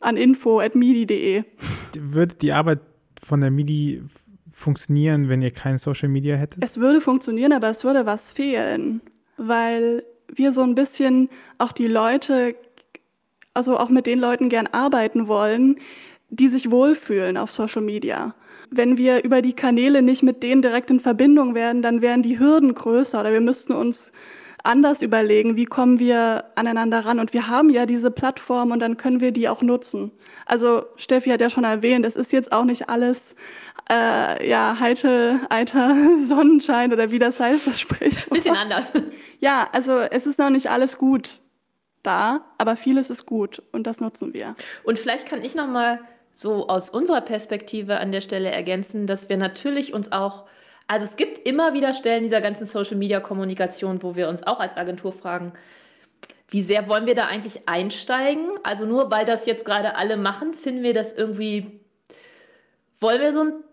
an 0.00 0.16
info.midi.de. 0.16 1.44
Würde 1.94 2.34
die 2.34 2.52
Arbeit 2.52 2.80
von 3.22 3.40
der 3.40 3.50
MIDI 3.50 4.02
funktionieren, 4.50 5.28
wenn 5.28 5.42
ihr 5.42 5.50
kein 5.50 5.78
Social 5.78 6.08
Media 6.08 6.36
hättet? 6.36 6.64
Es 6.64 6.78
würde 6.78 7.00
funktionieren, 7.00 7.52
aber 7.52 7.68
es 7.68 7.84
würde 7.84 8.06
was 8.06 8.30
fehlen, 8.30 9.00
weil 9.36 10.02
wir 10.28 10.52
so 10.52 10.62
ein 10.62 10.74
bisschen 10.74 11.28
auch 11.58 11.72
die 11.72 11.86
Leute, 11.86 12.56
also 13.54 13.78
auch 13.78 13.90
mit 13.90 14.06
den 14.06 14.18
Leuten 14.18 14.48
gern 14.48 14.66
arbeiten 14.66 15.28
wollen, 15.28 15.76
die 16.32 16.48
sich 16.48 16.70
wohlfühlen 16.70 17.36
auf 17.36 17.50
Social 17.50 17.82
Media. 17.82 18.34
Wenn 18.70 18.96
wir 18.96 19.22
über 19.22 19.42
die 19.42 19.52
Kanäle 19.52 20.00
nicht 20.00 20.22
mit 20.22 20.42
denen 20.42 20.62
direkt 20.62 20.90
in 20.90 20.98
Verbindung 20.98 21.54
werden, 21.54 21.82
dann 21.82 22.00
wären 22.00 22.22
die 22.22 22.38
Hürden 22.38 22.74
größer 22.74 23.20
oder 23.20 23.32
wir 23.32 23.42
müssten 23.42 23.74
uns 23.74 24.12
anders 24.64 25.02
überlegen, 25.02 25.56
wie 25.56 25.66
kommen 25.66 25.98
wir 25.98 26.44
aneinander 26.54 27.04
ran. 27.04 27.20
Und 27.20 27.32
wir 27.32 27.48
haben 27.48 27.68
ja 27.68 27.84
diese 27.84 28.10
Plattform 28.10 28.70
und 28.70 28.80
dann 28.80 28.96
können 28.96 29.20
wir 29.20 29.32
die 29.32 29.48
auch 29.48 29.60
nutzen. 29.60 30.10
Also 30.46 30.84
Steffi 30.96 31.30
hat 31.30 31.40
ja 31.40 31.50
schon 31.50 31.64
erwähnt, 31.64 32.06
es 32.06 32.16
ist 32.16 32.32
jetzt 32.32 32.50
auch 32.52 32.64
nicht 32.64 32.88
alles 32.88 33.34
äh, 33.90 34.48
ja, 34.48 34.78
heitel, 34.80 35.40
eiter 35.50 35.94
Sonnenschein 36.24 36.92
oder 36.92 37.10
wie 37.10 37.18
das 37.18 37.40
heißt, 37.40 37.66
das 37.66 37.78
Sprichwort. 37.80 38.30
Bisschen 38.30 38.56
anders. 38.56 38.92
Ja, 39.40 39.68
also 39.72 39.98
es 39.98 40.28
ist 40.28 40.38
noch 40.38 40.50
nicht 40.50 40.70
alles 40.70 40.98
gut. 40.98 41.40
da, 42.04 42.44
aber 42.58 42.76
vieles 42.76 43.10
ist 43.10 43.26
gut 43.26 43.60
und 43.72 43.88
das 43.88 44.00
nutzen 44.00 44.34
wir. 44.34 44.54
Und 44.84 45.00
vielleicht 45.00 45.26
kann 45.26 45.42
ich 45.42 45.56
noch 45.56 45.66
mal 45.66 45.98
so 46.36 46.68
aus 46.68 46.90
unserer 46.90 47.20
Perspektive 47.20 47.98
an 47.98 48.12
der 48.12 48.20
Stelle 48.20 48.50
ergänzen, 48.50 49.06
dass 49.06 49.28
wir 49.28 49.36
natürlich 49.36 49.92
uns 49.94 50.12
auch 50.12 50.44
also 50.88 51.06
es 51.06 51.16
gibt 51.16 51.46
immer 51.46 51.72
wieder 51.72 51.94
Stellen 51.94 52.22
dieser 52.22 52.40
ganzen 52.40 52.66
Social-Media-Kommunikation, 52.66 54.02
wo 54.02 54.14
wir 54.14 54.28
uns 54.28 54.46
auch 54.46 54.60
als 54.60 54.76
Agentur 54.76 55.12
fragen, 55.12 55.52
wie 56.48 56.60
sehr 56.60 56.86
wollen 56.86 57.06
wir 57.06 57.14
da 57.14 57.24
eigentlich 57.24 57.66
einsteigen? 57.66 58.50
Also 58.62 58.84
nur 58.84 59.10
weil 59.10 59.24
das 59.24 59.46
jetzt 59.46 59.64
gerade 59.64 59.96
alle 59.96 60.18
machen, 60.18 60.52
finden 60.52 60.82
wir 60.82 60.92
das 60.92 61.12
irgendwie, 61.12 61.80
wollen 63.00 63.22
wir 63.22 63.32
so 63.32 63.40
einen 63.40 63.64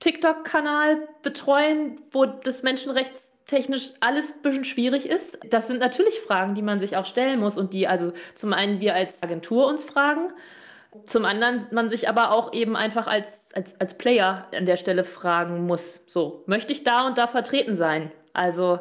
TikTok-Kanal 0.00 1.08
betreuen, 1.22 1.98
wo 2.10 2.26
das 2.26 2.62
menschenrechtstechnisch 2.62 3.94
alles 4.00 4.34
ein 4.34 4.42
bisschen 4.42 4.64
schwierig 4.64 5.08
ist? 5.08 5.38
Das 5.48 5.68
sind 5.68 5.80
natürlich 5.80 6.20
Fragen, 6.20 6.54
die 6.54 6.62
man 6.62 6.78
sich 6.78 6.98
auch 6.98 7.06
stellen 7.06 7.40
muss 7.40 7.56
und 7.56 7.72
die 7.72 7.88
also 7.88 8.12
zum 8.34 8.52
einen 8.52 8.80
wir 8.80 8.94
als 8.94 9.22
Agentur 9.22 9.66
uns 9.66 9.82
fragen, 9.82 10.30
zum 11.06 11.24
anderen 11.24 11.66
man 11.70 11.90
sich 11.90 12.08
aber 12.08 12.32
auch 12.32 12.52
eben 12.52 12.76
einfach 12.76 13.06
als, 13.06 13.54
als, 13.54 13.78
als 13.80 13.98
Player 13.98 14.46
an 14.56 14.66
der 14.66 14.76
Stelle 14.76 15.04
fragen 15.04 15.66
muss, 15.66 16.00
so, 16.06 16.42
möchte 16.46 16.72
ich 16.72 16.84
da 16.84 17.06
und 17.06 17.18
da 17.18 17.26
vertreten 17.26 17.76
sein? 17.76 18.10
Also 18.32 18.80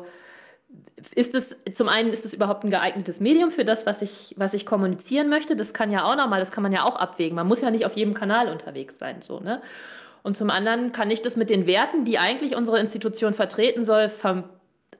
ist 1.13 1.35
es, 1.35 1.55
zum 1.73 1.89
einen 1.89 2.11
ist 2.11 2.25
es 2.25 2.33
überhaupt 2.33 2.63
ein 2.63 2.69
geeignetes 2.69 3.19
Medium 3.19 3.51
für 3.51 3.65
das, 3.65 3.85
was 3.85 4.01
ich, 4.01 4.33
was 4.37 4.53
ich 4.53 4.65
kommunizieren 4.65 5.29
möchte? 5.29 5.55
Das 5.55 5.73
kann 5.73 5.91
ja 5.91 6.05
auch 6.05 6.15
nochmal, 6.15 6.39
das 6.39 6.51
kann 6.51 6.63
man 6.63 6.71
ja 6.71 6.83
auch 6.83 6.95
abwägen. 6.95 7.35
Man 7.35 7.47
muss 7.47 7.61
ja 7.61 7.71
nicht 7.71 7.85
auf 7.85 7.93
jedem 7.93 8.13
Kanal 8.13 8.49
unterwegs 8.49 8.97
sein, 8.97 9.21
so, 9.21 9.39
ne? 9.39 9.61
Und 10.23 10.35
zum 10.35 10.49
anderen 10.49 10.91
kann 10.91 11.11
ich 11.11 11.21
das 11.21 11.35
mit 11.35 11.51
den 11.51 11.67
Werten, 11.67 12.03
die 12.03 12.17
eigentlich 12.17 12.55
unsere 12.55 12.79
Institution 12.79 13.35
vertreten 13.35 13.85
soll, 13.85 14.09
ver 14.09 14.45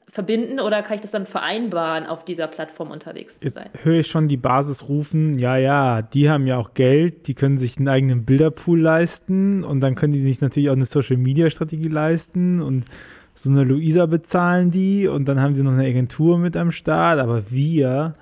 verbinden 0.07 0.59
oder 0.59 0.81
kann 0.81 0.95
ich 0.95 1.01
das 1.01 1.11
dann 1.11 1.25
vereinbaren, 1.25 2.05
auf 2.05 2.23
dieser 2.23 2.47
Plattform 2.47 2.91
unterwegs 2.91 3.39
zu 3.39 3.49
sein? 3.49 3.69
Jetzt 3.73 3.85
höre 3.85 3.99
ich 3.99 4.07
schon 4.07 4.27
die 4.27 4.37
Basis 4.37 4.87
rufen, 4.87 5.39
ja, 5.39 5.57
ja, 5.57 6.01
die 6.01 6.29
haben 6.29 6.47
ja 6.47 6.57
auch 6.57 6.73
Geld, 6.73 7.27
die 7.27 7.33
können 7.33 7.57
sich 7.57 7.77
einen 7.77 7.87
eigenen 7.87 8.25
Bilderpool 8.25 8.79
leisten 8.79 9.63
und 9.63 9.81
dann 9.81 9.95
können 9.95 10.13
die 10.13 10.21
sich 10.21 10.41
natürlich 10.41 10.69
auch 10.69 10.75
eine 10.75 10.85
Social-Media-Strategie 10.85 11.89
leisten 11.89 12.61
und 12.61 12.85
so 13.33 13.49
eine 13.49 13.65
Luisa 13.65 14.05
bezahlen 14.05 14.71
die 14.71 15.07
und 15.07 15.27
dann 15.27 15.41
haben 15.41 15.53
sie 15.55 15.63
noch 15.63 15.73
eine 15.73 15.85
Agentur 15.85 16.37
mit 16.37 16.55
am 16.55 16.71
Start, 16.71 17.19
aber 17.19 17.51
wir 17.51 18.15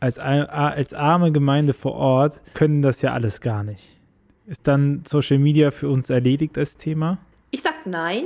als, 0.00 0.18
als 0.18 0.94
arme 0.94 1.32
Gemeinde 1.32 1.74
vor 1.74 1.94
Ort 1.94 2.40
können 2.54 2.82
das 2.82 3.02
ja 3.02 3.12
alles 3.12 3.40
gar 3.40 3.62
nicht. 3.62 3.96
Ist 4.46 4.66
dann 4.66 5.02
Social 5.06 5.38
Media 5.38 5.70
für 5.70 5.88
uns 5.88 6.10
erledigt 6.10 6.56
als 6.58 6.76
Thema? 6.76 7.18
Ich 7.50 7.62
sag 7.62 7.86
nein. 7.86 8.24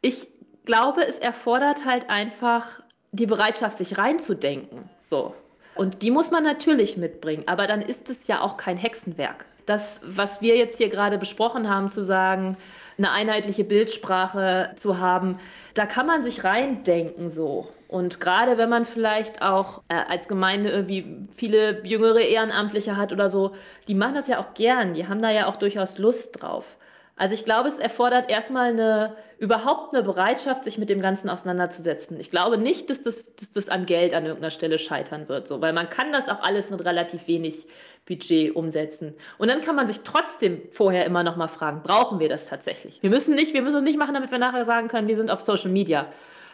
Ich 0.00 0.28
glaube, 0.64 1.06
es 1.06 1.18
erfordert 1.18 1.84
halt 1.84 2.10
einfach 2.10 2.82
die 3.12 3.26
Bereitschaft, 3.26 3.78
sich 3.78 3.98
reinzudenken. 3.98 4.88
So. 5.08 5.34
Und 5.74 6.02
die 6.02 6.10
muss 6.10 6.30
man 6.30 6.44
natürlich 6.44 6.96
mitbringen. 6.96 7.44
Aber 7.46 7.66
dann 7.66 7.82
ist 7.82 8.08
es 8.08 8.26
ja 8.26 8.40
auch 8.40 8.56
kein 8.56 8.76
Hexenwerk. 8.76 9.46
Das, 9.66 10.00
was 10.04 10.40
wir 10.42 10.56
jetzt 10.56 10.78
hier 10.78 10.88
gerade 10.88 11.18
besprochen 11.18 11.68
haben, 11.68 11.90
zu 11.90 12.02
sagen, 12.02 12.56
eine 12.98 13.10
einheitliche 13.12 13.64
Bildsprache 13.64 14.72
zu 14.76 14.98
haben, 14.98 15.40
da 15.74 15.86
kann 15.86 16.06
man 16.06 16.22
sich 16.22 16.44
reindenken 16.44 17.30
so. 17.30 17.68
Und 17.88 18.20
gerade 18.20 18.58
wenn 18.58 18.68
man 18.68 18.84
vielleicht 18.84 19.42
auch 19.42 19.82
äh, 19.88 19.94
als 19.94 20.28
Gemeinde 20.28 20.70
irgendwie 20.70 21.28
viele 21.36 21.84
jüngere 21.84 22.20
Ehrenamtliche 22.20 22.96
hat 22.96 23.12
oder 23.12 23.28
so, 23.28 23.54
die 23.88 23.94
machen 23.94 24.14
das 24.14 24.28
ja 24.28 24.38
auch 24.40 24.54
gern, 24.54 24.94
die 24.94 25.08
haben 25.08 25.22
da 25.22 25.30
ja 25.30 25.46
auch 25.46 25.56
durchaus 25.56 25.98
Lust 25.98 26.42
drauf. 26.42 26.76
Also 27.16 27.34
ich 27.34 27.44
glaube, 27.44 27.68
es 27.68 27.78
erfordert 27.78 28.28
erstmal 28.28 28.70
eine, 28.70 29.16
überhaupt 29.38 29.94
eine 29.94 30.02
Bereitschaft, 30.02 30.64
sich 30.64 30.78
mit 30.78 30.90
dem 30.90 31.00
Ganzen 31.00 31.30
auseinanderzusetzen. 31.30 32.18
Ich 32.18 32.30
glaube 32.30 32.58
nicht, 32.58 32.90
dass 32.90 33.02
das, 33.02 33.36
dass 33.36 33.52
das 33.52 33.68
an 33.68 33.86
Geld 33.86 34.14
an 34.14 34.24
irgendeiner 34.24 34.50
Stelle 34.50 34.78
scheitern 34.78 35.28
wird, 35.28 35.46
so, 35.46 35.60
weil 35.60 35.72
man 35.72 35.88
kann 35.88 36.12
das 36.12 36.28
auch 36.28 36.42
alles 36.42 36.70
mit 36.70 36.84
relativ 36.84 37.28
wenig 37.28 37.68
Budget 38.04 38.54
umsetzen. 38.56 39.14
Und 39.38 39.48
dann 39.48 39.60
kann 39.60 39.76
man 39.76 39.86
sich 39.86 40.00
trotzdem 40.00 40.62
vorher 40.72 41.06
immer 41.06 41.22
noch 41.22 41.36
mal 41.36 41.48
fragen, 41.48 41.82
brauchen 41.82 42.18
wir 42.18 42.28
das 42.28 42.46
tatsächlich? 42.46 43.02
Wir 43.02 43.10
müssen 43.10 43.34
nicht, 43.36 43.54
wir 43.54 43.62
müssen 43.62 43.76
es 43.76 43.82
nicht 43.82 43.98
machen, 43.98 44.14
damit 44.14 44.32
wir 44.32 44.38
nachher 44.38 44.64
sagen 44.64 44.88
können, 44.88 45.06
wir 45.06 45.16
sind 45.16 45.30
auf 45.30 45.40
Social 45.40 45.70
Media. 45.70 46.08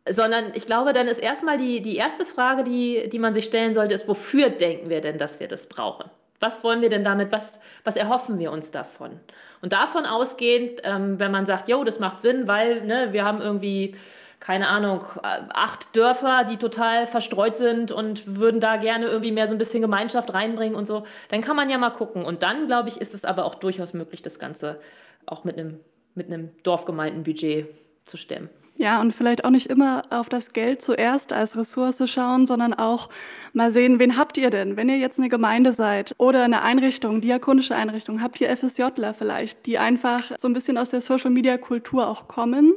Sondern 0.08 0.52
ich 0.54 0.66
glaube, 0.66 0.92
dann 0.92 1.08
ist 1.08 1.18
erstmal 1.18 1.58
die, 1.58 1.80
die 1.80 1.96
erste 1.96 2.24
Frage, 2.24 2.64
die, 2.64 3.08
die 3.08 3.18
man 3.18 3.34
sich 3.34 3.44
stellen 3.44 3.74
sollte, 3.74 3.94
ist, 3.94 4.08
wofür 4.08 4.50
denken 4.50 4.90
wir 4.90 5.00
denn, 5.00 5.18
dass 5.18 5.40
wir 5.40 5.48
das 5.48 5.66
brauchen? 5.66 6.10
Was 6.40 6.64
wollen 6.64 6.80
wir 6.80 6.88
denn 6.88 7.04
damit? 7.04 7.30
Was, 7.32 7.60
was 7.84 7.96
erhoffen 7.96 8.38
wir 8.38 8.50
uns 8.50 8.70
davon? 8.70 9.20
Und 9.60 9.74
davon 9.74 10.06
ausgehend, 10.06 10.80
ähm, 10.84 11.20
wenn 11.20 11.30
man 11.30 11.46
sagt, 11.46 11.68
jo, 11.68 11.84
das 11.84 11.98
macht 11.98 12.22
Sinn, 12.22 12.48
weil 12.48 12.84
ne, 12.84 13.12
wir 13.12 13.24
haben 13.24 13.42
irgendwie, 13.42 13.94
keine 14.40 14.68
Ahnung, 14.68 15.04
acht 15.22 15.94
Dörfer, 15.94 16.44
die 16.50 16.56
total 16.56 17.06
verstreut 17.06 17.56
sind 17.56 17.92
und 17.92 18.38
würden 18.38 18.58
da 18.58 18.76
gerne 18.76 19.06
irgendwie 19.06 19.32
mehr 19.32 19.46
so 19.46 19.54
ein 19.54 19.58
bisschen 19.58 19.82
Gemeinschaft 19.82 20.32
reinbringen 20.32 20.74
und 20.74 20.86
so, 20.86 21.04
dann 21.28 21.42
kann 21.42 21.56
man 21.56 21.68
ja 21.68 21.76
mal 21.76 21.90
gucken. 21.90 22.24
Und 22.24 22.42
dann, 22.42 22.66
glaube 22.66 22.88
ich, 22.88 23.00
ist 23.00 23.12
es 23.12 23.26
aber 23.26 23.44
auch 23.44 23.54
durchaus 23.54 23.92
möglich, 23.92 24.22
das 24.22 24.38
Ganze 24.38 24.80
auch 25.26 25.44
mit 25.44 25.58
einem, 25.58 25.80
mit 26.14 26.28
einem 26.28 26.50
Dorfgemeindenbudget 26.62 27.66
zu 28.06 28.16
stemmen. 28.16 28.48
Ja, 28.80 28.98
und 29.02 29.12
vielleicht 29.12 29.44
auch 29.44 29.50
nicht 29.50 29.66
immer 29.66 30.04
auf 30.08 30.30
das 30.30 30.54
Geld 30.54 30.80
zuerst 30.80 31.34
als 31.34 31.54
Ressource 31.54 32.02
schauen, 32.10 32.46
sondern 32.46 32.72
auch 32.72 33.10
mal 33.52 33.70
sehen, 33.70 33.98
wen 33.98 34.16
habt 34.16 34.38
ihr 34.38 34.48
denn? 34.48 34.78
Wenn 34.78 34.88
ihr 34.88 34.96
jetzt 34.96 35.18
eine 35.18 35.28
Gemeinde 35.28 35.74
seid 35.74 36.14
oder 36.16 36.44
eine 36.44 36.62
Einrichtung, 36.62 37.20
diakonische 37.20 37.76
Einrichtung, 37.76 38.22
habt 38.22 38.40
ihr 38.40 38.48
FSJler 38.56 39.12
vielleicht, 39.12 39.66
die 39.66 39.76
einfach 39.76 40.32
so 40.38 40.48
ein 40.48 40.54
bisschen 40.54 40.78
aus 40.78 40.88
der 40.88 41.02
Social-Media-Kultur 41.02 42.08
auch 42.08 42.26
kommen, 42.26 42.72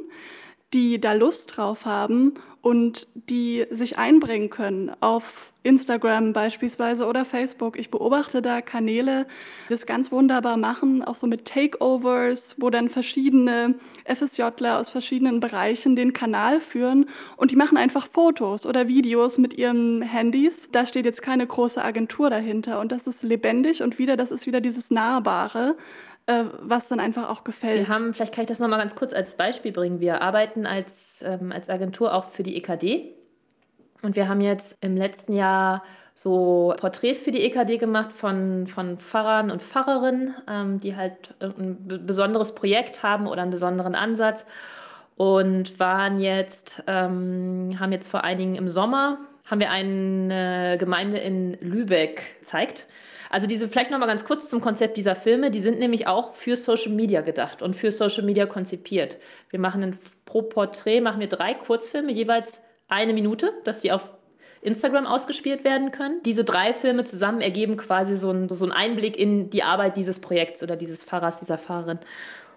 die 0.74 1.00
da 1.00 1.12
Lust 1.12 1.56
drauf 1.56 1.86
haben 1.86 2.34
und 2.60 3.08
die 3.14 3.66
sich 3.70 3.98
einbringen 3.98 4.48
können 4.48 4.90
auf 5.00 5.52
Instagram 5.64 6.32
beispielsweise 6.32 7.06
oder 7.06 7.24
Facebook. 7.24 7.78
Ich 7.78 7.90
beobachte 7.90 8.42
da 8.42 8.62
Kanäle, 8.62 9.26
die 9.68 9.72
das 9.74 9.86
ganz 9.86 10.10
wunderbar 10.10 10.56
machen, 10.56 11.02
auch 11.02 11.14
so 11.14 11.26
mit 11.26 11.44
Takeovers, 11.44 12.56
wo 12.58 12.70
dann 12.70 12.88
verschiedene 12.88 13.74
FSJler 14.06 14.78
aus 14.78 14.90
verschiedenen 14.90 15.40
Bereichen 15.40 15.94
den 15.94 16.12
Kanal 16.14 16.58
führen 16.60 17.06
und 17.36 17.50
die 17.50 17.56
machen 17.56 17.76
einfach 17.76 18.08
Fotos 18.08 18.66
oder 18.66 18.88
Videos 18.88 19.38
mit 19.38 19.54
ihren 19.54 20.02
Handys. 20.02 20.68
Da 20.72 20.86
steht 20.86 21.04
jetzt 21.04 21.22
keine 21.22 21.46
große 21.46 21.82
Agentur 21.82 22.30
dahinter 22.30 22.80
und 22.80 22.92
das 22.92 23.06
ist 23.06 23.22
lebendig 23.22 23.82
und 23.82 23.98
wieder, 23.98 24.16
das 24.16 24.30
ist 24.30 24.46
wieder 24.46 24.60
dieses 24.60 24.90
Nahbare 24.90 25.76
äh, 26.26 26.44
was 26.60 26.88
dann 26.88 27.00
einfach 27.00 27.28
auch 27.28 27.44
gefällt. 27.44 27.86
Wir 27.86 27.94
haben, 27.94 28.14
vielleicht 28.14 28.34
kann 28.34 28.44
ich 28.44 28.48
das 28.48 28.58
nochmal 28.58 28.78
ganz 28.78 28.94
kurz 28.94 29.12
als 29.12 29.36
Beispiel 29.36 29.72
bringen. 29.72 30.00
Wir 30.00 30.22
arbeiten 30.22 30.64
als, 30.66 31.22
ähm, 31.22 31.52
als 31.52 31.68
Agentur 31.68 32.14
auch 32.14 32.30
für 32.30 32.42
die 32.42 32.56
EKD. 32.56 33.12
Und 34.00 34.16
wir 34.16 34.28
haben 34.28 34.40
jetzt 34.40 34.78
im 34.80 34.96
letzten 34.96 35.34
Jahr 35.34 35.82
so 36.14 36.74
Porträts 36.78 37.22
für 37.22 37.30
die 37.30 37.42
EKD 37.42 37.76
gemacht 37.76 38.12
von, 38.12 38.66
von 38.68 38.98
Pfarrern 38.98 39.50
und 39.50 39.62
Pfarrerinnen, 39.62 40.34
ähm, 40.48 40.80
die 40.80 40.96
halt 40.96 41.34
ein 41.40 41.76
besonderes 42.06 42.54
Projekt 42.54 43.02
haben 43.02 43.26
oder 43.26 43.42
einen 43.42 43.50
besonderen 43.50 43.94
Ansatz. 43.94 44.46
Und 45.16 45.78
waren 45.78 46.18
jetzt, 46.18 46.82
ähm, 46.86 47.76
haben 47.78 47.92
jetzt 47.92 48.08
vor 48.08 48.24
einigen 48.24 48.56
im 48.56 48.68
Sommer, 48.68 49.18
haben 49.44 49.60
wir 49.60 49.70
eine 49.70 50.76
Gemeinde 50.78 51.18
in 51.18 51.52
Lübeck 51.60 52.40
gezeigt 52.40 52.86
also 53.34 53.48
diese 53.48 53.66
vielleicht 53.66 53.90
noch 53.90 53.98
mal 53.98 54.06
ganz 54.06 54.24
kurz 54.24 54.48
zum 54.48 54.60
Konzept 54.60 54.96
dieser 54.96 55.16
Filme, 55.16 55.50
die 55.50 55.58
sind 55.58 55.80
nämlich 55.80 56.06
auch 56.06 56.34
für 56.34 56.54
Social 56.54 56.92
Media 56.92 57.20
gedacht 57.20 57.62
und 57.62 57.74
für 57.74 57.90
Social 57.90 58.22
Media 58.22 58.46
konzipiert. 58.46 59.16
Wir 59.50 59.58
machen 59.58 59.82
ein, 59.82 59.98
pro 60.24 60.42
Porträt 60.42 61.00
machen 61.00 61.18
wir 61.18 61.26
drei 61.26 61.52
Kurzfilme, 61.54 62.12
jeweils 62.12 62.60
eine 62.86 63.12
Minute, 63.12 63.52
dass 63.64 63.80
die 63.80 63.90
auf 63.90 64.12
Instagram 64.62 65.04
ausgespielt 65.04 65.64
werden 65.64 65.90
können. 65.90 66.22
Diese 66.24 66.44
drei 66.44 66.72
Filme 66.72 67.02
zusammen 67.02 67.40
ergeben 67.40 67.76
quasi 67.76 68.16
so 68.16 68.30
einen, 68.30 68.48
so 68.48 68.64
einen 68.66 68.72
Einblick 68.72 69.16
in 69.16 69.50
die 69.50 69.64
Arbeit 69.64 69.96
dieses 69.96 70.20
Projekts 70.20 70.62
oder 70.62 70.76
dieses 70.76 71.02
Pfarrers, 71.02 71.40
dieser 71.40 71.58
Fahrerin. 71.58 71.98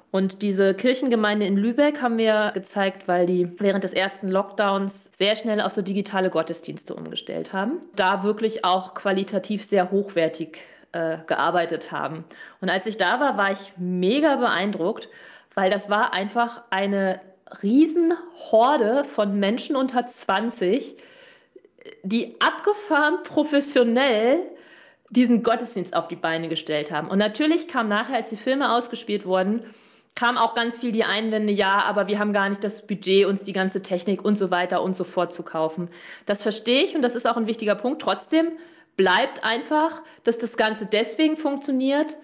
Und 0.10 0.42
diese 0.42 0.74
Kirchengemeinde 0.74 1.46
in 1.46 1.58
Lübeck 1.58 2.02
haben 2.02 2.18
wir 2.18 2.52
gezeigt, 2.54 3.08
weil 3.08 3.26
die 3.26 3.52
während 3.60 3.84
des 3.84 3.94
ersten 3.94 4.30
Lockdowns 4.30 5.10
sehr 5.18 5.36
schnell 5.36 5.60
auf 5.60 5.74
so 5.74 5.82
digitale 5.82 6.30
Gottesdienste 6.30 6.96
umgestellt 6.96 7.52
haben. 7.52 7.82
Da 7.96 8.24
wirklich 8.24 8.64
auch 8.64 8.94
qualitativ 8.94 9.66
sehr 9.66 9.92
hochwertig 9.92 10.60
äh, 10.94 11.18
gearbeitet 11.28 11.92
haben. 11.92 12.24
Und 12.62 12.70
als 12.70 12.88
ich 12.88 12.96
da 12.96 13.20
war, 13.20 13.38
war 13.38 13.52
ich 13.52 13.74
mega 13.78 14.38
beeindruckt, 14.38 15.10
weil 15.56 15.70
das 15.70 15.90
war 15.90 16.14
einfach 16.14 16.64
eine 16.70 17.20
Riesenhorde 17.62 19.04
von 19.04 19.38
Menschen 19.40 19.76
unter 19.76 20.08
20, 20.08 20.96
die 22.04 22.36
abgefahren 22.40 23.24
professionell 23.24 24.40
diesen 25.10 25.44
Gottesdienst 25.44 25.96
auf 25.96 26.08
die 26.08 26.16
Beine 26.16 26.50
gestellt 26.50 26.92
haben. 26.92 27.10
Und 27.10 27.18
natürlich 27.18 27.68
kam 27.68 27.88
nachher, 27.90 28.16
als 28.16 28.30
die 28.30 28.38
Filme 28.38 28.74
ausgespielt 28.74 29.26
wurden, 29.26 29.64
kam 30.18 30.36
auch 30.36 30.56
ganz 30.56 30.80
viel 30.80 30.92
die 30.92 31.04
Einwände, 31.04 31.54
ja, 31.54 31.84
aber 31.86 32.08
wir 32.08 32.18
haben 32.18 32.34
gar 32.34 32.50
nicht 32.50 32.64
das 32.64 32.88
Budget, 32.88 33.28
uns 33.28 33.44
die 33.44 33.54
ganze 33.54 33.84
Technik 33.84 34.26
und 34.26 34.36
so 34.36 34.50
weiter 34.50 34.82
und 34.82 34.96
so 34.96 35.04
fort 35.04 35.32
zu 35.32 35.44
kaufen. 35.44 35.90
Das 36.26 36.42
verstehe 36.42 36.84
ich 36.84 36.96
und 36.96 37.04
das 37.04 37.14
ist 37.14 37.28
auch 37.28 37.38
ein 37.38 37.46
wichtiger 37.46 37.76
Punkt. 37.76 38.02
Trotzdem 38.02 38.48
bleibt 38.96 39.44
einfach, 39.44 40.02
dass 40.24 40.40
das 40.40 40.58
Ganze 40.58 40.88
deswegen 40.88 41.38
funktioniert, 41.38 42.18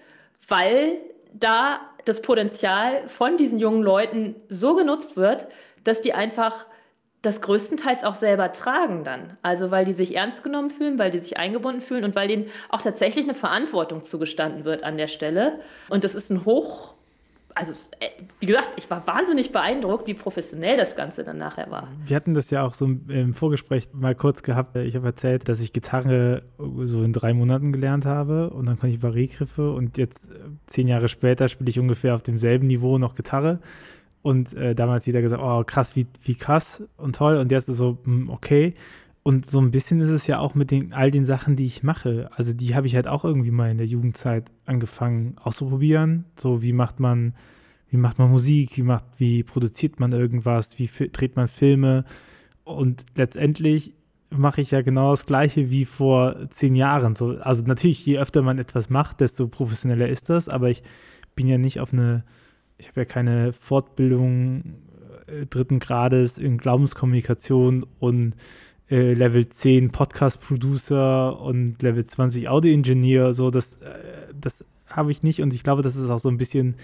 weil 0.48 0.96
da 1.32 1.78
das 2.04 2.20
Potenzial 2.20 3.06
von 3.06 3.36
diesen 3.36 3.60
jungen 3.60 3.84
Leuten 3.84 4.34
so 4.48 4.74
genutzt 4.74 5.16
wird, 5.16 5.46
dass 5.84 6.00
die 6.00 6.14
einfach 6.14 6.66
das 7.22 7.40
größtenteils 7.42 8.02
auch 8.02 8.16
selber 8.16 8.52
tragen 8.52 9.04
dann. 9.04 9.36
Also 9.42 9.70
weil 9.70 9.84
die 9.84 9.92
sich 9.92 10.16
ernst 10.16 10.42
genommen 10.42 10.70
fühlen, 10.70 10.98
weil 10.98 11.12
die 11.12 11.20
sich 11.20 11.36
eingebunden 11.36 11.80
fühlen 11.80 12.02
und 12.02 12.16
weil 12.16 12.26
denen 12.26 12.50
auch 12.70 12.82
tatsächlich 12.82 13.24
eine 13.24 13.34
Verantwortung 13.34 14.02
zugestanden 14.02 14.64
wird 14.64 14.82
an 14.82 14.96
der 14.96 15.08
Stelle. 15.08 15.60
Und 15.88 16.02
das 16.02 16.16
ist 16.16 16.30
ein 16.30 16.44
hoch 16.44 16.93
also 17.54 17.72
äh, 18.00 18.08
wie 18.40 18.46
gesagt, 18.46 18.70
ich 18.76 18.90
war 18.90 19.06
wahnsinnig 19.06 19.52
beeindruckt, 19.52 20.06
wie 20.06 20.14
professionell 20.14 20.76
das 20.76 20.96
Ganze 20.96 21.24
dann 21.24 21.38
nachher 21.38 21.70
war. 21.70 21.88
Wir 22.06 22.16
hatten 22.16 22.34
das 22.34 22.50
ja 22.50 22.64
auch 22.64 22.74
so 22.74 22.84
im 22.84 23.34
Vorgespräch 23.34 23.88
mal 23.92 24.14
kurz 24.14 24.42
gehabt. 24.42 24.76
Ich 24.76 24.96
habe 24.96 25.06
erzählt, 25.06 25.48
dass 25.48 25.60
ich 25.60 25.72
Gitarre 25.72 26.42
so 26.58 27.02
in 27.02 27.12
drei 27.12 27.32
Monaten 27.32 27.72
gelernt 27.72 28.06
habe 28.06 28.50
und 28.50 28.66
dann 28.66 28.78
konnte 28.78 28.96
ich 28.96 29.02
Barré-Griffe 29.02 29.72
und 29.72 29.98
jetzt 29.98 30.30
äh, 30.30 30.34
zehn 30.66 30.88
Jahre 30.88 31.08
später 31.08 31.48
spiele 31.48 31.70
ich 31.70 31.78
ungefähr 31.78 32.14
auf 32.14 32.22
demselben 32.22 32.66
Niveau 32.66 32.98
noch 32.98 33.14
Gitarre. 33.14 33.60
Und 34.22 34.54
äh, 34.54 34.74
damals 34.74 35.02
hat 35.02 35.06
jeder 35.06 35.20
gesagt, 35.20 35.42
oh 35.42 35.64
krass, 35.64 35.94
wie, 35.96 36.06
wie 36.22 36.34
krass 36.34 36.82
und 36.96 37.16
toll. 37.16 37.36
Und 37.36 37.52
jetzt 37.52 37.68
ist 37.68 37.76
so, 37.76 37.98
hm, 38.04 38.30
okay. 38.30 38.74
Und 39.26 39.46
so 39.46 39.58
ein 39.58 39.70
bisschen 39.70 40.00
ist 40.00 40.10
es 40.10 40.26
ja 40.26 40.38
auch 40.38 40.54
mit 40.54 40.70
den, 40.70 40.92
all 40.92 41.10
den 41.10 41.24
Sachen, 41.24 41.56
die 41.56 41.64
ich 41.64 41.82
mache. 41.82 42.30
Also 42.36 42.52
die 42.52 42.74
habe 42.74 42.86
ich 42.86 42.94
halt 42.94 43.08
auch 43.08 43.24
irgendwie 43.24 43.50
mal 43.50 43.70
in 43.70 43.78
der 43.78 43.86
Jugendzeit 43.86 44.50
angefangen 44.66 45.36
auszuprobieren. 45.42 46.26
So 46.36 46.60
wie 46.60 46.74
macht 46.74 47.00
man, 47.00 47.34
wie 47.88 47.96
macht 47.96 48.18
man 48.18 48.30
Musik, 48.30 48.76
wie 48.76 48.82
macht, 48.82 49.06
wie 49.16 49.42
produziert 49.42 49.98
man 49.98 50.12
irgendwas, 50.12 50.78
wie 50.78 50.90
dreht 51.08 51.36
man 51.36 51.48
Filme. 51.48 52.04
Und 52.64 53.06
letztendlich 53.14 53.94
mache 54.28 54.60
ich 54.60 54.72
ja 54.72 54.82
genau 54.82 55.12
das 55.12 55.24
Gleiche 55.24 55.70
wie 55.70 55.86
vor 55.86 56.50
zehn 56.50 56.74
Jahren. 56.74 57.14
So, 57.14 57.38
also 57.38 57.62
natürlich, 57.62 58.04
je 58.04 58.18
öfter 58.18 58.42
man 58.42 58.58
etwas 58.58 58.90
macht, 58.90 59.20
desto 59.20 59.48
professioneller 59.48 60.06
ist 60.06 60.28
das. 60.28 60.50
Aber 60.50 60.68
ich 60.68 60.82
bin 61.34 61.46
ja 61.46 61.56
nicht 61.56 61.80
auf 61.80 61.94
eine, 61.94 62.24
ich 62.76 62.88
habe 62.88 63.00
ja 63.00 63.04
keine 63.06 63.54
Fortbildung 63.54 64.74
äh, 65.28 65.46
dritten 65.46 65.78
Grades 65.78 66.36
in 66.36 66.58
Glaubenskommunikation 66.58 67.86
und 68.00 68.34
äh, 68.94 69.12
Level 69.14 69.48
10 69.48 69.90
Podcast-Producer 69.90 71.40
und 71.40 71.82
Level 71.82 72.04
20 72.04 72.48
Audio-Engineer. 72.48 73.32
So, 73.32 73.50
das, 73.50 73.74
äh, 73.78 74.32
das 74.40 74.64
habe 74.86 75.10
ich 75.10 75.24
nicht 75.24 75.42
und 75.42 75.52
ich 75.52 75.64
glaube, 75.64 75.82
das 75.82 75.96
ist 75.96 76.08
auch 76.10 76.20
so 76.20 76.28
ein 76.28 76.36
bisschen 76.36 76.76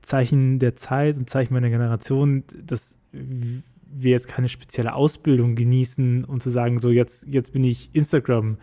Zeichen 0.00 0.58
der 0.58 0.76
Zeit 0.76 1.18
und 1.18 1.28
Zeichen 1.28 1.52
meiner 1.52 1.68
Generation, 1.68 2.44
dass 2.64 2.96
wir 3.12 4.10
jetzt 4.10 4.26
keine 4.26 4.48
spezielle 4.48 4.94
Ausbildung 4.94 5.54
genießen, 5.54 6.24
um 6.24 6.40
zu 6.40 6.48
sagen, 6.48 6.80
so 6.80 6.88
jetzt, 6.88 7.26
jetzt 7.26 7.52
bin 7.52 7.64
ich 7.64 7.90
Instagram 7.92 8.56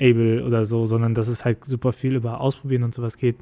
able 0.00 0.44
oder 0.44 0.64
so, 0.64 0.86
sondern 0.86 1.14
dass 1.14 1.28
es 1.28 1.44
halt 1.44 1.64
super 1.64 1.92
viel 1.92 2.16
über 2.16 2.40
Ausprobieren 2.40 2.82
und 2.82 2.92
sowas 2.92 3.18
geht. 3.18 3.36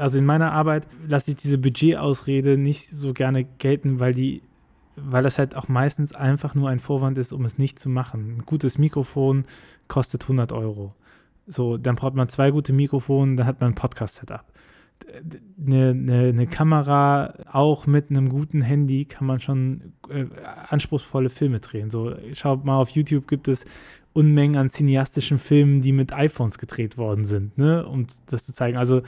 Also 0.00 0.18
in 0.18 0.24
meiner 0.24 0.50
Arbeit 0.50 0.88
lasse 1.06 1.30
ich 1.30 1.36
diese 1.36 1.58
Budgetausrede 1.58 2.58
nicht 2.58 2.88
so 2.88 3.12
gerne 3.12 3.44
gelten, 3.44 4.00
weil 4.00 4.14
die 4.14 4.42
weil 4.96 5.22
das 5.22 5.38
halt 5.38 5.54
auch 5.54 5.68
meistens 5.68 6.14
einfach 6.14 6.54
nur 6.54 6.68
ein 6.68 6.78
Vorwand 6.78 7.18
ist, 7.18 7.32
um 7.32 7.44
es 7.44 7.58
nicht 7.58 7.78
zu 7.78 7.88
machen. 7.88 8.38
Ein 8.38 8.42
gutes 8.46 8.78
Mikrofon 8.78 9.44
kostet 9.88 10.22
100 10.22 10.52
Euro. 10.52 10.94
So, 11.46 11.76
dann 11.76 11.96
braucht 11.96 12.14
man 12.14 12.28
zwei 12.28 12.50
gute 12.50 12.72
Mikrofone, 12.72 13.36
dann 13.36 13.46
hat 13.46 13.60
man 13.60 13.72
ein 13.72 13.74
Podcast-Setup. 13.74 14.44
Eine, 15.66 15.90
eine, 15.90 16.28
eine, 16.28 16.46
Kamera, 16.46 17.34
auch 17.50 17.86
mit 17.86 18.10
einem 18.10 18.28
guten 18.28 18.62
Handy, 18.62 19.04
kann 19.04 19.26
man 19.26 19.40
schon 19.40 19.92
äh, 20.08 20.26
anspruchsvolle 20.68 21.28
Filme 21.28 21.58
drehen. 21.58 21.90
So, 21.90 22.14
schaut 22.34 22.64
mal 22.64 22.76
auf 22.76 22.90
YouTube, 22.90 23.26
gibt 23.26 23.48
es 23.48 23.64
Unmengen 24.12 24.56
an 24.56 24.70
cineastischen 24.70 25.38
Filmen, 25.38 25.80
die 25.80 25.92
mit 25.92 26.12
iPhones 26.12 26.58
gedreht 26.58 26.98
worden 26.98 27.24
sind, 27.24 27.56
ne? 27.58 27.84
um 27.86 28.06
das 28.26 28.44
zu 28.44 28.52
zeigen. 28.52 28.76
Also, 28.76 29.02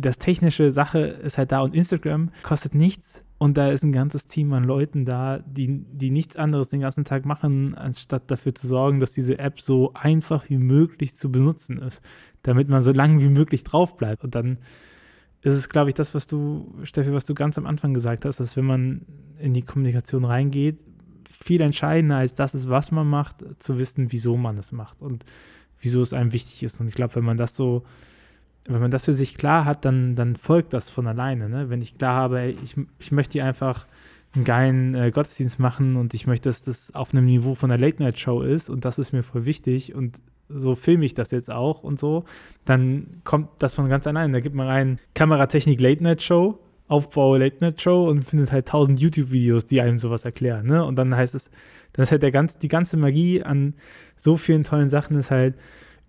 das 0.00 0.18
technische 0.18 0.70
Sache 0.70 0.98
ist 0.98 1.38
halt 1.38 1.52
da 1.52 1.60
und 1.60 1.74
Instagram 1.74 2.30
kostet 2.42 2.74
nichts 2.74 3.24
und 3.40 3.56
da 3.56 3.70
ist 3.70 3.82
ein 3.82 3.92
ganzes 3.92 4.26
Team 4.26 4.52
an 4.52 4.64
Leuten 4.64 5.06
da, 5.06 5.38
die, 5.38 5.82
die 5.90 6.10
nichts 6.10 6.36
anderes 6.36 6.68
den 6.68 6.80
ganzen 6.80 7.06
Tag 7.06 7.24
machen, 7.24 7.74
anstatt 7.74 8.30
dafür 8.30 8.54
zu 8.54 8.66
sorgen, 8.66 9.00
dass 9.00 9.12
diese 9.12 9.38
App 9.38 9.62
so 9.62 9.94
einfach 9.94 10.50
wie 10.50 10.58
möglich 10.58 11.16
zu 11.16 11.32
benutzen 11.32 11.78
ist, 11.78 12.02
damit 12.42 12.68
man 12.68 12.82
so 12.82 12.92
lange 12.92 13.22
wie 13.22 13.30
möglich 13.30 13.64
drauf 13.64 13.96
bleibt. 13.96 14.24
Und 14.24 14.34
dann 14.34 14.58
ist 15.40 15.54
es, 15.54 15.70
glaube 15.70 15.88
ich, 15.88 15.94
das, 15.94 16.14
was 16.14 16.26
du, 16.26 16.74
Steffi, 16.82 17.14
was 17.14 17.24
du 17.24 17.32
ganz 17.32 17.56
am 17.56 17.64
Anfang 17.64 17.94
gesagt 17.94 18.26
hast, 18.26 18.40
dass 18.40 18.58
wenn 18.58 18.66
man 18.66 19.06
in 19.38 19.54
die 19.54 19.62
Kommunikation 19.62 20.26
reingeht, 20.26 20.78
viel 21.30 21.62
entscheidender 21.62 22.16
als 22.16 22.34
das 22.34 22.54
ist, 22.54 22.68
was 22.68 22.90
man 22.90 23.08
macht, 23.08 23.36
zu 23.58 23.78
wissen, 23.78 24.12
wieso 24.12 24.36
man 24.36 24.58
es 24.58 24.70
macht 24.70 25.00
und 25.00 25.24
wieso 25.78 26.02
es 26.02 26.12
einem 26.12 26.34
wichtig 26.34 26.62
ist. 26.62 26.78
Und 26.78 26.88
ich 26.88 26.94
glaube, 26.94 27.14
wenn 27.14 27.24
man 27.24 27.38
das 27.38 27.56
so 27.56 27.84
wenn 28.66 28.80
man 28.80 28.90
das 28.90 29.06
für 29.06 29.14
sich 29.14 29.36
klar 29.36 29.64
hat, 29.64 29.84
dann, 29.84 30.16
dann 30.16 30.36
folgt 30.36 30.72
das 30.72 30.90
von 30.90 31.06
alleine. 31.06 31.48
Ne? 31.48 31.70
Wenn 31.70 31.82
ich 31.82 31.98
klar 31.98 32.14
habe, 32.14 32.40
ey, 32.40 32.58
ich, 32.62 32.76
ich 32.98 33.12
möchte 33.12 33.32
hier 33.32 33.44
einfach 33.44 33.86
einen 34.34 34.44
geilen 34.44 34.94
äh, 34.94 35.10
Gottesdienst 35.10 35.58
machen 35.58 35.96
und 35.96 36.14
ich 36.14 36.26
möchte, 36.26 36.48
dass 36.48 36.62
das 36.62 36.94
auf 36.94 37.12
einem 37.12 37.24
Niveau 37.24 37.54
von 37.54 37.70
einer 37.70 37.80
Late-Night-Show 37.80 38.42
ist 38.42 38.70
und 38.70 38.84
das 38.84 38.98
ist 38.98 39.12
mir 39.12 39.22
voll 39.22 39.44
wichtig 39.44 39.94
und 39.94 40.20
so 40.48 40.74
filme 40.74 41.04
ich 41.04 41.14
das 41.14 41.30
jetzt 41.30 41.50
auch 41.50 41.82
und 41.82 41.98
so, 41.98 42.24
dann 42.64 43.20
kommt 43.24 43.48
das 43.58 43.74
von 43.74 43.88
ganz 43.88 44.06
alleine. 44.06 44.32
Da 44.32 44.40
gibt 44.40 44.54
man 44.54 44.66
rein 44.66 44.98
Kameratechnik 45.14 45.80
Late-Night-Show, 45.80 46.58
Aufbau 46.88 47.36
Late-Night-Show 47.36 48.08
und 48.08 48.24
findet 48.24 48.52
halt 48.52 48.66
tausend 48.66 49.00
YouTube-Videos, 49.00 49.66
die 49.66 49.80
einem 49.80 49.98
sowas 49.98 50.24
erklären. 50.24 50.66
Ne? 50.66 50.84
Und 50.84 50.96
dann 50.96 51.14
heißt 51.14 51.34
es, 51.34 51.50
dann 51.92 52.02
ist 52.02 52.12
halt 52.12 52.22
der 52.22 52.32
ganz, 52.32 52.58
die 52.58 52.68
ganze 52.68 52.96
Magie 52.96 53.42
an 53.42 53.74
so 54.16 54.36
vielen 54.36 54.64
tollen 54.64 54.88
Sachen 54.88 55.16
ist 55.16 55.30
halt, 55.30 55.54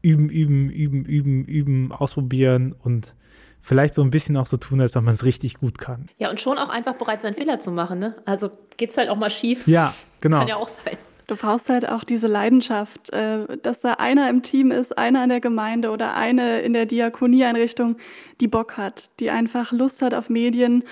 üben, 0.02 0.30
üben, 0.30 0.70
üben, 0.70 1.06
üben, 1.06 1.46
üben, 1.46 1.92
ausprobieren 1.92 2.76
und 2.84 3.16
vielleicht 3.62 3.94
so 3.94 4.02
ein 4.02 4.12
bisschen 4.12 4.38
auch 4.38 4.48
so 4.48 4.58
tun, 4.58 4.82
als 4.82 4.96
ob 4.96 5.04
man 5.04 5.14
es 5.14 5.24
richtig 5.24 5.60
gut 5.60 5.78
kann. 5.78 6.08
Ja, 6.18 6.30
und 6.30 6.40
schon 6.40 6.58
auch 6.58 6.70
einfach 6.70 6.96
bereit 6.96 7.22
sein, 7.22 7.36
Fehler 7.36 7.60
zu 7.60 7.72
machen. 7.72 8.00
Ne? 8.00 8.16
Also 8.26 8.50
geht 8.78 8.90
es 8.90 8.98
halt 8.98 9.10
auch 9.10 9.18
mal 9.18 9.30
schief. 9.30 9.68
Ja, 9.68 9.94
genau. 10.20 10.40
Kann 10.40 10.48
ja 10.48 10.56
auch 10.56 10.70
sein. 10.70 10.98
Du 11.28 11.38
brauchst 11.38 11.70
halt 11.70 11.88
auch 11.88 12.04
diese 12.04 12.28
Leidenschaft, 12.28 13.12
äh, 13.12 13.58
dass 13.62 13.80
da 13.80 13.94
einer 13.94 14.30
im 14.30 14.42
Team 14.42 14.72
ist, 14.72 14.98
einer 14.98 15.24
in 15.24 15.30
der 15.30 15.40
Gemeinde 15.40 15.92
oder 15.92 16.14
eine 16.14 16.60
in 16.62 16.74
der 16.74 16.86
Diakonieeinrichtung, 16.86 17.96
die 18.42 18.50
Bock 18.50 18.76
hat, 18.76 19.12
die 19.20 19.30
einfach 19.30 19.72
Lust 19.72 20.02
hat 20.02 20.14
auf 20.14 20.30
Medien 20.30 20.84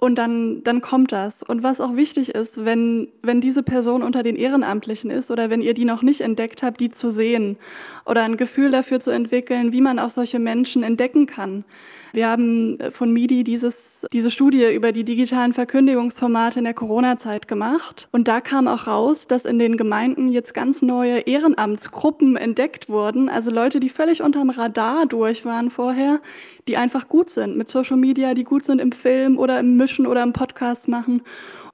und 0.00 0.16
dann, 0.16 0.64
dann 0.64 0.80
kommt 0.80 1.12
das. 1.12 1.42
Und 1.42 1.62
was 1.62 1.80
auch 1.80 1.94
wichtig 1.94 2.30
ist, 2.34 2.64
wenn, 2.64 3.08
wenn 3.22 3.42
diese 3.42 3.62
Person 3.62 4.02
unter 4.02 4.22
den 4.22 4.34
Ehrenamtlichen 4.34 5.10
ist 5.10 5.30
oder 5.30 5.50
wenn 5.50 5.60
ihr 5.60 5.74
die 5.74 5.84
noch 5.84 6.02
nicht 6.02 6.22
entdeckt 6.22 6.62
habt, 6.62 6.80
die 6.80 6.90
zu 6.90 7.10
sehen 7.10 7.58
oder 8.06 8.22
ein 8.22 8.38
Gefühl 8.38 8.70
dafür 8.70 9.00
zu 9.00 9.10
entwickeln, 9.10 9.72
wie 9.72 9.82
man 9.82 9.98
auch 9.98 10.10
solche 10.10 10.38
Menschen 10.38 10.82
entdecken 10.82 11.26
kann. 11.26 11.64
Wir 12.12 12.28
haben 12.28 12.78
äh, 12.80 12.90
von 12.90 13.12
MIDI 13.12 13.44
dieses, 13.44 14.06
diese 14.12 14.30
Studie 14.30 14.72
über 14.74 14.92
die 14.92 15.04
digitalen 15.04 15.52
Verkündigungsformate 15.52 16.58
in 16.58 16.64
der 16.64 16.74
Corona-Zeit 16.74 17.48
gemacht. 17.48 18.08
Und 18.12 18.28
da 18.28 18.40
kam 18.40 18.68
auch 18.68 18.86
raus, 18.86 19.26
dass 19.26 19.44
in 19.44 19.58
den 19.58 19.76
Gemeinden 19.76 20.28
jetzt 20.28 20.54
ganz 20.54 20.82
neue 20.82 21.20
Ehrenamtsgruppen 21.20 22.36
entdeckt 22.36 22.88
wurden. 22.88 23.28
Also 23.28 23.50
Leute, 23.50 23.80
die 23.80 23.88
völlig 23.88 24.22
unterm 24.22 24.50
Radar 24.50 25.06
durch 25.06 25.44
waren 25.44 25.70
vorher, 25.70 26.20
die 26.68 26.76
einfach 26.76 27.08
gut 27.08 27.30
sind 27.30 27.56
mit 27.56 27.68
Social 27.68 27.96
Media, 27.96 28.34
die 28.34 28.44
gut 28.44 28.64
sind 28.64 28.80
im 28.80 28.92
Film 28.92 29.38
oder 29.38 29.60
im 29.60 29.76
Mischen 29.76 30.06
oder 30.06 30.22
im 30.22 30.32
Podcast 30.32 30.88
machen. 30.88 31.22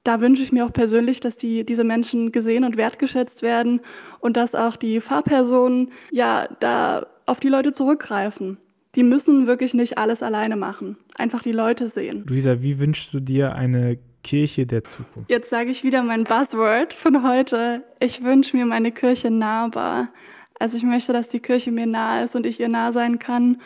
Da 0.04 0.20
wünsche 0.20 0.42
ich 0.42 0.52
mir 0.52 0.64
auch 0.64 0.72
persönlich, 0.72 1.18
dass 1.18 1.36
die, 1.36 1.64
diese 1.64 1.82
Menschen 1.82 2.30
gesehen 2.30 2.62
und 2.62 2.76
wertgeschätzt 2.76 3.42
werden 3.42 3.80
und 4.20 4.36
dass 4.36 4.54
auch 4.54 4.76
die 4.76 5.00
Fahrpersonen 5.00 5.90
ja 6.12 6.48
da 6.60 7.06
auf 7.26 7.40
die 7.40 7.48
Leute 7.48 7.72
zurückgreifen. 7.72 8.58
Die 8.96 9.02
müssen 9.02 9.46
wirklich 9.46 9.74
nicht 9.74 9.98
alles 9.98 10.22
alleine 10.22 10.56
machen. 10.56 10.96
Einfach 11.16 11.42
die 11.42 11.52
Leute 11.52 11.86
sehen. 11.86 12.24
Luisa, 12.26 12.62
wie 12.62 12.78
wünschst 12.78 13.12
du 13.12 13.20
dir 13.20 13.54
eine 13.54 13.98
Kirche 14.22 14.66
der 14.66 14.84
Zukunft? 14.84 15.30
Jetzt 15.30 15.50
sage 15.50 15.70
ich 15.70 15.84
wieder 15.84 16.02
mein 16.02 16.24
Buzzword 16.24 16.94
von 16.94 17.22
heute. 17.22 17.84
Ich 18.00 18.24
wünsche 18.24 18.56
mir 18.56 18.64
meine 18.64 18.90
Kirche 18.92 19.30
nahbar. 19.30 20.08
Also 20.58 20.78
ich 20.78 20.82
möchte, 20.82 21.12
dass 21.12 21.28
die 21.28 21.40
Kirche 21.40 21.70
mir 21.70 21.86
nah 21.86 22.22
ist 22.22 22.34
und 22.34 22.46
ich 22.46 22.58
ihr 22.58 22.68
nah 22.68 22.90
sein 22.90 23.18
kann 23.18 23.60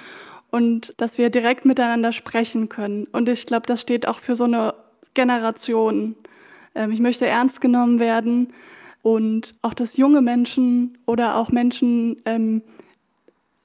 und 0.50 0.94
dass 0.96 1.16
wir 1.16 1.30
direkt 1.30 1.64
miteinander 1.64 2.12
sprechen 2.12 2.68
können. 2.68 3.06
Und 3.12 3.28
ich 3.28 3.46
glaube, 3.46 3.66
das 3.66 3.80
steht 3.80 4.08
auch 4.08 4.18
für 4.18 4.34
so 4.34 4.44
eine 4.44 4.74
Generation. 5.14 6.16
Ähm, 6.74 6.90
ich 6.90 7.00
möchte 7.00 7.26
ernst 7.26 7.60
genommen 7.60 8.00
werden 8.00 8.52
und 9.02 9.54
auch, 9.62 9.74
dass 9.74 9.96
junge 9.96 10.20
Menschen 10.20 10.98
oder 11.06 11.36
auch 11.36 11.50
Menschen 11.50 12.20
ähm, 12.24 12.62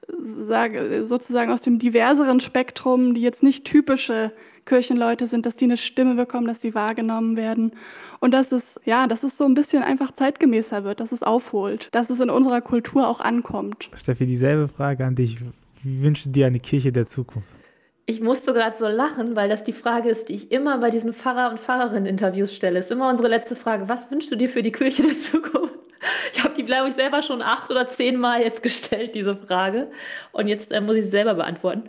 sozusagen 0.08 1.50
aus 1.50 1.60
dem 1.60 1.78
diverseren 1.78 2.40
Spektrum, 2.40 3.14
die 3.14 3.22
jetzt 3.22 3.42
nicht 3.42 3.64
typische 3.64 4.32
Kirchenleute 4.64 5.26
sind, 5.26 5.46
dass 5.46 5.56
die 5.56 5.64
eine 5.64 5.76
Stimme 5.76 6.14
bekommen, 6.14 6.46
dass 6.46 6.60
sie 6.60 6.74
wahrgenommen 6.74 7.36
werden 7.36 7.72
und 8.20 8.32
dass 8.32 8.52
es 8.52 8.80
ja, 8.84 9.06
dass 9.06 9.22
es 9.22 9.38
so 9.38 9.44
ein 9.44 9.54
bisschen 9.54 9.82
einfach 9.82 10.12
zeitgemäßer 10.12 10.84
wird, 10.84 11.00
dass 11.00 11.12
es 11.12 11.22
aufholt, 11.22 11.88
dass 11.92 12.10
es 12.10 12.20
in 12.20 12.30
unserer 12.30 12.60
Kultur 12.60 13.08
auch 13.08 13.20
ankommt. 13.20 13.90
Steffi, 13.94 14.26
dieselbe 14.26 14.68
Frage 14.68 15.04
an 15.04 15.14
dich. 15.14 15.38
Wie 15.82 16.02
wünschst 16.02 16.26
du 16.26 16.30
dir 16.30 16.46
eine 16.46 16.58
Kirche 16.58 16.92
der 16.92 17.06
Zukunft? 17.06 17.48
Ich 18.06 18.20
musste 18.20 18.52
gerade 18.52 18.76
so 18.76 18.86
lachen, 18.86 19.34
weil 19.34 19.48
das 19.48 19.64
die 19.64 19.72
Frage 19.72 20.08
ist, 20.08 20.28
die 20.28 20.34
ich 20.34 20.52
immer 20.52 20.78
bei 20.78 20.90
diesen 20.90 21.12
Pfarrer- 21.12 21.50
und 21.50 21.58
Pfarrerinnen-Interviews 21.58 22.54
stelle. 22.54 22.78
Ist 22.78 22.92
immer 22.92 23.08
unsere 23.08 23.28
letzte 23.28 23.56
Frage. 23.56 23.88
Was 23.88 24.10
wünschst 24.10 24.30
du 24.30 24.36
dir 24.36 24.48
für 24.48 24.62
die 24.62 24.70
Kirche 24.70 25.02
der 25.02 25.18
Zukunft? 25.18 25.74
Ich 26.32 26.44
habe 26.44 26.54
die, 26.54 26.64
glaube 26.64 26.88
ich, 26.88 26.94
selber 26.94 27.22
schon 27.22 27.42
acht 27.42 27.70
oder 27.70 27.88
zehn 27.88 28.16
Mal 28.16 28.42
jetzt 28.42 28.62
gestellt, 28.62 29.14
diese 29.14 29.36
Frage. 29.36 29.90
Und 30.32 30.48
jetzt 30.48 30.72
äh, 30.72 30.80
muss 30.80 30.96
ich 30.96 31.04
sie 31.04 31.10
selber 31.10 31.34
beantworten. 31.34 31.88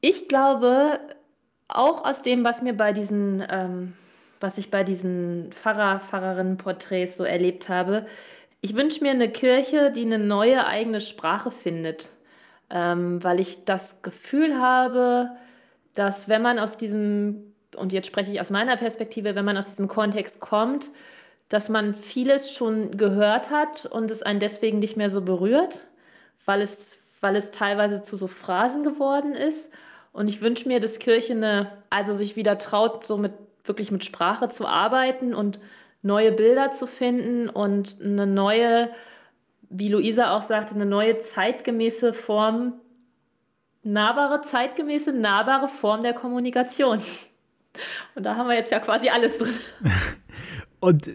Ich 0.00 0.28
glaube, 0.28 1.00
auch 1.68 2.04
aus 2.04 2.22
dem, 2.22 2.44
was 2.44 2.62
mir 2.62 2.74
bei 2.74 2.92
diesen 2.92 3.44
ähm, 3.48 3.94
was 4.40 4.56
ich 4.56 4.70
bei 4.70 4.82
diesen 4.82 5.52
Pfarrer, 5.52 6.00
Pfarrerinnen-Porträts 6.00 7.16
so 7.16 7.24
erlebt 7.24 7.68
habe. 7.68 8.06
Ich 8.62 8.74
wünsche 8.74 9.02
mir 9.02 9.10
eine 9.10 9.30
Kirche, 9.30 9.92
die 9.92 10.02
eine 10.02 10.18
neue 10.18 10.66
eigene 10.66 11.00
Sprache 11.00 11.50
findet, 11.50 12.10
ähm, 12.70 13.22
weil 13.22 13.38
ich 13.38 13.64
das 13.64 14.02
Gefühl 14.02 14.60
habe, 14.60 15.30
dass 15.94 16.28
wenn 16.28 16.42
man 16.42 16.58
aus 16.58 16.78
diesem, 16.78 17.54
und 17.76 17.92
jetzt 17.92 18.06
spreche 18.06 18.32
ich 18.32 18.40
aus 18.40 18.50
meiner 18.50 18.76
Perspektive, 18.76 19.34
wenn 19.34 19.44
man 19.44 19.56
aus 19.56 19.68
diesem 19.68 19.88
Kontext 19.88 20.40
kommt, 20.40 20.90
dass 21.50 21.68
man 21.68 21.94
vieles 21.94 22.52
schon 22.52 22.96
gehört 22.96 23.50
hat 23.50 23.84
und 23.84 24.10
es 24.10 24.22
einen 24.22 24.40
deswegen 24.40 24.78
nicht 24.78 24.96
mehr 24.96 25.10
so 25.10 25.20
berührt, 25.20 25.82
weil 26.46 26.62
es, 26.62 26.98
weil 27.20 27.36
es 27.36 27.50
teilweise 27.50 28.00
zu 28.00 28.16
so 28.16 28.28
Phrasen 28.28 28.84
geworden 28.84 29.34
ist. 29.34 29.70
Und 30.12 30.28
ich 30.28 30.40
wünsche 30.40 30.68
mir, 30.68 30.80
dass 30.80 30.98
Kirche 30.98 31.34
eine, 31.34 31.70
also 31.90 32.14
sich 32.14 32.36
wieder 32.36 32.56
traut, 32.56 33.06
so 33.06 33.18
mit 33.18 33.32
wirklich 33.64 33.90
mit 33.90 34.04
Sprache 34.04 34.48
zu 34.48 34.66
arbeiten 34.66 35.34
und 35.34 35.60
neue 36.02 36.32
Bilder 36.32 36.72
zu 36.72 36.86
finden 36.86 37.48
und 37.48 37.98
eine 38.00 38.26
neue, 38.26 38.90
wie 39.68 39.88
Luisa 39.88 40.36
auch 40.36 40.42
sagte, 40.42 40.74
eine 40.74 40.86
neue 40.86 41.18
zeitgemäße 41.18 42.12
Form, 42.12 42.74
nahbare, 43.82 44.40
zeitgemäße, 44.40 45.12
nahbare 45.12 45.68
Form 45.68 46.02
der 46.02 46.14
Kommunikation. 46.14 47.02
Und 48.16 48.24
da 48.24 48.34
haben 48.34 48.50
wir 48.50 48.56
jetzt 48.56 48.72
ja 48.72 48.80
quasi 48.80 49.08
alles 49.08 49.38
drin. 49.38 49.54
Und 50.80 51.08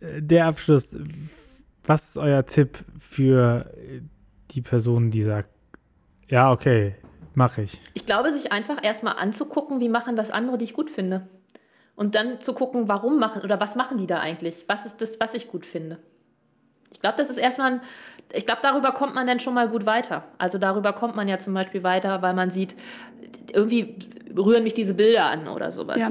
der 0.00 0.46
Abschluss, 0.46 0.96
was 1.84 2.10
ist 2.10 2.18
euer 2.18 2.44
Tipp 2.44 2.78
für 2.98 3.70
die 4.50 4.62
Person, 4.62 5.10
die 5.10 5.22
sagt, 5.22 5.50
ja, 6.28 6.50
okay, 6.50 6.96
mache 7.34 7.62
ich? 7.62 7.80
Ich 7.94 8.06
glaube, 8.06 8.32
sich 8.32 8.52
einfach 8.52 8.82
erstmal 8.82 9.16
anzugucken, 9.16 9.80
wie 9.80 9.88
machen 9.88 10.16
das 10.16 10.30
andere, 10.30 10.58
die 10.58 10.64
ich 10.64 10.74
gut 10.74 10.90
finde 10.90 11.28
und 11.94 12.14
dann 12.14 12.40
zu 12.40 12.52
gucken, 12.52 12.88
warum 12.88 13.18
machen 13.18 13.42
oder 13.42 13.58
was 13.60 13.74
machen 13.74 13.98
die 13.98 14.06
da 14.06 14.20
eigentlich? 14.20 14.64
Was 14.68 14.86
ist 14.86 15.00
das, 15.00 15.18
was 15.20 15.34
ich 15.34 15.48
gut 15.48 15.66
finde? 15.66 15.98
Ich 16.92 17.00
glaube, 17.00 17.16
das 17.18 17.30
ist 17.30 17.38
erstmal 17.38 17.74
ein, 17.74 17.80
ich 18.32 18.46
glaube, 18.46 18.60
darüber 18.62 18.92
kommt 18.92 19.14
man 19.14 19.26
dann 19.26 19.40
schon 19.40 19.54
mal 19.54 19.68
gut 19.68 19.86
weiter. 19.86 20.24
Also 20.38 20.58
darüber 20.58 20.92
kommt 20.92 21.16
man 21.16 21.28
ja 21.28 21.38
zum 21.38 21.54
Beispiel 21.54 21.82
weiter, 21.82 22.22
weil 22.22 22.34
man 22.34 22.50
sieht, 22.50 22.74
irgendwie 23.52 23.98
rühren 24.36 24.62
mich 24.62 24.74
diese 24.74 24.94
Bilder 24.94 25.30
an 25.30 25.48
oder 25.48 25.72
sowas. 25.72 25.98
Ja. 25.98 26.08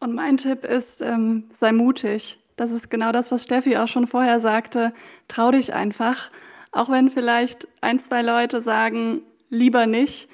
Und 0.00 0.14
mein 0.14 0.36
Tipp 0.36 0.64
ist, 0.64 1.00
ähm, 1.00 1.48
sei 1.54 1.72
mutig. 1.72 2.38
Das 2.56 2.70
ist 2.70 2.90
genau 2.90 3.12
das, 3.12 3.30
was 3.30 3.44
Steffi 3.44 3.76
auch 3.76 3.88
schon 3.88 4.06
vorher 4.06 4.40
sagte. 4.40 4.92
Trau 5.28 5.50
dich 5.50 5.74
einfach. 5.74 6.30
Auch 6.70 6.88
wenn 6.90 7.10
vielleicht 7.10 7.68
ein, 7.80 7.98
zwei 7.98 8.22
Leute 8.22 8.62
sagen, 8.62 9.22
lieber 9.50 9.86
nicht, 9.86 10.28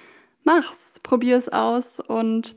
mach's, 0.44 1.00
probier 1.02 1.36
es 1.36 1.48
aus 1.48 2.00
und 2.00 2.56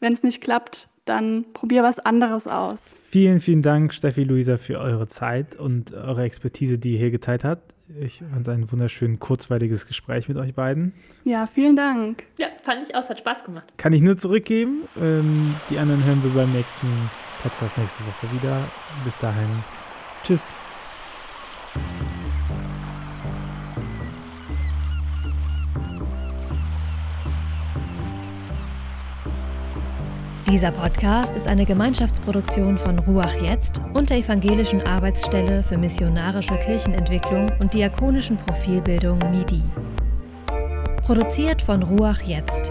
wenn 0.00 0.12
es 0.12 0.22
nicht 0.22 0.42
klappt, 0.42 0.88
dann 1.04 1.46
probier 1.52 1.82
was 1.82 1.98
anderes 1.98 2.46
aus. 2.46 2.94
Vielen, 3.02 3.40
vielen 3.40 3.62
Dank, 3.62 3.92
Steffi 3.92 4.22
Luisa, 4.22 4.56
für 4.56 4.78
eure 4.78 5.06
Zeit 5.06 5.56
und 5.56 5.92
eure 5.92 6.22
Expertise, 6.22 6.78
die 6.78 6.92
ihr 6.92 6.98
hier 6.98 7.10
geteilt 7.10 7.44
habt. 7.44 7.74
Ich 8.00 8.18
fand 8.18 8.46
es 8.46 8.48
ein 8.48 8.70
wunderschön 8.70 9.18
kurzweiliges 9.18 9.86
Gespräch 9.86 10.28
mit 10.28 10.38
euch 10.38 10.54
beiden. 10.54 10.94
Ja, 11.24 11.46
vielen 11.46 11.76
Dank. 11.76 12.24
Ja, 12.38 12.46
fand 12.62 12.88
ich 12.88 12.94
auch, 12.94 13.00
es 13.00 13.10
hat 13.10 13.18
Spaß 13.18 13.44
gemacht. 13.44 13.66
Kann 13.76 13.92
ich 13.92 14.00
nur 14.00 14.16
zurückgeben. 14.16 14.82
Ähm, 15.00 15.54
die 15.68 15.78
anderen 15.78 16.02
hören 16.04 16.22
wir 16.22 16.30
beim 16.30 16.52
nächsten 16.52 16.86
Podcast 17.42 17.76
nächste 17.76 18.04
Woche 18.06 18.32
wieder. 18.32 18.58
Bis 19.04 19.18
dahin. 19.18 19.64
Tschüss. 20.24 20.42
Dieser 30.46 30.70
Podcast 30.70 31.34
ist 31.34 31.48
eine 31.48 31.64
Gemeinschaftsproduktion 31.64 32.76
von 32.76 32.98
Ruach 32.98 33.34
Jetzt 33.40 33.80
und 33.94 34.10
der 34.10 34.18
Evangelischen 34.18 34.86
Arbeitsstelle 34.86 35.64
für 35.64 35.78
missionarische 35.78 36.56
Kirchenentwicklung 36.58 37.50
und 37.58 37.72
diakonischen 37.72 38.36
Profilbildung 38.36 39.18
MIDI. 39.30 39.62
Produziert 41.02 41.62
von 41.62 41.82
Ruach 41.82 42.20
Jetzt. 42.20 42.70